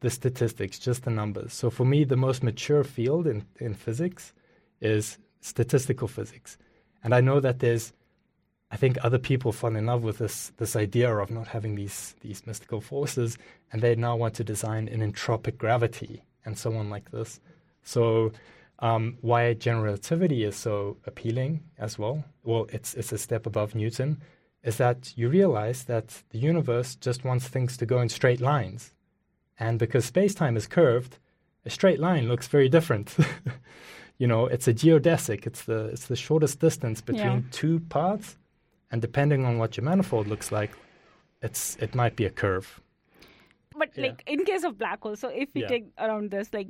the 0.00 0.10
statistics, 0.10 0.78
just 0.78 1.04
the 1.04 1.10
numbers. 1.10 1.52
So 1.52 1.70
for 1.70 1.84
me, 1.84 2.04
the 2.04 2.16
most 2.16 2.42
mature 2.42 2.84
field 2.84 3.26
in, 3.26 3.44
in 3.58 3.74
physics 3.74 4.32
is 4.80 5.18
statistical 5.40 6.08
physics. 6.08 6.56
And 7.02 7.14
I 7.14 7.20
know 7.20 7.40
that 7.40 7.58
there's 7.60 7.92
I 8.70 8.76
think 8.76 8.98
other 9.02 9.18
people 9.18 9.52
fall 9.52 9.74
in 9.76 9.86
love 9.86 10.02
with 10.02 10.18
this 10.18 10.52
this 10.58 10.76
idea 10.76 11.14
of 11.16 11.30
not 11.30 11.48
having 11.48 11.74
these 11.74 12.14
these 12.20 12.46
mystical 12.46 12.80
forces, 12.80 13.38
and 13.72 13.80
they 13.82 13.94
now 13.94 14.16
want 14.16 14.34
to 14.34 14.44
design 14.44 14.88
an 14.88 15.00
entropic 15.00 15.56
gravity 15.58 16.22
and 16.44 16.58
so 16.58 16.74
on 16.76 16.90
like 16.90 17.10
this. 17.10 17.40
So, 17.82 18.32
um, 18.80 19.16
why 19.22 19.54
general 19.54 19.84
relativity 19.84 20.44
is 20.44 20.56
so 20.56 20.98
appealing 21.06 21.62
as 21.78 21.98
well? 21.98 22.24
Well, 22.44 22.66
it's 22.70 22.94
it's 22.94 23.12
a 23.12 23.18
step 23.18 23.46
above 23.46 23.74
Newton. 23.74 24.20
Is 24.62 24.76
that 24.76 25.12
you 25.16 25.28
realize 25.30 25.84
that 25.84 26.22
the 26.30 26.38
universe 26.38 26.94
just 26.96 27.24
wants 27.24 27.48
things 27.48 27.76
to 27.78 27.86
go 27.86 28.00
in 28.00 28.08
straight 28.10 28.40
lines, 28.40 28.92
and 29.58 29.78
because 29.78 30.04
space 30.04 30.34
time 30.34 30.56
is 30.58 30.66
curved, 30.66 31.16
a 31.64 31.70
straight 31.70 32.00
line 32.00 32.28
looks 32.28 32.48
very 32.48 32.68
different. 32.68 33.16
you 34.18 34.26
know, 34.26 34.46
it's 34.46 34.68
a 34.68 34.74
geodesic. 34.74 35.46
It's 35.46 35.62
the 35.64 35.86
it's 35.86 36.06
the 36.06 36.16
shortest 36.16 36.60
distance 36.60 37.00
between 37.00 37.24
Yeah. 37.38 37.40
two 37.50 37.80
paths, 37.88 38.36
and 38.90 39.00
depending 39.02 39.44
on 39.44 39.58
what 39.58 39.76
your 39.76 39.84
manifold 39.84 40.26
looks 40.28 40.50
like, 40.52 40.72
it's 41.42 41.76
it 41.76 41.94
might 41.94 42.16
be 42.16 42.24
a 42.24 42.30
curve. 42.30 42.80
But 43.76 43.90
Yeah. 43.96 44.06
like 44.08 44.22
in 44.26 44.44
case 44.44 44.64
of 44.64 44.76
black 44.78 45.02
holes, 45.02 45.20
so 45.20 45.28
if 45.28 45.48
we 45.54 45.60
Yeah. 45.62 45.68
take 45.68 45.86
around 45.98 46.30
this, 46.30 46.52
like 46.52 46.68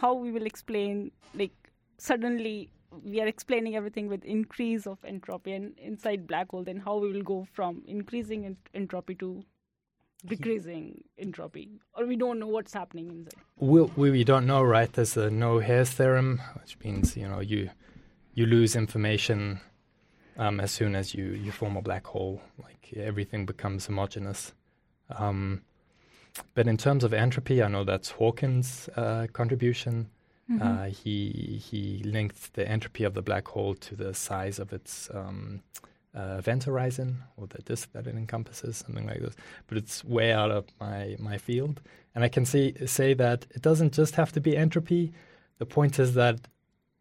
how 0.00 0.14
we 0.14 0.30
will 0.30 0.46
explain, 0.46 1.10
like 1.34 1.52
suddenly 1.98 2.70
we 3.04 3.20
are 3.20 3.26
explaining 3.26 3.76
everything 3.76 4.08
with 4.08 4.24
increase 4.24 4.86
of 4.86 4.98
entropy, 5.04 5.52
and 5.52 5.78
inside 5.78 6.26
black 6.26 6.50
hole, 6.50 6.64
then 6.64 6.76
how 6.78 6.98
we 6.98 7.12
will 7.12 7.22
go 7.22 7.46
from 7.52 7.82
increasing 7.86 8.44
ent- 8.46 8.68
entropy 8.74 9.14
to 9.14 9.44
decreasing 10.26 11.02
entropy, 11.18 11.80
or 11.94 12.04
we 12.04 12.16
don't 12.16 12.38
know 12.38 12.46
what's 12.46 12.74
happening 12.74 13.10
inside. 13.10 13.40
We'll, 13.58 13.90
we 13.96 14.10
we 14.10 14.24
don't 14.24 14.46
know, 14.46 14.62
right? 14.62 14.92
There's 14.92 15.16
a 15.16 15.30
no 15.30 15.60
hairs 15.60 15.90
theorem, 15.90 16.40
which 16.60 16.78
means 16.84 17.16
you 17.16 17.26
know 17.28 17.40
you 17.40 17.70
you 18.34 18.44
lose 18.46 18.76
information 18.76 19.60
um, 20.40 20.58
as 20.58 20.72
soon 20.72 20.96
as 20.96 21.14
you 21.14 21.26
you 21.44 21.52
form 21.52 21.76
a 21.76 21.82
black 21.82 22.06
hole. 22.06 22.40
Like 22.62 22.92
everything 22.96 23.46
becomes 23.46 23.86
homogeneous. 23.86 24.52
Um, 25.10 25.62
but 26.54 26.66
in 26.66 26.76
terms 26.76 27.04
of 27.04 27.12
entropy, 27.12 27.62
I 27.62 27.68
know 27.68 27.84
that's 27.84 28.10
Hawking's 28.10 28.88
uh, 28.96 29.26
contribution. 29.32 30.08
Uh, 30.60 30.86
he 30.86 31.62
he 31.64 32.02
linked 32.04 32.54
the 32.54 32.66
entropy 32.66 33.04
of 33.04 33.14
the 33.14 33.22
black 33.22 33.46
hole 33.46 33.74
to 33.76 33.94
the 33.94 34.12
size 34.12 34.58
of 34.58 34.72
its 34.72 35.08
um, 35.14 35.62
uh, 36.12 36.36
event 36.38 36.64
horizon 36.64 37.22
or 37.36 37.46
the 37.46 37.62
disk 37.62 37.92
that 37.92 38.08
it 38.08 38.16
encompasses, 38.16 38.78
something 38.78 39.06
like 39.06 39.20
this. 39.20 39.36
But 39.68 39.78
it's 39.78 40.04
way 40.04 40.32
out 40.32 40.50
of 40.50 40.64
my 40.80 41.16
my 41.20 41.38
field, 41.38 41.80
and 42.14 42.24
I 42.24 42.28
can 42.28 42.44
see 42.44 42.74
say 42.86 43.14
that 43.14 43.46
it 43.50 43.62
doesn't 43.62 43.92
just 43.92 44.16
have 44.16 44.32
to 44.32 44.40
be 44.40 44.56
entropy. 44.56 45.12
The 45.58 45.66
point 45.66 46.00
is 46.00 46.14
that 46.14 46.48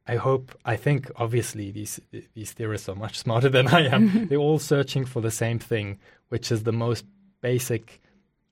I 0.09 0.15
hope, 0.15 0.57
I 0.65 0.75
think, 0.75 1.11
obviously 1.15 1.71
these 1.71 1.99
these 2.33 2.51
theorists 2.51 2.89
are 2.89 2.95
much 2.95 3.17
smarter 3.25 3.49
than 3.49 3.67
I 3.67 3.81
am. 3.95 4.27
They're 4.27 4.37
all 4.47 4.59
searching 4.59 5.05
for 5.05 5.21
the 5.21 5.31
same 5.31 5.59
thing, 5.59 5.99
which 6.29 6.51
is 6.51 6.63
the 6.63 6.71
most 6.85 7.05
basic 7.41 8.01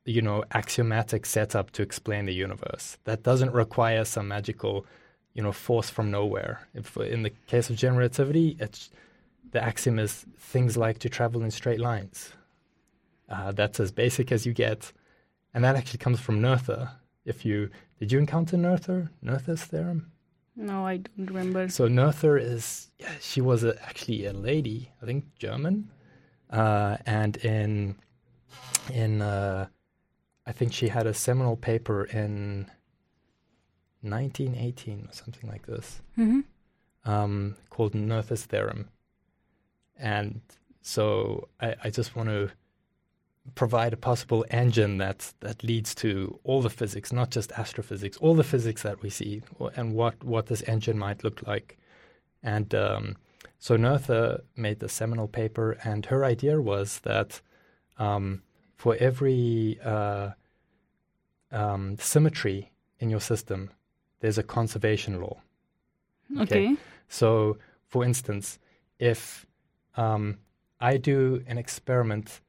you 0.08 0.22
know, 0.22 0.44
axiomatic 0.52 1.26
setup 1.26 1.72
to 1.72 1.82
explain 1.82 2.26
the 2.26 2.34
universe. 2.34 2.98
That 3.04 3.24
doesn't 3.24 3.52
require 3.52 4.06
some 4.06 4.30
magical, 4.30 4.86
you 5.34 5.44
know, 5.44 5.52
force 5.52 5.90
from 5.90 6.10
nowhere. 6.10 6.66
If 6.74 6.96
in 6.96 7.24
the 7.24 7.34
case 7.48 7.70
of 7.70 7.76
generativity, 7.76 8.60
it's 8.60 8.90
the 9.52 9.62
axiom 9.62 10.00
is 10.00 10.26
things 10.40 10.78
like 10.78 11.00
to 11.00 11.10
travel 11.10 11.44
in 11.44 11.52
straight 11.52 11.82
lines. 11.82 12.32
Uh, 13.30 13.52
that's 13.52 13.82
as 13.82 13.92
basic 13.92 14.32
as 14.32 14.46
you 14.46 14.54
get, 14.54 14.94
and 15.54 15.64
that 15.66 15.76
actually 15.76 16.00
comes 16.00 16.22
from 16.22 16.40
Noether. 16.42 16.90
If 17.26 17.46
you 17.46 17.70
did 18.00 18.12
you 18.12 18.20
encounter 18.20 18.56
Noether, 18.56 19.10
Noether's 19.22 19.64
theorem? 19.64 20.12
No, 20.58 20.88
I 20.88 20.98
don't 20.98 21.28
remember. 21.28 21.70
So 21.70 21.88
Noether 21.88 22.42
is 22.42 22.90
yeah, 22.98 23.12
she 23.22 23.42
was 23.42 23.64
a, 23.64 23.80
actually 23.86 24.26
a 24.26 24.34
lady, 24.34 24.92
I 25.02 25.06
think 25.06 25.36
German, 25.36 25.92
uh, 26.50 26.98
and 27.06 27.38
in 27.38 27.96
in 28.92 29.22
uh, 29.22 29.68
I 30.48 30.52
think 30.52 30.74
she 30.74 30.88
had 30.88 31.06
a 31.06 31.14
seminal 31.14 31.56
paper 31.56 32.06
in 32.06 32.72
1918 34.02 35.08
or 35.10 35.14
something 35.14 35.50
like 35.50 35.66
this 35.68 36.02
hmm 36.16 36.42
um, 37.06 37.56
called 37.70 37.94
Noether's 37.94 38.46
theorem, 38.46 38.90
and 39.96 40.42
so 40.82 41.48
I, 41.62 41.76
I 41.84 41.90
just 41.92 42.16
want 42.16 42.30
to 42.30 42.50
provide 43.56 43.94
a 43.94 43.98
possible 43.98 44.46
engine 44.50 44.98
that 44.98 45.34
that 45.40 45.64
leads 45.64 45.96
to 45.96 46.40
all 46.44 46.62
the 46.62 46.70
physics, 46.70 47.12
not 47.12 47.32
just 47.32 47.52
astrophysics, 47.54 48.18
all 48.18 48.36
the 48.36 48.44
physics 48.44 48.84
that 48.84 49.02
we 49.02 49.10
see, 49.10 49.42
and 49.76 49.94
what 49.94 50.24
what 50.24 50.48
this 50.48 50.62
engine 50.64 50.98
might 50.98 51.24
look 51.24 51.46
like. 51.46 51.78
And 52.44 52.74
um, 52.76 53.18
so 53.60 53.78
Noether 53.78 54.42
made 54.56 54.80
the 54.80 54.90
seminal 54.90 55.28
paper, 55.28 55.78
and 55.84 56.06
her 56.08 56.24
idea 56.24 56.62
was 56.62 57.00
that 57.00 57.42
um, 57.98 58.44
for 58.76 58.96
every 59.00 59.80
uh, 59.84 60.32
um, 61.52 61.98
symmetry 62.00 62.72
in 63.00 63.10
your 63.10 63.22
system, 63.22 63.72
there's 64.20 64.38
a 64.38 64.44
conservation 64.44 65.20
law. 65.20 65.38
Okay. 66.40 66.76
So, 67.08 67.58
for 67.88 68.04
instance, 68.04 68.60
if 69.00 69.46
um, 69.96 70.38
I 70.80 70.98
do 70.98 71.44
an 71.48 71.58
experiment 71.58 72.42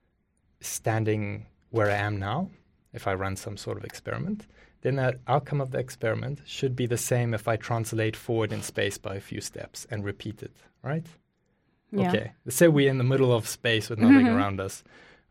standing 0.60 1.46
where 1.70 1.90
I 1.90 1.96
am 1.96 2.18
now, 2.18 2.50
if 2.92 3.06
I 3.06 3.14
run 3.14 3.36
some 3.36 3.56
sort 3.56 3.78
of 3.78 3.84
experiment, 3.84 4.46
then 4.82 4.96
the 4.96 5.18
outcome 5.26 5.60
of 5.60 5.70
the 5.70 5.78
experiment 5.78 6.40
should 6.46 6.76
be 6.76 6.86
the 6.86 6.96
same 6.96 7.34
if 7.34 7.48
I 7.48 7.56
translate 7.56 8.16
forward 8.16 8.52
in 8.52 8.62
space 8.62 8.96
by 8.96 9.16
a 9.16 9.20
few 9.20 9.40
steps 9.40 9.86
and 9.90 10.04
repeat 10.04 10.42
it, 10.42 10.56
right? 10.82 11.06
Yeah. 11.90 12.08
Okay. 12.08 12.32
Let's 12.44 12.56
say 12.56 12.68
we're 12.68 12.90
in 12.90 12.98
the 12.98 13.04
middle 13.04 13.32
of 13.32 13.48
space 13.48 13.88
with 13.90 13.98
nothing 13.98 14.28
around 14.28 14.60
us. 14.60 14.84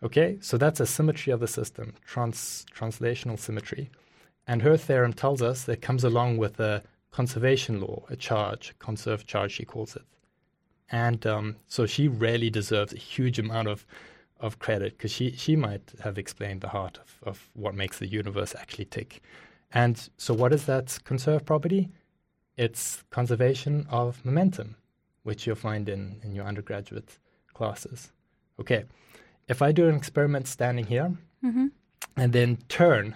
Okay, 0.03 0.37
so 0.41 0.57
that's 0.57 0.79
a 0.79 0.85
symmetry 0.85 1.33
of 1.33 1.39
the 1.39 1.47
system, 1.47 1.93
trans- 2.05 2.65
translational 2.75 3.39
symmetry. 3.39 3.89
And 4.45 4.61
her 4.61 4.77
theorem 4.77 5.13
tells 5.13 5.41
us 5.41 5.63
that 5.63 5.81
comes 5.81 6.03
along 6.03 6.37
with 6.37 6.59
a 6.59 6.83
conservation 7.11 7.81
law, 7.81 8.03
a 8.09 8.15
charge, 8.15 8.75
conserved 8.79 9.27
charge, 9.27 9.53
she 9.53 9.65
calls 9.65 9.95
it. 9.95 10.03
And 10.89 11.25
um, 11.25 11.55
so 11.67 11.85
she 11.85 12.07
really 12.07 12.49
deserves 12.49 12.93
a 12.93 12.97
huge 12.97 13.39
amount 13.39 13.67
of, 13.67 13.85
of 14.39 14.59
credit 14.59 14.97
because 14.97 15.11
she, 15.11 15.31
she 15.31 15.55
might 15.55 15.93
have 16.01 16.17
explained 16.17 16.61
the 16.61 16.69
heart 16.69 16.99
of, 16.99 17.17
of 17.23 17.49
what 17.53 17.75
makes 17.75 17.99
the 17.99 18.07
universe 18.07 18.55
actually 18.55 18.85
tick. 18.85 19.21
And 19.71 20.09
so, 20.17 20.33
what 20.33 20.53
is 20.53 20.65
that 20.65 20.97
conserved 21.03 21.45
property? 21.45 21.89
It's 22.55 23.03
conservation 23.09 23.85
of 23.89 24.23
momentum, 24.25 24.75
which 25.23 25.45
you'll 25.45 25.55
find 25.55 25.89
in, 25.89 26.19
in 26.23 26.33
your 26.33 26.45
undergraduate 26.45 27.17
classes. 27.53 28.11
Okay, 28.59 28.85
if 29.47 29.61
I 29.61 29.71
do 29.71 29.87
an 29.87 29.95
experiment 29.95 30.47
standing 30.47 30.85
here 30.85 31.13
hmm 31.41 31.67
and 32.15 32.33
then 32.33 32.57
turn 32.67 33.15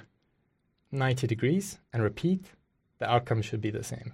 90 0.92 1.26
degrees 1.28 1.80
and 1.94 2.04
repeat, 2.04 2.46
the 3.00 3.10
outcome 3.10 3.42
should 3.42 3.62
be 3.62 3.72
the 3.72 3.84
same. 3.84 4.14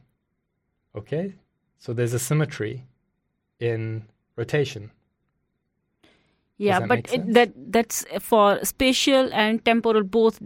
Okay? 0.95 1.35
So 1.77 1.93
there's 1.93 2.13
a 2.13 2.19
symmetry 2.19 2.85
in 3.59 4.05
rotation. 4.35 4.91
Yeah, 6.57 6.79
that 6.79 6.87
but 6.89 7.13
it, 7.13 7.33
that 7.33 7.51
that's 7.71 8.05
for 8.19 8.59
spatial 8.63 9.29
and 9.33 9.63
temporal 9.63 10.03
both 10.03 10.39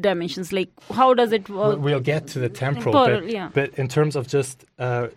dimensions. 0.00 0.52
Like, 0.52 0.70
how 0.90 1.14
does 1.14 1.32
it 1.32 1.48
work? 1.48 1.78
We'll 1.78 2.00
get 2.00 2.26
to 2.28 2.38
the 2.38 2.48
temporal, 2.48 2.92
Temporal, 2.94 3.20
but, 3.20 3.30
yeah. 3.30 3.50
but 3.52 3.70
in 3.78 3.88
terms 3.88 4.16
of 4.16 4.26
just 4.26 4.64
uh, 4.78 5.08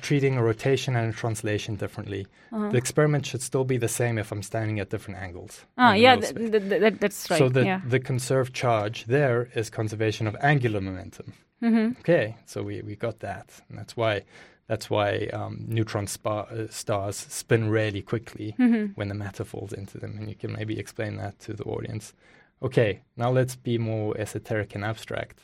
treating 0.00 0.36
a 0.36 0.42
rotation 0.42 0.96
and 0.96 1.12
a 1.12 1.16
translation 1.16 1.76
differently, 1.76 2.26
Uh-huh. 2.52 2.68
the 2.70 2.78
experiment 2.78 3.26
should 3.26 3.42
still 3.42 3.64
be 3.64 3.76
the 3.78 3.88
same 3.88 4.18
if 4.20 4.32
I'm 4.32 4.42
standing 4.42 4.80
at 4.80 4.90
different 4.90 5.20
angles. 5.20 5.64
Ah, 5.76 5.94
yeah, 5.94 6.16
th- 6.16 6.34
th- 6.34 6.68
th- 6.68 6.94
that's 7.00 7.30
right. 7.30 7.38
So 7.38 7.48
the, 7.48 7.64
yeah. 7.64 7.80
the 7.86 8.00
conserved 8.00 8.52
charge 8.54 9.04
there 9.06 9.48
is 9.54 9.70
conservation 9.70 10.26
of 10.26 10.34
angular 10.42 10.80
momentum. 10.80 11.32
hmm 11.60 11.90
Okay, 12.00 12.36
so 12.46 12.62
we, 12.62 12.82
we 12.82 12.96
got 12.96 13.18
that, 13.20 13.46
and 13.68 13.78
that's 13.78 13.96
why 13.96 14.22
that's 14.70 14.88
why 14.88 15.28
um, 15.32 15.64
neutron 15.66 16.06
spa- 16.06 16.46
uh, 16.56 16.68
stars 16.70 17.16
spin 17.16 17.68
really 17.68 18.02
quickly 18.12 18.54
hmm 18.56 18.86
when 18.94 19.08
the 19.08 19.20
matter 19.24 19.44
falls 19.44 19.72
into 19.72 19.98
them, 19.98 20.12
and 20.16 20.28
you 20.28 20.36
can 20.36 20.52
maybe 20.52 20.78
explain 20.78 21.16
that 21.16 21.34
to 21.40 21.52
the 21.54 21.64
audience. 21.64 22.14
Okay, 22.62 23.00
now 23.16 23.30
let's 23.38 23.56
be 23.56 23.78
more 23.78 24.16
esoteric 24.16 24.74
and 24.76 24.84
abstract. 24.84 25.38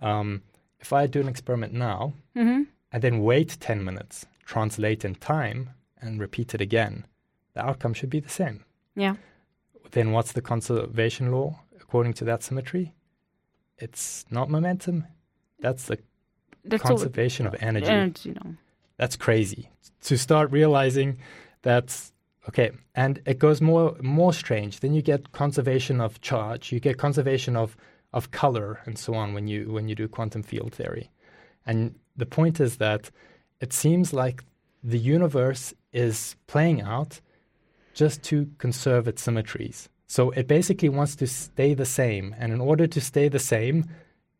Um, 0.00 0.42
if 0.80 0.92
I 0.92 1.06
do 1.06 1.20
an 1.20 1.28
experiment 1.28 1.72
now 1.72 2.12
hmm 2.34 2.62
and 2.92 3.02
then 3.02 3.22
wait 3.22 3.56
ten 3.68 3.82
minutes, 3.82 4.26
translate 4.44 5.02
in 5.08 5.14
time, 5.14 5.70
and 6.02 6.20
repeat 6.20 6.54
it 6.54 6.60
again, 6.60 7.06
the 7.54 7.64
outcome 7.68 7.94
should 7.94 8.10
be 8.10 8.20
the 8.20 8.36
same. 8.42 8.64
Yeah. 8.94 9.16
Then 9.92 10.12
what's 10.12 10.32
the 10.32 10.42
conservation 10.42 11.32
law 11.32 11.48
according 11.80 12.12
to 12.18 12.24
that 12.26 12.42
symmetry? 12.42 12.92
It's 13.78 14.26
not 14.30 14.50
momentum. 14.50 15.06
That's 15.60 15.84
the 15.86 15.98
That's 16.64 16.82
all- 16.84 16.90
conservation 16.90 17.46
of 17.46 17.54
energy. 17.60 17.86
energy. 17.86 18.34
No. 18.44 18.54
That's 18.96 19.16
crazy. 19.16 19.70
To 20.04 20.16
start 20.18 20.50
realizing 20.50 21.18
that's 21.62 22.12
okay, 22.48 22.70
and 22.94 23.20
it 23.26 23.38
goes 23.38 23.60
more 23.60 23.96
more 24.00 24.32
strange. 24.32 24.80
Then 24.80 24.94
you 24.94 25.02
get 25.02 25.32
conservation 25.32 26.00
of 26.00 26.20
charge, 26.20 26.72
you 26.72 26.80
get 26.80 26.98
conservation 26.98 27.56
of 27.56 27.76
of 28.12 28.30
color 28.30 28.80
and 28.86 28.98
so 28.98 29.14
on 29.14 29.34
when 29.34 29.46
you 29.48 29.70
when 29.72 29.88
you 29.88 29.94
do 29.94 30.08
quantum 30.08 30.42
field 30.42 30.72
theory. 30.74 31.10
And 31.66 31.94
the 32.16 32.26
point 32.26 32.58
is 32.60 32.78
that 32.78 33.10
it 33.60 33.72
seems 33.72 34.12
like 34.12 34.44
the 34.82 34.98
universe 34.98 35.74
is 35.92 36.36
playing 36.46 36.80
out 36.80 37.20
just 37.94 38.22
to 38.22 38.48
conserve 38.58 39.08
its 39.08 39.22
symmetries. 39.22 39.88
So 40.06 40.30
it 40.30 40.46
basically 40.46 40.88
wants 40.88 41.16
to 41.16 41.26
stay 41.26 41.74
the 41.74 41.84
same, 41.84 42.34
and 42.38 42.52
in 42.52 42.60
order 42.60 42.86
to 42.86 43.00
stay 43.00 43.28
the 43.28 43.38
same, 43.40 43.84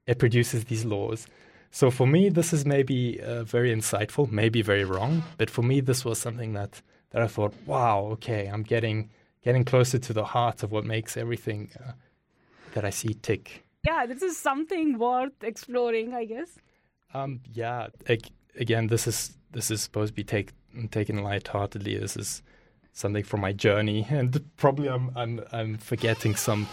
it 0.06 0.18
produces 0.18 0.64
these 0.64 0.84
laws. 0.84 1.26
So 1.70 1.90
for 1.90 2.06
me, 2.06 2.28
this 2.28 2.52
is 2.52 2.64
maybe 2.64 3.20
uh, 3.20 3.44
very 3.44 3.74
insightful, 3.74 4.30
maybe 4.30 4.62
very 4.62 4.84
wrong, 4.84 5.22
but 5.36 5.50
for 5.50 5.62
me, 5.62 5.80
this 5.80 6.04
was 6.04 6.18
something 6.18 6.54
that 6.54 6.82
that 7.10 7.22
I 7.22 7.26
thought, 7.26 7.54
wow, 7.66 8.00
okay, 8.12 8.46
I'm 8.46 8.62
getting 8.62 9.10
getting 9.42 9.64
closer 9.64 9.98
to 9.98 10.12
the 10.12 10.24
heart 10.24 10.62
of 10.62 10.72
what 10.72 10.84
makes 10.84 11.16
everything 11.16 11.70
uh, 11.80 11.92
that 12.74 12.84
I 12.84 12.90
see 12.90 13.14
tick. 13.14 13.64
Yeah, 13.86 14.06
this 14.06 14.22
is 14.22 14.36
something 14.36 14.98
worth 14.98 15.42
exploring, 15.42 16.12
I 16.12 16.24
guess. 16.24 16.58
Um, 17.14 17.40
yeah, 17.52 17.88
again, 18.56 18.88
this 18.88 19.06
is 19.06 19.36
this 19.52 19.70
is 19.70 19.82
supposed 19.82 20.10
to 20.10 20.14
be 20.14 20.24
take, 20.24 20.52
taken 20.90 21.22
lightheartedly. 21.22 21.98
This 21.98 22.16
is 22.16 22.42
something 22.92 23.24
from 23.24 23.40
my 23.40 23.52
journey, 23.52 24.06
and 24.10 24.44
probably 24.56 24.88
I'm 24.88 25.10
I'm 25.16 25.40
I'm 25.52 25.78
forgetting 25.78 26.34
some 26.34 26.66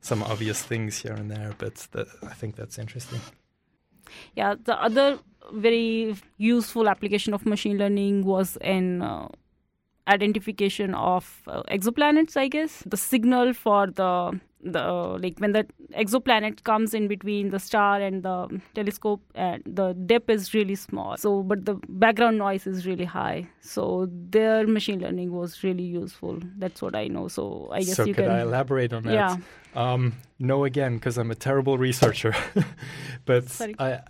some 0.00 0.22
obvious 0.22 0.62
things 0.62 0.98
here 0.98 1.12
and 1.12 1.30
there, 1.30 1.54
but 1.58 1.74
that, 1.92 2.06
I 2.22 2.34
think 2.34 2.56
that's 2.56 2.78
interesting. 2.78 3.20
Yeah, 4.36 4.54
the 4.62 4.80
other 4.80 5.18
very 5.52 6.16
useful 6.36 6.88
application 6.88 7.34
of 7.34 7.46
machine 7.46 7.78
learning 7.78 8.24
was 8.24 8.56
in 8.60 9.02
uh, 9.02 9.28
identification 10.06 10.94
of 10.94 11.42
uh, 11.46 11.62
exoplanets. 11.64 12.36
I 12.36 12.48
guess 12.48 12.82
the 12.86 12.96
signal 12.96 13.52
for 13.52 13.86
the 13.86 14.40
the 14.72 14.82
like 15.20 15.38
when 15.38 15.52
the 15.52 15.66
exoplanet 15.92 16.62
comes 16.64 16.94
in 16.94 17.08
between 17.08 17.50
the 17.50 17.58
star 17.58 18.00
and 18.00 18.22
the 18.22 18.60
telescope 18.74 19.22
and 19.34 19.62
the 19.66 19.92
dip 20.06 20.30
is 20.30 20.54
really 20.54 20.74
small. 20.74 21.16
So 21.16 21.42
but 21.42 21.64
the 21.64 21.74
background 21.88 22.38
noise 22.38 22.66
is 22.66 22.86
really 22.86 23.04
high. 23.04 23.48
So 23.60 24.08
their 24.10 24.66
machine 24.66 25.00
learning 25.00 25.32
was 25.32 25.62
really 25.62 25.82
useful. 25.84 26.38
That's 26.58 26.82
what 26.82 26.94
i 26.94 27.06
know. 27.08 27.28
So 27.28 27.68
i 27.72 27.80
guess 27.82 27.96
so 27.96 28.04
you 28.04 28.14
could 28.14 28.24
can 28.24 28.34
i 28.34 28.42
elaborate 28.42 28.92
on 28.92 29.02
that? 29.04 29.12
Yeah. 29.12 29.36
Um, 29.74 30.14
no 30.38 30.64
again 30.64 30.94
because 30.94 31.18
i'm 31.18 31.30
a 31.30 31.34
terrible 31.34 31.78
researcher. 31.78 32.34
But 33.24 33.48
Sorry. 33.50 33.74
I, 33.78 34.00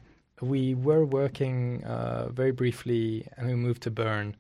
we 0.40 0.74
were 0.74 1.04
working 1.04 1.82
uh, 1.84 2.28
very 2.30 2.52
briefly 2.52 3.26
and 3.36 3.48
we 3.48 3.54
moved 3.54 3.82
to 3.82 3.90
bern 3.90 4.36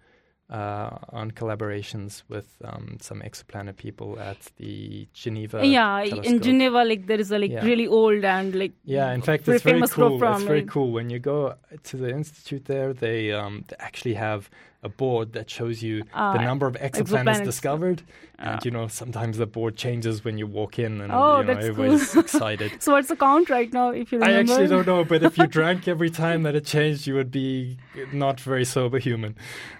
uh, 0.50 0.90
on 1.10 1.30
collaborations 1.30 2.22
with 2.28 2.56
um, 2.64 2.96
some 3.00 3.20
exoplanet 3.20 3.76
people 3.76 4.18
at 4.18 4.38
the 4.56 5.06
Geneva. 5.12 5.64
Yeah, 5.64 6.04
telescope. 6.08 6.24
in 6.24 6.40
Geneva, 6.40 6.84
like 6.84 7.06
there 7.06 7.20
is 7.20 7.30
a 7.30 7.38
like 7.38 7.50
Yeah. 7.50 7.64
really 7.64 7.86
old 7.86 8.24
and 8.24 8.54
like 8.54 8.72
Yeah, 8.84 9.12
in 9.12 9.20
fact, 9.22 9.46
it's 9.48 9.62
very 9.62 9.80
cool. 9.88 10.18
from 10.18 10.34
It's 10.36 10.44
very 10.44 10.62
cool 10.64 10.90
when 10.92 11.10
you 11.10 11.18
go 11.18 11.54
to 11.82 11.96
the 11.96 12.10
institute 12.10 12.64
there. 12.64 12.92
They, 12.94 13.32
um, 13.32 13.64
they 13.68 13.76
actually 13.78 14.14
have 14.14 14.48
a 14.82 14.88
board 14.88 15.32
that 15.32 15.50
shows 15.50 15.82
you 15.82 16.04
Ah, 16.14 16.34
the 16.34 16.38
number 16.42 16.66
of 16.66 16.74
exoplanets, 16.76 17.24
exoplanets. 17.40 17.44
discovered, 17.44 18.02
Ah. 18.38 18.52
and 18.52 18.64
you 18.64 18.70
know 18.70 18.86
sometimes 18.86 19.36
the 19.38 19.46
board 19.46 19.76
changes 19.76 20.24
when 20.24 20.38
you 20.38 20.46
walk 20.46 20.78
in, 20.78 21.00
and 21.00 21.10
Oh, 21.12 21.40
you 21.40 21.46
know 21.46 21.54
that's 21.54 21.66
everybody's 21.66 22.12
cool. 22.12 22.20
excited. 22.26 22.80
So 22.82 22.92
what's 22.92 23.08
the 23.08 23.16
count 23.16 23.50
right 23.50 23.72
now? 23.72 23.90
If 23.90 24.12
you 24.12 24.22
I 24.22 24.32
actually 24.34 24.68
don't 24.68 24.86
know, 24.86 25.04
but 25.04 25.22
if 25.24 25.36
you 25.36 25.46
drank 25.58 25.88
every 25.88 26.10
time 26.10 26.44
that 26.44 26.54
it 26.54 26.64
changed, 26.64 27.06
you 27.08 27.14
would 27.14 27.32
be 27.32 27.78
not 28.12 28.38
very 28.40 28.64
sober 28.64 28.98
human. 28.98 29.34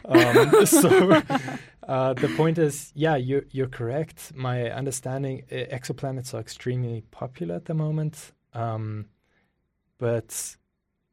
Um, 0.05 0.67
so 0.83 1.23
uh, 1.87 2.15
the 2.15 2.29
point 2.37 2.59
is, 2.59 2.93
yeah, 2.97 3.15
you're, 3.17 3.45
you're 3.53 3.69
correct. 3.69 4.33
My 4.35 4.69
understanding, 4.71 5.45
uh, 5.53 5.55
exoplanets 5.77 6.35
are 6.35 6.41
extremely 6.41 7.03
popular 7.13 7.55
at 7.55 7.67
the 7.67 7.75
moment, 7.75 8.33
um, 8.53 9.07
but 9.99 10.57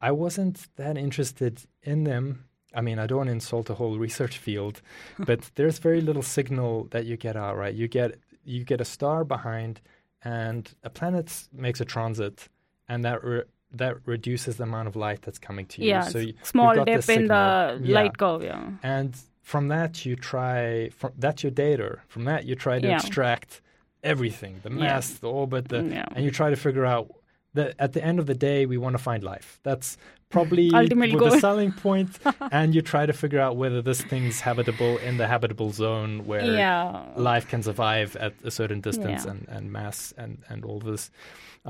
I 0.02 0.12
wasn't 0.12 0.68
that 0.76 0.98
interested 0.98 1.62
in 1.84 2.04
them. 2.04 2.46
I 2.76 2.82
mean, 2.82 3.00
I 3.00 3.06
don't 3.08 3.18
want 3.18 3.28
to 3.30 3.34
insult 3.34 3.66
the 3.68 3.76
whole 3.76 3.98
research 3.98 4.38
field, 4.38 4.82
but 5.20 5.40
there's 5.56 5.80
very 5.80 6.02
little 6.02 6.24
signal 6.24 6.88
that 6.92 7.06
you 7.06 7.18
get 7.18 7.36
out. 7.36 7.58
Right, 7.58 7.74
you 7.74 7.88
get 7.88 8.16
you 8.44 8.64
get 8.64 8.82
a 8.82 8.86
star 8.86 9.24
behind, 9.24 9.82
and 10.24 10.72
a 10.84 10.90
planet 10.90 11.32
makes 11.54 11.80
a 11.82 11.86
transit, 11.86 12.48
and 12.90 13.04
that 13.06 13.24
re- 13.24 13.44
that 13.72 13.96
reduces 14.06 14.58
the 14.58 14.64
amount 14.64 14.88
of 14.88 14.96
light 14.96 15.22
that's 15.22 15.40
coming 15.40 15.66
to 15.68 15.82
you. 15.82 15.90
yeah, 15.90 16.02
so 16.02 16.20
you, 16.20 16.34
small 16.44 16.74
dip 16.86 17.10
in 17.10 17.28
the. 17.28 17.80
Yeah. 17.84 17.94
light 17.96 18.18
curve. 18.18 18.44
Yeah, 18.44 18.70
and 18.84 19.16
from 19.42 19.68
that 19.70 20.06
you 20.06 20.16
try 20.16 20.90
from 20.90 21.12
that's 21.18 21.44
your 21.44 21.52
data. 21.52 22.00
From 22.08 22.26
that 22.26 22.46
you 22.46 22.56
try 22.56 22.80
to 22.80 22.88
Yeah. 22.88 22.96
extract 22.98 23.62
everything, 24.04 24.60
the 24.64 24.70
Yeah. 24.70 24.76
mass, 24.76 25.10
the 25.14 25.30
orbit, 25.30 25.70
the 25.70 25.78
mm, 25.82 25.92
yeah. 25.94 26.06
and 26.16 26.24
you 26.26 26.32
try 26.32 26.50
to 26.50 26.56
figure 26.56 26.86
out 26.86 27.08
that 27.54 27.74
at 27.80 27.94
the 27.94 28.04
end 28.04 28.20
of 28.20 28.26
the 28.26 28.36
day 28.36 28.66
we 28.66 28.78
want 28.78 28.94
to 28.98 29.02
find 29.02 29.24
life. 29.24 29.60
That's 29.64 29.98
probably 30.36 30.68
Ultimate 30.84 31.12
the 31.12 31.18
goal. 31.18 31.40
selling 31.40 31.72
point, 31.88 32.12
and 32.58 32.68
you 32.76 32.82
try 32.94 33.04
to 33.12 33.14
figure 33.24 33.40
out 33.46 33.54
whether 33.62 33.82
this 33.90 34.02
thing's 34.12 34.38
habitable 34.48 34.94
in 35.08 35.14
the 35.22 35.28
habitable 35.34 35.72
zone 35.72 36.12
where 36.30 36.46
yeah. 36.46 37.04
life 37.32 37.46
can 37.52 37.62
survive 37.70 38.10
at 38.26 38.34
a 38.44 38.52
certain 38.60 38.82
distance 38.82 39.24
Yeah. 39.26 39.32
and, 39.32 39.42
and 39.56 39.64
mass 39.72 40.14
and, 40.18 40.34
and 40.52 40.60
all 40.66 40.80
this. 40.92 41.04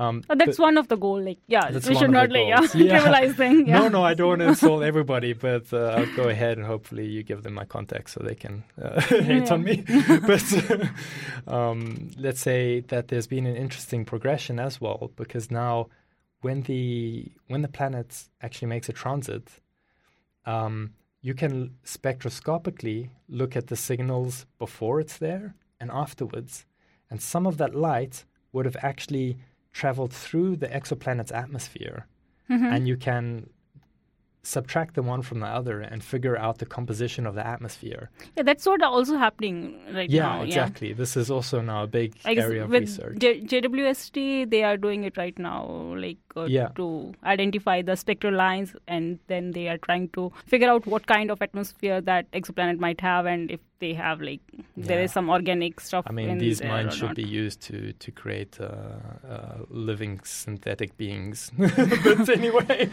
Um, 0.04 0.16
Uh, 0.28 0.34
that's 0.40 0.58
one 0.58 0.76
of 0.82 0.86
the 0.92 0.96
goal. 1.04 1.20
Like, 1.28 1.38
yeah, 1.54 1.70
we 1.72 1.94
should 1.96 2.10
not 2.10 2.30
like 2.36 2.48
yeah. 2.52 2.60
Yeah. 2.74 3.00
trivialize 3.00 3.34
thing. 3.42 3.56
Yeah. 3.68 3.78
No, 3.78 3.88
no, 3.96 4.00
I 4.10 4.12
don't 4.18 4.28
want 4.32 4.42
to 4.42 4.48
insult 4.48 4.82
everybody, 4.92 5.32
but 5.48 5.72
uh, 5.72 5.96
I'll 5.96 6.14
go 6.22 6.24
ahead 6.34 6.54
and 6.58 6.66
hopefully 6.66 7.06
you 7.14 7.22
give 7.30 7.40
them 7.44 7.54
my 7.54 7.64
contact 7.76 8.06
so 8.10 8.18
they 8.22 8.34
can 8.44 8.54
uh, 8.82 9.00
hate 9.30 9.50
on 9.54 9.60
me. 9.68 9.76
but 10.30 10.44
um, 11.46 12.10
let's 12.18 12.40
say 12.40 12.80
that 12.92 13.08
there's 13.08 13.26
been 13.26 13.46
an 13.46 13.56
interesting 13.56 14.04
progression 14.04 14.58
as 14.58 14.80
well, 14.80 15.10
because 15.16 15.50
now 15.50 15.88
when 16.46 16.58
the 16.70 16.82
when 17.50 17.62
the 17.66 17.72
planet 17.78 18.08
actually 18.46 18.68
makes 18.74 18.88
a 18.88 18.92
transit, 19.02 19.46
um, 20.54 20.74
you 21.26 21.34
can 21.42 21.54
spectroscopically 21.84 23.10
look 23.28 23.52
at 23.56 23.66
the 23.66 23.76
signals 23.76 24.46
before 24.64 25.00
it's 25.02 25.18
there 25.26 25.46
and 25.80 25.90
afterwards, 25.90 26.52
and 27.10 27.20
some 27.32 27.46
of 27.50 27.54
that 27.58 27.74
light 27.74 28.24
would 28.52 28.66
have 28.70 28.76
actually 28.90 29.30
traveled 29.72 30.12
through 30.24 30.56
the 30.62 30.68
exoplanet's 30.78 31.32
atmosphere 31.42 32.06
Mhm. 32.48 32.72
and 32.74 32.88
you 32.90 32.96
can 33.08 33.24
subtract 34.46 34.94
the 34.94 35.02
one 35.02 35.22
from 35.22 35.40
the 35.40 35.46
other 35.46 35.80
and 35.80 36.02
figure 36.04 36.36
out 36.38 36.58
the 36.58 36.66
composition 36.66 37.26
of 37.26 37.34
the 37.34 37.44
atmosphere. 37.46 38.10
yeah, 38.36 38.42
that's 38.44 38.64
what 38.66 38.82
also 38.82 39.16
happening 39.16 39.58
right 39.92 40.08
now. 40.10 40.16
yeah, 40.16 40.36
now. 40.36 40.42
exactly. 40.42 40.92
This 40.92 41.16
is 41.16 41.30
also 41.30 41.60
now 41.60 41.82
a 41.82 41.86
big 41.86 42.14
area 42.24 42.64
of 42.64 42.70
with 42.70 42.82
research. 42.82 43.18
J- 43.18 43.40
JWST, 43.40 44.50
they 44.50 44.62
are 44.62 44.76
doing 44.76 45.04
it 45.04 45.16
right 45.16 45.38
now, 45.38 45.66
like 45.96 46.18
uh, 46.36 46.44
Yeah. 46.44 46.68
to 46.76 47.12
identify 47.24 47.82
the 47.82 47.96
spectral 47.96 48.34
lines, 48.34 48.74
and 48.86 49.18
then 49.26 49.50
they 49.52 49.68
are 49.68 49.78
trying 49.78 50.08
to 50.10 50.30
figure 50.46 50.68
out 50.68 50.86
what 50.86 51.06
kind 51.06 51.30
of 51.30 51.42
atmosphere 51.42 52.00
that 52.02 52.30
exoplanet 52.32 52.78
might 52.78 53.00
have, 53.00 53.26
and 53.26 53.50
if 53.50 53.60
they 53.78 53.94
have 53.94 54.20
like 54.20 54.40
there 54.76 54.98
Yeah. 54.98 55.04
is 55.04 55.12
some 55.12 55.30
organic 55.30 55.80
stuff. 55.80 56.04
I 56.08 56.12
mean, 56.12 56.38
these 56.38 56.58
there 56.60 56.68
minds 56.68 56.94
should 56.96 57.08
not. 57.08 57.16
be 57.16 57.24
used 57.24 57.60
to 57.68 57.92
to 57.92 58.10
create 58.12 58.60
uh, 58.60 58.66
uh, 59.28 59.58
living 59.70 60.20
synthetic 60.24 60.96
beings. 60.96 61.50
but 61.58 62.28
anyway, 62.28 62.88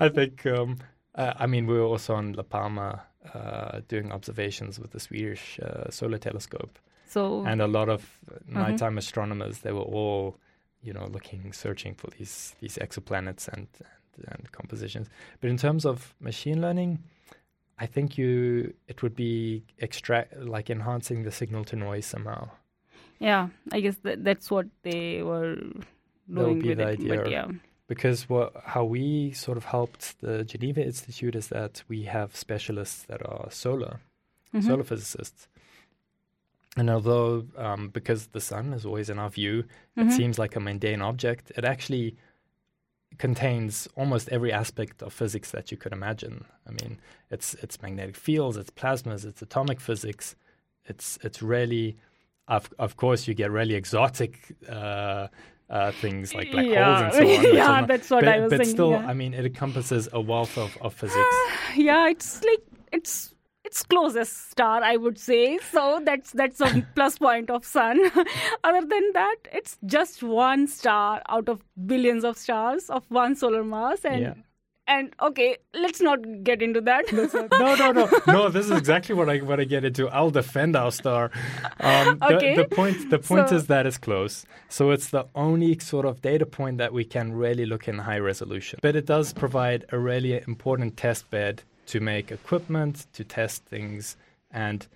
I 0.00 0.08
think. 0.08 0.44
Um, 0.46 0.76
uh, 1.14 1.34
I 1.44 1.46
mean, 1.46 1.66
we 1.66 1.74
were 1.74 1.84
also 1.92 2.14
on 2.14 2.32
La 2.32 2.42
Palma 2.42 3.02
uh, 3.34 3.80
doing 3.88 4.12
observations 4.12 4.78
with 4.80 4.90
the 4.92 5.00
Swedish 5.00 5.60
uh, 5.60 5.90
solar 5.90 6.18
telescope, 6.18 6.78
So 7.08 7.44
and 7.46 7.60
a 7.60 7.66
lot 7.66 7.88
of 7.88 8.00
Mm-hmm. 8.02 8.58
nighttime 8.60 8.98
astronomers. 8.98 9.58
They 9.58 9.72
were 9.72 9.88
all, 9.96 10.36
you 10.82 10.92
know, 10.92 11.06
looking, 11.12 11.52
searching 11.52 11.94
for 11.94 12.08
these 12.18 12.54
these 12.60 12.78
exoplanets 12.80 13.46
and 13.48 13.66
and, 14.16 14.26
and 14.28 14.52
compositions. 14.52 15.08
But 15.40 15.50
in 15.50 15.56
terms 15.58 15.84
of 15.84 16.14
machine 16.20 16.60
learning, 16.60 16.98
I 17.84 17.86
think 17.94 18.16
you 18.20 18.30
it 18.92 19.02
would 19.02 19.16
be 19.16 19.62
extract 19.86 20.28
like 20.54 20.68
enhancing 20.76 21.18
the 21.26 21.32
signal 21.40 21.64
to 21.70 21.76
noise 21.76 22.06
somehow. 22.14 22.42
yeah, 23.18 23.42
I 23.76 23.78
guess 23.84 23.96
that, 24.04 24.18
that's 24.28 24.48
what 24.54 24.66
they 24.88 25.22
were 25.30 25.56
would 26.28 26.44
doing 26.44 26.60
be 26.60 26.68
with 26.70 26.78
the 26.78 26.84
it. 26.88 26.92
idea. 26.96 27.16
But 27.16 27.30
yeah, 27.36 27.48
Because 27.92 28.20
what 28.32 28.48
how 28.74 28.84
we 28.96 29.32
sort 29.46 29.58
of 29.60 29.64
helped 29.76 30.02
the 30.26 30.34
Geneva 30.52 30.80
Institute 30.90 31.34
is 31.40 31.46
that 31.56 31.74
we 31.92 31.98
have 32.16 32.28
specialists 32.46 33.00
that 33.10 33.20
are 33.32 33.44
solar 33.64 33.94
Mhm. 34.54 34.64
solar 34.68 34.84
physicists. 34.92 35.42
And 36.76 36.88
although, 36.88 37.32
um, 37.66 37.82
because 37.98 38.22
the 38.28 38.40
sun 38.50 38.72
is 38.72 38.84
always 38.86 39.08
in 39.12 39.18
our 39.18 39.30
view, 39.30 39.64
Mhm. 39.96 40.02
it 40.06 40.12
seems 40.18 40.38
like 40.42 40.54
a 40.56 40.60
mundane 40.60 41.02
object, 41.10 41.44
it 41.58 41.64
actually 41.64 42.16
contains 43.18 43.88
almost 43.96 44.28
every 44.30 44.52
aspect 44.52 45.02
of 45.02 45.12
physics 45.12 45.50
that 45.50 45.70
you 45.70 45.76
could 45.76 45.92
imagine. 45.92 46.44
I 46.66 46.70
mean, 46.70 46.98
it's 47.30 47.54
it's 47.54 47.80
magnetic 47.82 48.16
fields, 48.16 48.56
it's 48.56 48.70
plasmas, 48.70 49.24
it's 49.24 49.42
atomic 49.42 49.80
physics. 49.80 50.36
It's 50.86 51.18
it's 51.22 51.42
really, 51.42 51.96
of 52.48 52.70
of 52.78 52.96
course, 52.96 53.28
you 53.28 53.34
get 53.34 53.50
really 53.50 53.74
exotic 53.74 54.56
uh, 54.68 55.28
uh, 55.70 55.92
things 55.92 56.34
like 56.34 56.50
black 56.52 56.66
yeah. 56.66 56.84
holes 56.84 57.16
and 57.16 57.28
so 57.28 57.48
on. 57.48 57.54
yeah, 57.54 57.66
not- 57.66 57.88
that's 57.88 58.10
what 58.10 58.24
but, 58.24 58.34
I 58.34 58.40
was 58.40 58.50
but 58.50 58.58
thinking. 58.58 58.74
still, 58.74 58.90
yeah. 58.90 59.06
I 59.06 59.14
mean, 59.14 59.34
it 59.34 59.46
encompasses 59.46 60.08
a 60.12 60.20
wealth 60.20 60.56
of, 60.58 60.76
of 60.80 60.94
physics. 61.02 61.36
yeah, 61.76 62.08
it's 62.08 62.42
like 62.44 62.62
it's 62.92 63.31
it's 63.72 63.82
closest 63.84 64.50
star, 64.50 64.82
I 64.82 64.96
would 64.98 65.18
say. 65.18 65.58
So 65.70 66.00
that's 66.04 66.30
that's 66.32 66.60
a 66.60 66.86
plus 66.94 67.18
point 67.18 67.48
of 67.48 67.64
sun. 67.64 67.98
Other 68.64 68.86
than 68.86 69.12
that, 69.14 69.36
it's 69.50 69.78
just 69.86 70.22
one 70.22 70.66
star 70.66 71.22
out 71.28 71.48
of 71.48 71.64
billions 71.86 72.22
of 72.24 72.36
stars 72.36 72.90
of 72.90 73.04
one 73.08 73.34
solar 73.34 73.64
mass, 73.64 74.04
and 74.04 74.20
Yeah. 74.22 74.34
and 74.88 75.14
okay, 75.28 75.56
let's 75.84 76.02
not 76.02 76.18
get 76.50 76.60
into 76.60 76.82
that. 76.82 77.10
no, 77.62 77.74
no, 77.82 77.92
no, 77.92 78.04
no. 78.26 78.48
This 78.50 78.66
is 78.66 78.76
exactly 78.82 79.14
what 79.14 79.30
I 79.30 79.38
what 79.38 79.58
I 79.58 79.64
get 79.64 79.84
into. 79.86 80.08
I'll 80.10 80.30
defend 80.42 80.76
our 80.76 80.92
star. 80.92 81.30
Um, 81.80 82.18
okay. 82.30 82.54
The, 82.54 82.62
the 82.68 82.68
point 82.76 83.10
the 83.16 83.18
point 83.30 83.48
So- 83.48 83.56
is 83.56 83.66
that 83.72 83.86
it's 83.86 83.98
close. 83.98 84.44
So 84.68 84.90
it's 84.90 85.08
the 85.16 85.24
only 85.34 85.78
sort 85.78 86.04
of 86.04 86.20
data 86.20 86.44
point 86.60 86.76
that 86.78 86.92
we 86.92 87.04
can 87.16 87.32
really 87.32 87.64
look 87.74 87.88
in 87.88 87.98
high 88.00 88.18
resolution. 88.30 88.80
But 88.82 88.96
it 88.96 89.06
does 89.06 89.32
provide 89.32 89.86
a 89.96 89.98
really 89.98 90.32
important 90.46 90.96
test 90.98 91.30
bed 91.30 91.62
to 91.86 92.00
make 92.00 92.30
equipment 92.30 93.06
to 93.12 93.24
test 93.24 93.64
things 93.64 94.16
and 94.50 94.86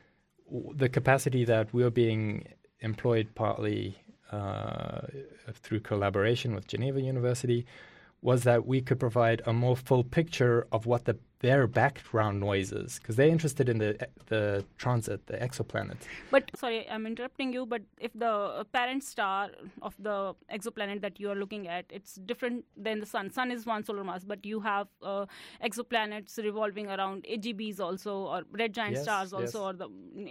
the 0.74 0.88
capacity 0.88 1.44
that 1.44 1.72
we're 1.72 1.90
being 1.90 2.46
employed 2.80 3.28
partly 3.34 3.96
uh, 4.30 5.00
through 5.52 5.80
collaboration 5.80 6.54
with 6.54 6.66
Geneva 6.66 7.00
University 7.00 7.66
was 8.22 8.44
that 8.44 8.66
we 8.66 8.80
could 8.80 8.98
provide 8.98 9.42
a 9.46 9.52
more 9.52 9.76
full 9.76 10.04
picture 10.04 10.66
of 10.72 10.86
what 10.86 11.04
the 11.04 11.16
their 11.40 11.66
background 11.66 12.40
noises 12.40 12.98
because 12.98 13.16
they're 13.16 13.28
interested 13.28 13.68
in 13.68 13.78
the 13.78 14.08
the 14.26 14.64
transit, 14.78 15.26
the 15.26 15.36
exoplanet. 15.36 15.96
But 16.30 16.50
sorry, 16.56 16.88
I'm 16.88 17.06
interrupting 17.06 17.52
you. 17.52 17.66
But 17.66 17.82
if 18.00 18.12
the 18.14 18.66
parent 18.72 19.04
star 19.04 19.50
of 19.82 19.94
the 19.98 20.34
exoplanet 20.52 21.00
that 21.02 21.20
you 21.20 21.30
are 21.30 21.34
looking 21.34 21.68
at, 21.68 21.84
it's 21.90 22.14
different 22.14 22.64
than 22.76 23.00
the 23.00 23.06
sun. 23.06 23.30
Sun 23.30 23.50
is 23.50 23.66
one 23.66 23.84
solar 23.84 24.04
mass, 24.04 24.24
but 24.24 24.44
you 24.46 24.60
have 24.60 24.88
uh, 25.02 25.26
exoplanets 25.62 26.38
revolving 26.38 26.88
around 26.88 27.24
AGBs 27.30 27.80
also, 27.80 28.14
or 28.32 28.42
red 28.52 28.72
giant 28.72 28.94
Yes, 28.94 29.02
stars 29.02 29.32
also, 29.32 29.44
yes. 29.44 29.54
or 29.54 29.72
the, 29.74 29.88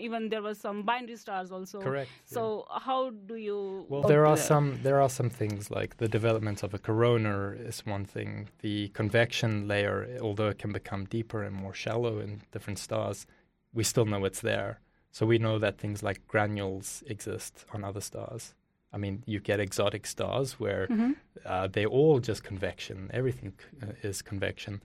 even 0.08 0.30
there 0.30 0.42
was 0.42 0.58
some 0.58 0.84
binary 0.84 1.18
stars 1.18 1.52
also. 1.52 1.80
Correct, 1.82 2.10
So 2.26 2.66
how 2.70 3.12
do 3.12 3.36
you? 3.36 3.86
Well, 3.90 4.02
there 4.04 4.26
are 4.26 4.34
uh, 4.34 4.50
some 4.52 4.80
there 4.82 5.02
are 5.02 5.10
some 5.10 5.30
things 5.30 5.70
like 5.70 5.98
the 5.98 6.08
development 6.08 6.64
of 6.64 6.74
a 6.74 6.80
corona 6.80 7.52
is 7.72 7.86
one 7.86 8.06
thing. 8.06 8.50
The 8.62 8.88
convection 8.90 9.68
layer, 9.68 10.18
although 10.22 10.48
it 10.48 10.58
can 10.58 10.72
become 10.72 10.95
deeper 11.04 11.44
and 11.44 11.54
more 11.54 11.74
shallow 11.74 12.20
in 12.20 12.42
different 12.54 12.80
stars, 12.80 13.28
we 13.74 13.84
still 13.84 14.06
know 14.06 14.24
it's 14.24 14.40
there. 14.40 14.80
So 15.12 15.26
we 15.26 15.38
know 15.38 15.60
that 15.60 15.78
things 15.78 16.02
like 16.02 16.26
granules 16.28 17.04
exist 17.08 17.66
on 17.74 17.84
other 17.84 18.02
stars. 18.02 18.54
I 18.94 18.98
mean, 18.98 19.24
you 19.26 19.42
get 19.42 19.60
exotic 19.60 20.06
stars 20.08 20.58
where 20.60 20.88
Mhm. 20.88 21.16
uh, 21.46 21.68
they're 21.68 21.88
all 22.00 22.20
just 22.20 22.44
convection. 22.44 23.10
Everything 23.14 23.52
uh, 23.84 23.88
is 24.10 24.22
convection. 24.22 24.82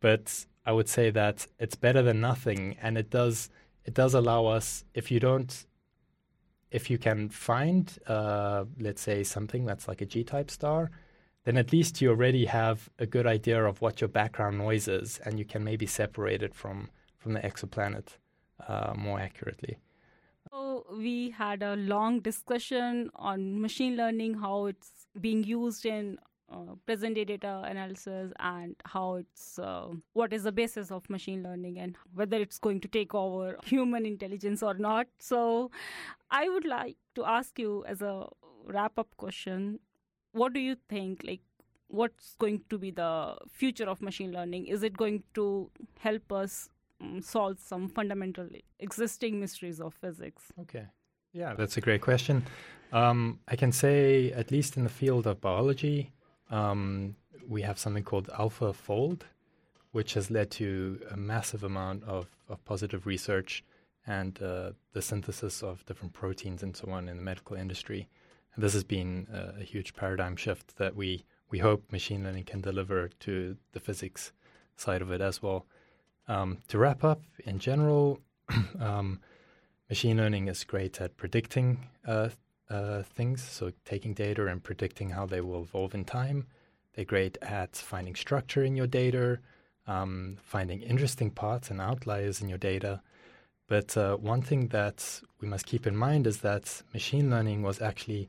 But 0.00 0.46
I 0.64 0.72
would 0.72 0.88
say 0.88 1.10
that 1.10 1.46
it's 1.58 1.74
better 1.76 2.02
than 2.02 2.20
nothing, 2.20 2.76
and 2.80 2.96
it 2.96 3.10
does 3.10 3.50
it 3.84 3.94
does 3.94 4.14
allow 4.14 4.46
us 4.46 4.84
if 4.94 5.10
you 5.10 5.20
don't 5.20 5.66
if 6.70 6.88
you 6.90 6.98
can 6.98 7.28
find 7.28 7.98
uh, 8.06 8.64
let's 8.78 9.02
say 9.02 9.24
something 9.24 9.64
that's 9.64 9.88
like 9.88 10.00
a 10.00 10.06
G-type 10.06 10.50
star, 10.50 10.90
then 11.44 11.56
at 11.56 11.72
least 11.72 12.00
you 12.00 12.10
already 12.10 12.44
have 12.46 12.88
a 12.98 13.06
good 13.06 13.26
idea 13.26 13.64
of 13.64 13.80
what 13.80 14.00
your 14.00 14.08
background 14.08 14.58
noise 14.58 14.88
is, 14.88 15.20
and 15.24 15.38
you 15.38 15.44
can 15.44 15.64
maybe 15.64 15.86
separate 15.86 16.42
it 16.42 16.54
from 16.54 16.90
from 17.18 17.34
the 17.34 17.40
exoplanet 17.40 18.16
uh, 18.66 18.94
more 18.96 19.20
accurately. 19.20 19.76
So 20.50 20.86
we 20.96 21.30
had 21.30 21.62
a 21.62 21.76
long 21.76 22.20
discussion 22.20 23.10
on 23.14 23.60
machine 23.60 23.96
learning, 23.96 24.34
how 24.34 24.66
it's 24.66 25.06
being 25.20 25.44
used 25.44 25.84
in 25.84 26.18
uh, 26.50 26.74
present 26.86 27.14
day 27.14 27.24
data 27.24 27.62
analysis, 27.64 28.32
and 28.38 28.74
how 28.84 29.14
it's 29.16 29.58
uh, 29.58 29.88
what 30.14 30.32
is 30.32 30.42
the 30.44 30.52
basis 30.52 30.90
of 30.90 31.08
machine 31.10 31.42
learning, 31.42 31.78
and 31.78 31.96
whether 32.14 32.38
it's 32.38 32.58
going 32.58 32.80
to 32.80 32.88
take 32.88 33.14
over 33.14 33.56
human 33.64 34.06
intelligence 34.06 34.62
or 34.62 34.74
not. 34.74 35.06
So 35.18 35.70
I 36.30 36.48
would 36.48 36.64
like 36.64 36.96
to 37.14 37.24
ask 37.24 37.58
you 37.58 37.84
as 37.86 38.02
a 38.02 38.26
wrap 38.64 38.98
up 38.98 39.08
question, 39.16 39.78
what 40.32 40.52
do 40.52 40.60
you 40.60 40.76
think? 40.88 41.22
Like, 41.24 41.40
what's 41.88 42.34
going 42.38 42.62
to 42.70 42.78
be 42.78 42.90
the 42.90 43.36
future 43.50 43.88
of 43.88 44.00
machine 44.00 44.32
learning? 44.32 44.66
Is 44.66 44.82
it 44.82 44.96
going 44.96 45.22
to 45.34 45.70
help 45.98 46.32
us 46.32 46.68
um, 47.00 47.20
solve 47.22 47.58
some 47.60 47.88
fundamental 47.88 48.48
existing 48.78 49.40
mysteries 49.40 49.80
of 49.80 49.94
physics? 49.94 50.44
Okay. 50.60 50.86
Yeah, 51.32 51.54
that's 51.54 51.76
a 51.76 51.80
great 51.80 52.00
question. 52.00 52.44
Um, 52.92 53.38
I 53.46 53.56
can 53.56 53.72
say, 53.72 54.32
at 54.32 54.50
least 54.50 54.76
in 54.76 54.84
the 54.84 54.90
field 54.90 55.26
of 55.26 55.40
biology, 55.40 56.12
um, 56.50 57.14
we 57.48 57.62
have 57.62 57.78
something 57.78 58.02
called 58.02 58.28
AlphaFold, 58.28 59.22
which 59.92 60.14
has 60.14 60.30
led 60.30 60.50
to 60.52 61.00
a 61.10 61.16
massive 61.16 61.62
amount 61.62 62.04
of, 62.04 62.26
of 62.48 62.64
positive 62.64 63.06
research 63.06 63.64
and 64.06 64.42
uh, 64.42 64.72
the 64.92 65.02
synthesis 65.02 65.62
of 65.62 65.84
different 65.86 66.12
proteins 66.12 66.62
and 66.62 66.76
so 66.76 66.90
on 66.90 67.08
in 67.08 67.16
the 67.16 67.22
medical 67.22 67.56
industry. 67.56 68.08
And 68.54 68.64
this 68.64 68.72
has 68.72 68.84
been 68.84 69.26
a, 69.32 69.60
a 69.60 69.64
huge 69.64 69.94
paradigm 69.94 70.36
shift 70.36 70.76
that 70.76 70.96
we, 70.96 71.24
we 71.50 71.58
hope 71.58 71.92
machine 71.92 72.24
learning 72.24 72.44
can 72.44 72.60
deliver 72.60 73.08
to 73.20 73.56
the 73.72 73.80
physics 73.80 74.32
side 74.76 75.02
of 75.02 75.12
it 75.12 75.20
as 75.20 75.42
well. 75.42 75.66
Um, 76.28 76.58
to 76.68 76.78
wrap 76.78 77.04
up, 77.04 77.22
in 77.44 77.58
general, 77.58 78.20
um, 78.80 79.20
machine 79.88 80.16
learning 80.16 80.48
is 80.48 80.64
great 80.64 81.00
at 81.00 81.16
predicting 81.16 81.88
uh, 82.06 82.30
uh, 82.68 83.02
things, 83.02 83.42
so 83.42 83.72
taking 83.84 84.14
data 84.14 84.46
and 84.46 84.62
predicting 84.62 85.10
how 85.10 85.26
they 85.26 85.40
will 85.40 85.62
evolve 85.62 85.94
in 85.94 86.04
time. 86.04 86.46
They're 86.94 87.04
great 87.04 87.36
at 87.42 87.76
finding 87.76 88.14
structure 88.14 88.62
in 88.62 88.76
your 88.76 88.86
data, 88.86 89.38
um, 89.86 90.36
finding 90.42 90.82
interesting 90.82 91.30
parts 91.30 91.70
and 91.70 91.80
outliers 91.80 92.40
in 92.40 92.48
your 92.48 92.58
data. 92.58 93.02
But 93.68 93.96
uh, 93.96 94.16
one 94.16 94.42
thing 94.42 94.68
that 94.68 95.20
we 95.40 95.48
must 95.48 95.66
keep 95.66 95.86
in 95.86 95.96
mind 95.96 96.26
is 96.26 96.38
that 96.38 96.82
machine 96.92 97.30
learning 97.30 97.62
was 97.62 97.80
actually 97.80 98.28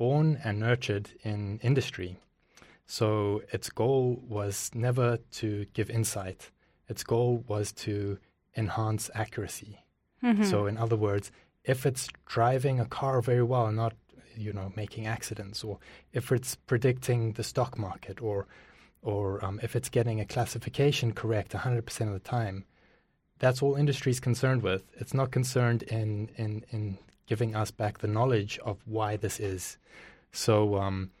born 0.00 0.40
and 0.42 0.58
nurtured 0.58 1.10
in 1.22 1.60
industry. 1.62 2.16
So 2.86 3.42
its 3.52 3.68
goal 3.68 4.02
was 4.26 4.70
never 4.72 5.18
to 5.40 5.66
give 5.74 5.90
insight. 5.90 6.50
Its 6.88 7.04
goal 7.04 7.44
was 7.46 7.70
to 7.84 8.18
enhance 8.56 9.10
accuracy. 9.14 9.74
So, 10.50 10.66
in 10.66 10.76
other 10.78 10.96
words, 10.96 11.30
if 11.64 11.84
it's 11.84 12.08
driving 12.24 12.80
a 12.80 12.86
car 12.86 13.20
very 13.20 13.42
well 13.42 13.66
and 13.66 13.76
not, 13.76 13.94
you 14.36 14.52
know, 14.54 14.72
making 14.74 15.06
accidents, 15.06 15.62
or 15.62 15.78
if 16.12 16.32
it's 16.32 16.56
predicting 16.70 17.32
the 17.34 17.44
stock 17.52 17.78
market, 17.78 18.16
or 18.22 18.46
or 19.02 19.44
um, 19.44 19.60
if 19.62 19.76
it's 19.76 19.90
getting 19.90 20.18
a 20.20 20.26
classification 20.34 21.12
correct 21.12 21.52
100% 21.52 22.06
of 22.06 22.12
the 22.12 22.28
time, 22.38 22.64
that's 23.38 23.62
all 23.62 23.74
industry 23.76 24.10
is 24.12 24.20
concerned 24.20 24.62
with. 24.62 24.82
It's 25.00 25.14
not 25.14 25.30
concerned 25.30 25.82
in 25.84 26.30
in 26.36 26.64
in 26.70 26.98
giving 27.30 27.54
us 27.54 27.70
back 27.70 27.98
the 27.98 28.14
knowledge 28.16 28.58
of 28.70 28.76
why 28.84 29.16
this 29.16 29.38
is. 29.38 29.78
So 30.32 30.52
um, 30.84 31.12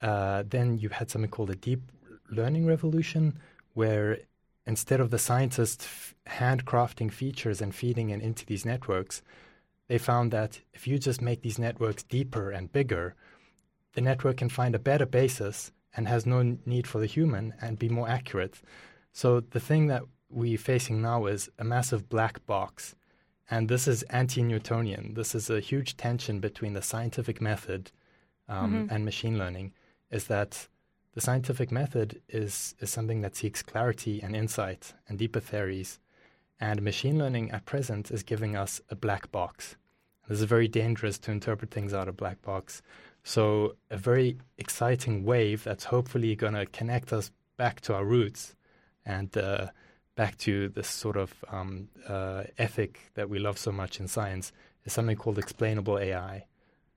uh, 0.00 0.44
then 0.48 0.78
you 0.78 0.88
had 0.88 1.10
something 1.10 1.32
called 1.32 1.50
a 1.50 1.56
deep 1.56 1.82
learning 2.30 2.64
revolution, 2.64 3.40
where 3.74 4.20
instead 4.66 5.00
of 5.00 5.10
the 5.10 5.18
scientists 5.18 5.84
f- 5.84 6.14
handcrafting 6.38 7.10
features 7.10 7.60
and 7.60 7.74
feeding 7.74 8.10
it 8.10 8.22
into 8.22 8.46
these 8.46 8.64
networks, 8.64 9.20
they 9.88 9.98
found 9.98 10.30
that 10.30 10.60
if 10.72 10.86
you 10.86 10.96
just 10.96 11.20
make 11.20 11.42
these 11.42 11.58
networks 11.58 12.04
deeper 12.04 12.52
and 12.52 12.72
bigger, 12.72 13.16
the 13.94 14.00
network 14.00 14.36
can 14.36 14.48
find 14.48 14.76
a 14.76 14.88
better 14.90 15.06
basis 15.06 15.72
and 15.96 16.06
has 16.06 16.24
no 16.24 16.56
need 16.64 16.86
for 16.86 17.00
the 17.00 17.12
human 17.16 17.52
and 17.60 17.80
be 17.80 17.88
more 17.88 18.08
accurate. 18.08 18.62
So 19.12 19.40
the 19.40 19.64
thing 19.68 19.88
that 19.88 20.04
we're 20.30 20.56
facing 20.56 21.02
now 21.02 21.26
is 21.26 21.50
a 21.58 21.64
massive 21.64 22.08
black 22.08 22.46
box. 22.46 22.94
And 23.52 23.68
this 23.68 23.86
is 23.86 24.02
anti 24.04 24.42
Newtonian. 24.42 25.12
This 25.12 25.34
is 25.34 25.50
a 25.50 25.60
huge 25.60 25.98
tension 25.98 26.40
between 26.40 26.72
the 26.72 26.80
scientific 26.80 27.38
method 27.38 27.92
um, 28.48 28.88
and 28.90 29.04
machine 29.04 29.36
learning, 29.36 29.74
is 30.10 30.24
that 30.28 30.68
the 31.12 31.20
scientific 31.20 31.70
method 31.70 32.22
is, 32.30 32.74
is 32.80 32.88
something 32.88 33.20
that 33.20 33.36
seeks 33.36 33.62
clarity 33.62 34.22
and 34.22 34.34
insight 34.34 34.94
and 35.06 35.18
deeper 35.18 35.38
theories. 35.38 36.00
And 36.60 36.80
machine 36.80 37.18
learning 37.18 37.50
at 37.50 37.66
present 37.66 38.10
is 38.10 38.22
giving 38.22 38.56
us 38.56 38.80
a 38.88 38.96
black 38.96 39.30
box. 39.30 39.76
This 40.26 40.38
is 40.38 40.44
very 40.44 40.66
dangerous 40.66 41.18
to 41.18 41.30
interpret 41.30 41.70
things 41.70 41.92
out 41.92 42.08
of 42.08 42.16
black 42.16 42.40
box. 42.40 42.80
So, 43.22 43.76
a 43.90 43.98
very 43.98 44.38
exciting 44.56 45.24
wave 45.26 45.62
that's 45.62 45.84
hopefully 45.84 46.34
going 46.36 46.54
to 46.54 46.64
connect 46.64 47.12
us 47.12 47.30
back 47.58 47.82
to 47.82 47.94
our 47.94 48.06
roots 48.06 48.54
and 49.04 49.36
uh, 49.36 49.66
back 50.14 50.36
to 50.38 50.68
this 50.70 50.88
sort 50.88 51.16
of 51.16 51.32
um, 51.50 51.88
uh, 52.08 52.44
ethic 52.58 53.00
that 53.14 53.28
we 53.28 53.38
love 53.38 53.58
so 53.58 53.72
much 53.72 53.98
in 54.00 54.08
science 54.08 54.52
is 54.84 54.92
something 54.92 55.16
called 55.16 55.38
explainable 55.38 55.98
AI. 55.98 56.44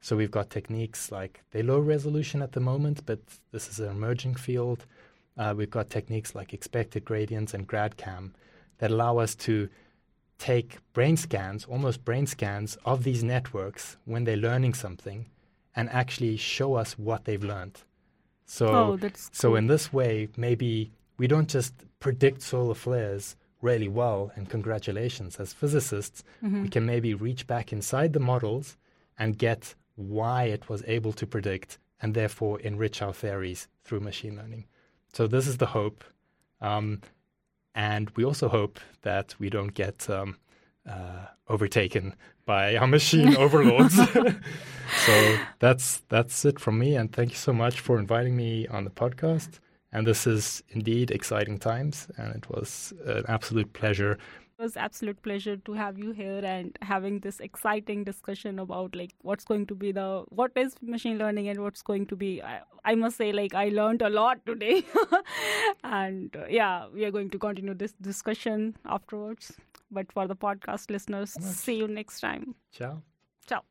So 0.02 0.16
we've 0.16 0.32
got 0.32 0.50
techniques 0.50 1.12
like 1.12 1.42
they're 1.52 1.64
low 1.64 1.80
resolution 1.80 2.42
at 2.42 2.52
the 2.52 2.60
moment, 2.60 3.06
but 3.06 3.20
this 3.52 3.68
is 3.70 3.80
an 3.80 3.90
emerging 3.90 4.36
field. 4.36 4.86
Uh, 5.38 5.54
we've 5.58 5.70
got 5.70 5.90
techniques 5.90 6.36
like 6.36 6.54
expected 6.54 7.06
gradients 7.06 7.54
and 7.54 7.68
GradCam 7.68 8.32
that 8.78 8.92
allow 8.92 9.18
us 9.18 9.34
to 9.36 9.70
take 10.38 10.78
brain 10.94 11.16
scans, 11.18 11.66
almost 11.66 12.04
brain 12.06 12.28
scans 12.28 12.78
of 12.86 13.04
these 13.04 13.24
networks 13.24 13.98
when 14.06 14.26
they're 14.26 14.36
learning 14.38 14.74
something, 14.74 15.26
and 15.76 15.90
actually 15.90 16.36
show 16.38 16.76
us 16.76 17.00
what 17.00 17.26
they've 17.26 17.44
learned. 17.44 17.82
So, 18.46 18.68
Oh, 18.68 18.98
that's 18.98 19.30
so 19.34 19.50
cool. 19.50 19.56
in 19.56 19.68
this 19.68 19.92
way, 19.92 20.28
maybe 20.38 20.92
we 21.18 21.28
don't 21.28 21.50
just 21.50 21.74
predict 22.00 22.42
solar 22.42 22.76
flares 22.76 23.36
really 23.62 23.88
well, 23.88 24.32
and 24.36 24.50
congratulations, 24.50 25.40
as 25.40 25.54
physicists, 25.54 26.24
Mm-hmm. 26.44 26.64
we 26.64 26.70
can 26.70 26.86
maybe 26.86 27.14
reach 27.14 27.48
back 27.48 27.72
inside 27.74 28.14
the 28.14 28.20
models 28.20 28.78
and 29.18 29.38
get 29.38 29.76
why 29.96 30.44
it 30.44 30.70
was 30.70 30.84
able 30.88 31.14
to 31.14 31.26
predict 31.26 31.80
and 32.02 32.14
therefore 32.14 32.60
enrich 32.60 33.02
our 33.02 33.14
theories 33.14 33.68
through 33.84 34.02
machine 34.02 34.36
learning. 34.36 34.66
So 35.14 35.26
this 35.28 35.48
is 35.48 35.58
the 35.58 35.68
hope 35.68 36.04
Um, 36.62 37.02
and 37.74 38.10
we 38.16 38.24
also 38.26 38.48
hope 38.50 38.80
that 39.02 39.36
we 39.40 39.50
don't 39.50 39.74
get 39.74 40.10
um, 40.10 40.38
uh, 40.88 41.26
overtaken 41.50 42.14
by 42.46 42.76
our 42.78 42.88
machine 42.88 43.36
overlords. 43.46 43.96
so 45.06 45.38
that's 45.60 45.98
that's 46.10 46.46
it 46.46 46.60
from 46.60 46.78
me, 46.80 46.96
and 46.96 47.12
thank 47.12 47.32
you 47.32 47.38
so 47.38 47.54
much 47.54 47.80
for 47.80 48.00
inviting 48.00 48.36
me 48.36 48.68
on 48.68 48.84
the 48.84 48.90
podcast. 48.92 49.60
And 49.92 50.06
this 50.06 50.28
is 50.28 50.64
indeed 50.70 51.12
exciting 51.12 51.58
times, 51.58 52.08
and 52.18 52.36
it 52.36 52.50
was 52.50 52.94
an 53.06 53.24
absolute 53.28 53.72
pleasure. 53.74 54.14
It 54.58 54.64
was 54.64 54.78
absolute 54.78 55.22
pleasure 55.22 55.58
to 55.58 55.74
have 55.74 55.98
you 56.00 56.12
here 56.12 56.42
and 56.44 56.78
having 56.82 57.20
this 57.20 57.40
exciting 57.40 58.04
discussion 58.06 58.60
about 58.60 58.96
like 58.96 59.12
what's 59.22 59.44
going 59.44 59.66
to 59.68 59.76
be 59.76 59.92
the 59.92 60.24
what 60.30 60.52
is 60.56 60.76
machine 60.82 61.18
learning 61.18 61.50
and 61.50 61.62
what's 61.62 61.82
going 61.82 62.06
to 62.06 62.16
be 62.16 62.42
i, 62.42 62.62
I 62.86 62.96
must 62.96 63.18
say 63.18 63.34
like 63.34 63.54
i 63.54 63.68
learned 63.68 64.02
a 64.02 64.10
lot 64.10 64.46
today. 64.46 64.86
And 65.84 66.34
uh, 66.38 66.46
yeah 66.50 66.88
we 66.94 67.04
are 67.04 67.12
going 67.12 67.30
to 67.32 67.38
continue 67.38 67.74
this 67.74 67.94
discussion 68.00 68.78
afterwards. 68.86 69.52
But 69.92 70.12
for 70.14 70.26
the 70.26 70.38
podcast 70.38 70.90
listeners 70.90 71.32
see 71.42 71.76
you 71.76 71.90
next 71.90 72.22
time. 72.22 72.56
Ciao. 72.72 73.02
Ciao 73.46 73.64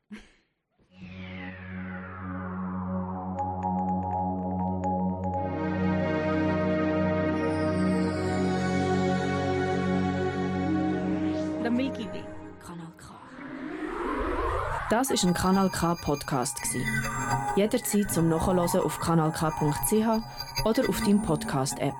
The 11.65 11.71
Milky 11.71 12.05
Way. 12.13 12.23
Kanal 12.63 12.91
K. 12.95 13.05
Das 14.91 15.09
ist 15.09 15.23
ein 15.23 15.33
Kanal 15.33 15.71
K 15.71 15.95
Podcast 15.95 16.59
Jederzeit 17.55 18.11
zum 18.11 18.29
Nachhören 18.29 18.59
auf 18.59 18.99
kanalk.ch 18.99 20.63
oder 20.63 20.87
auf 20.87 21.01
deinem 21.01 21.23
Podcast 21.23 21.79
App. 21.79 21.95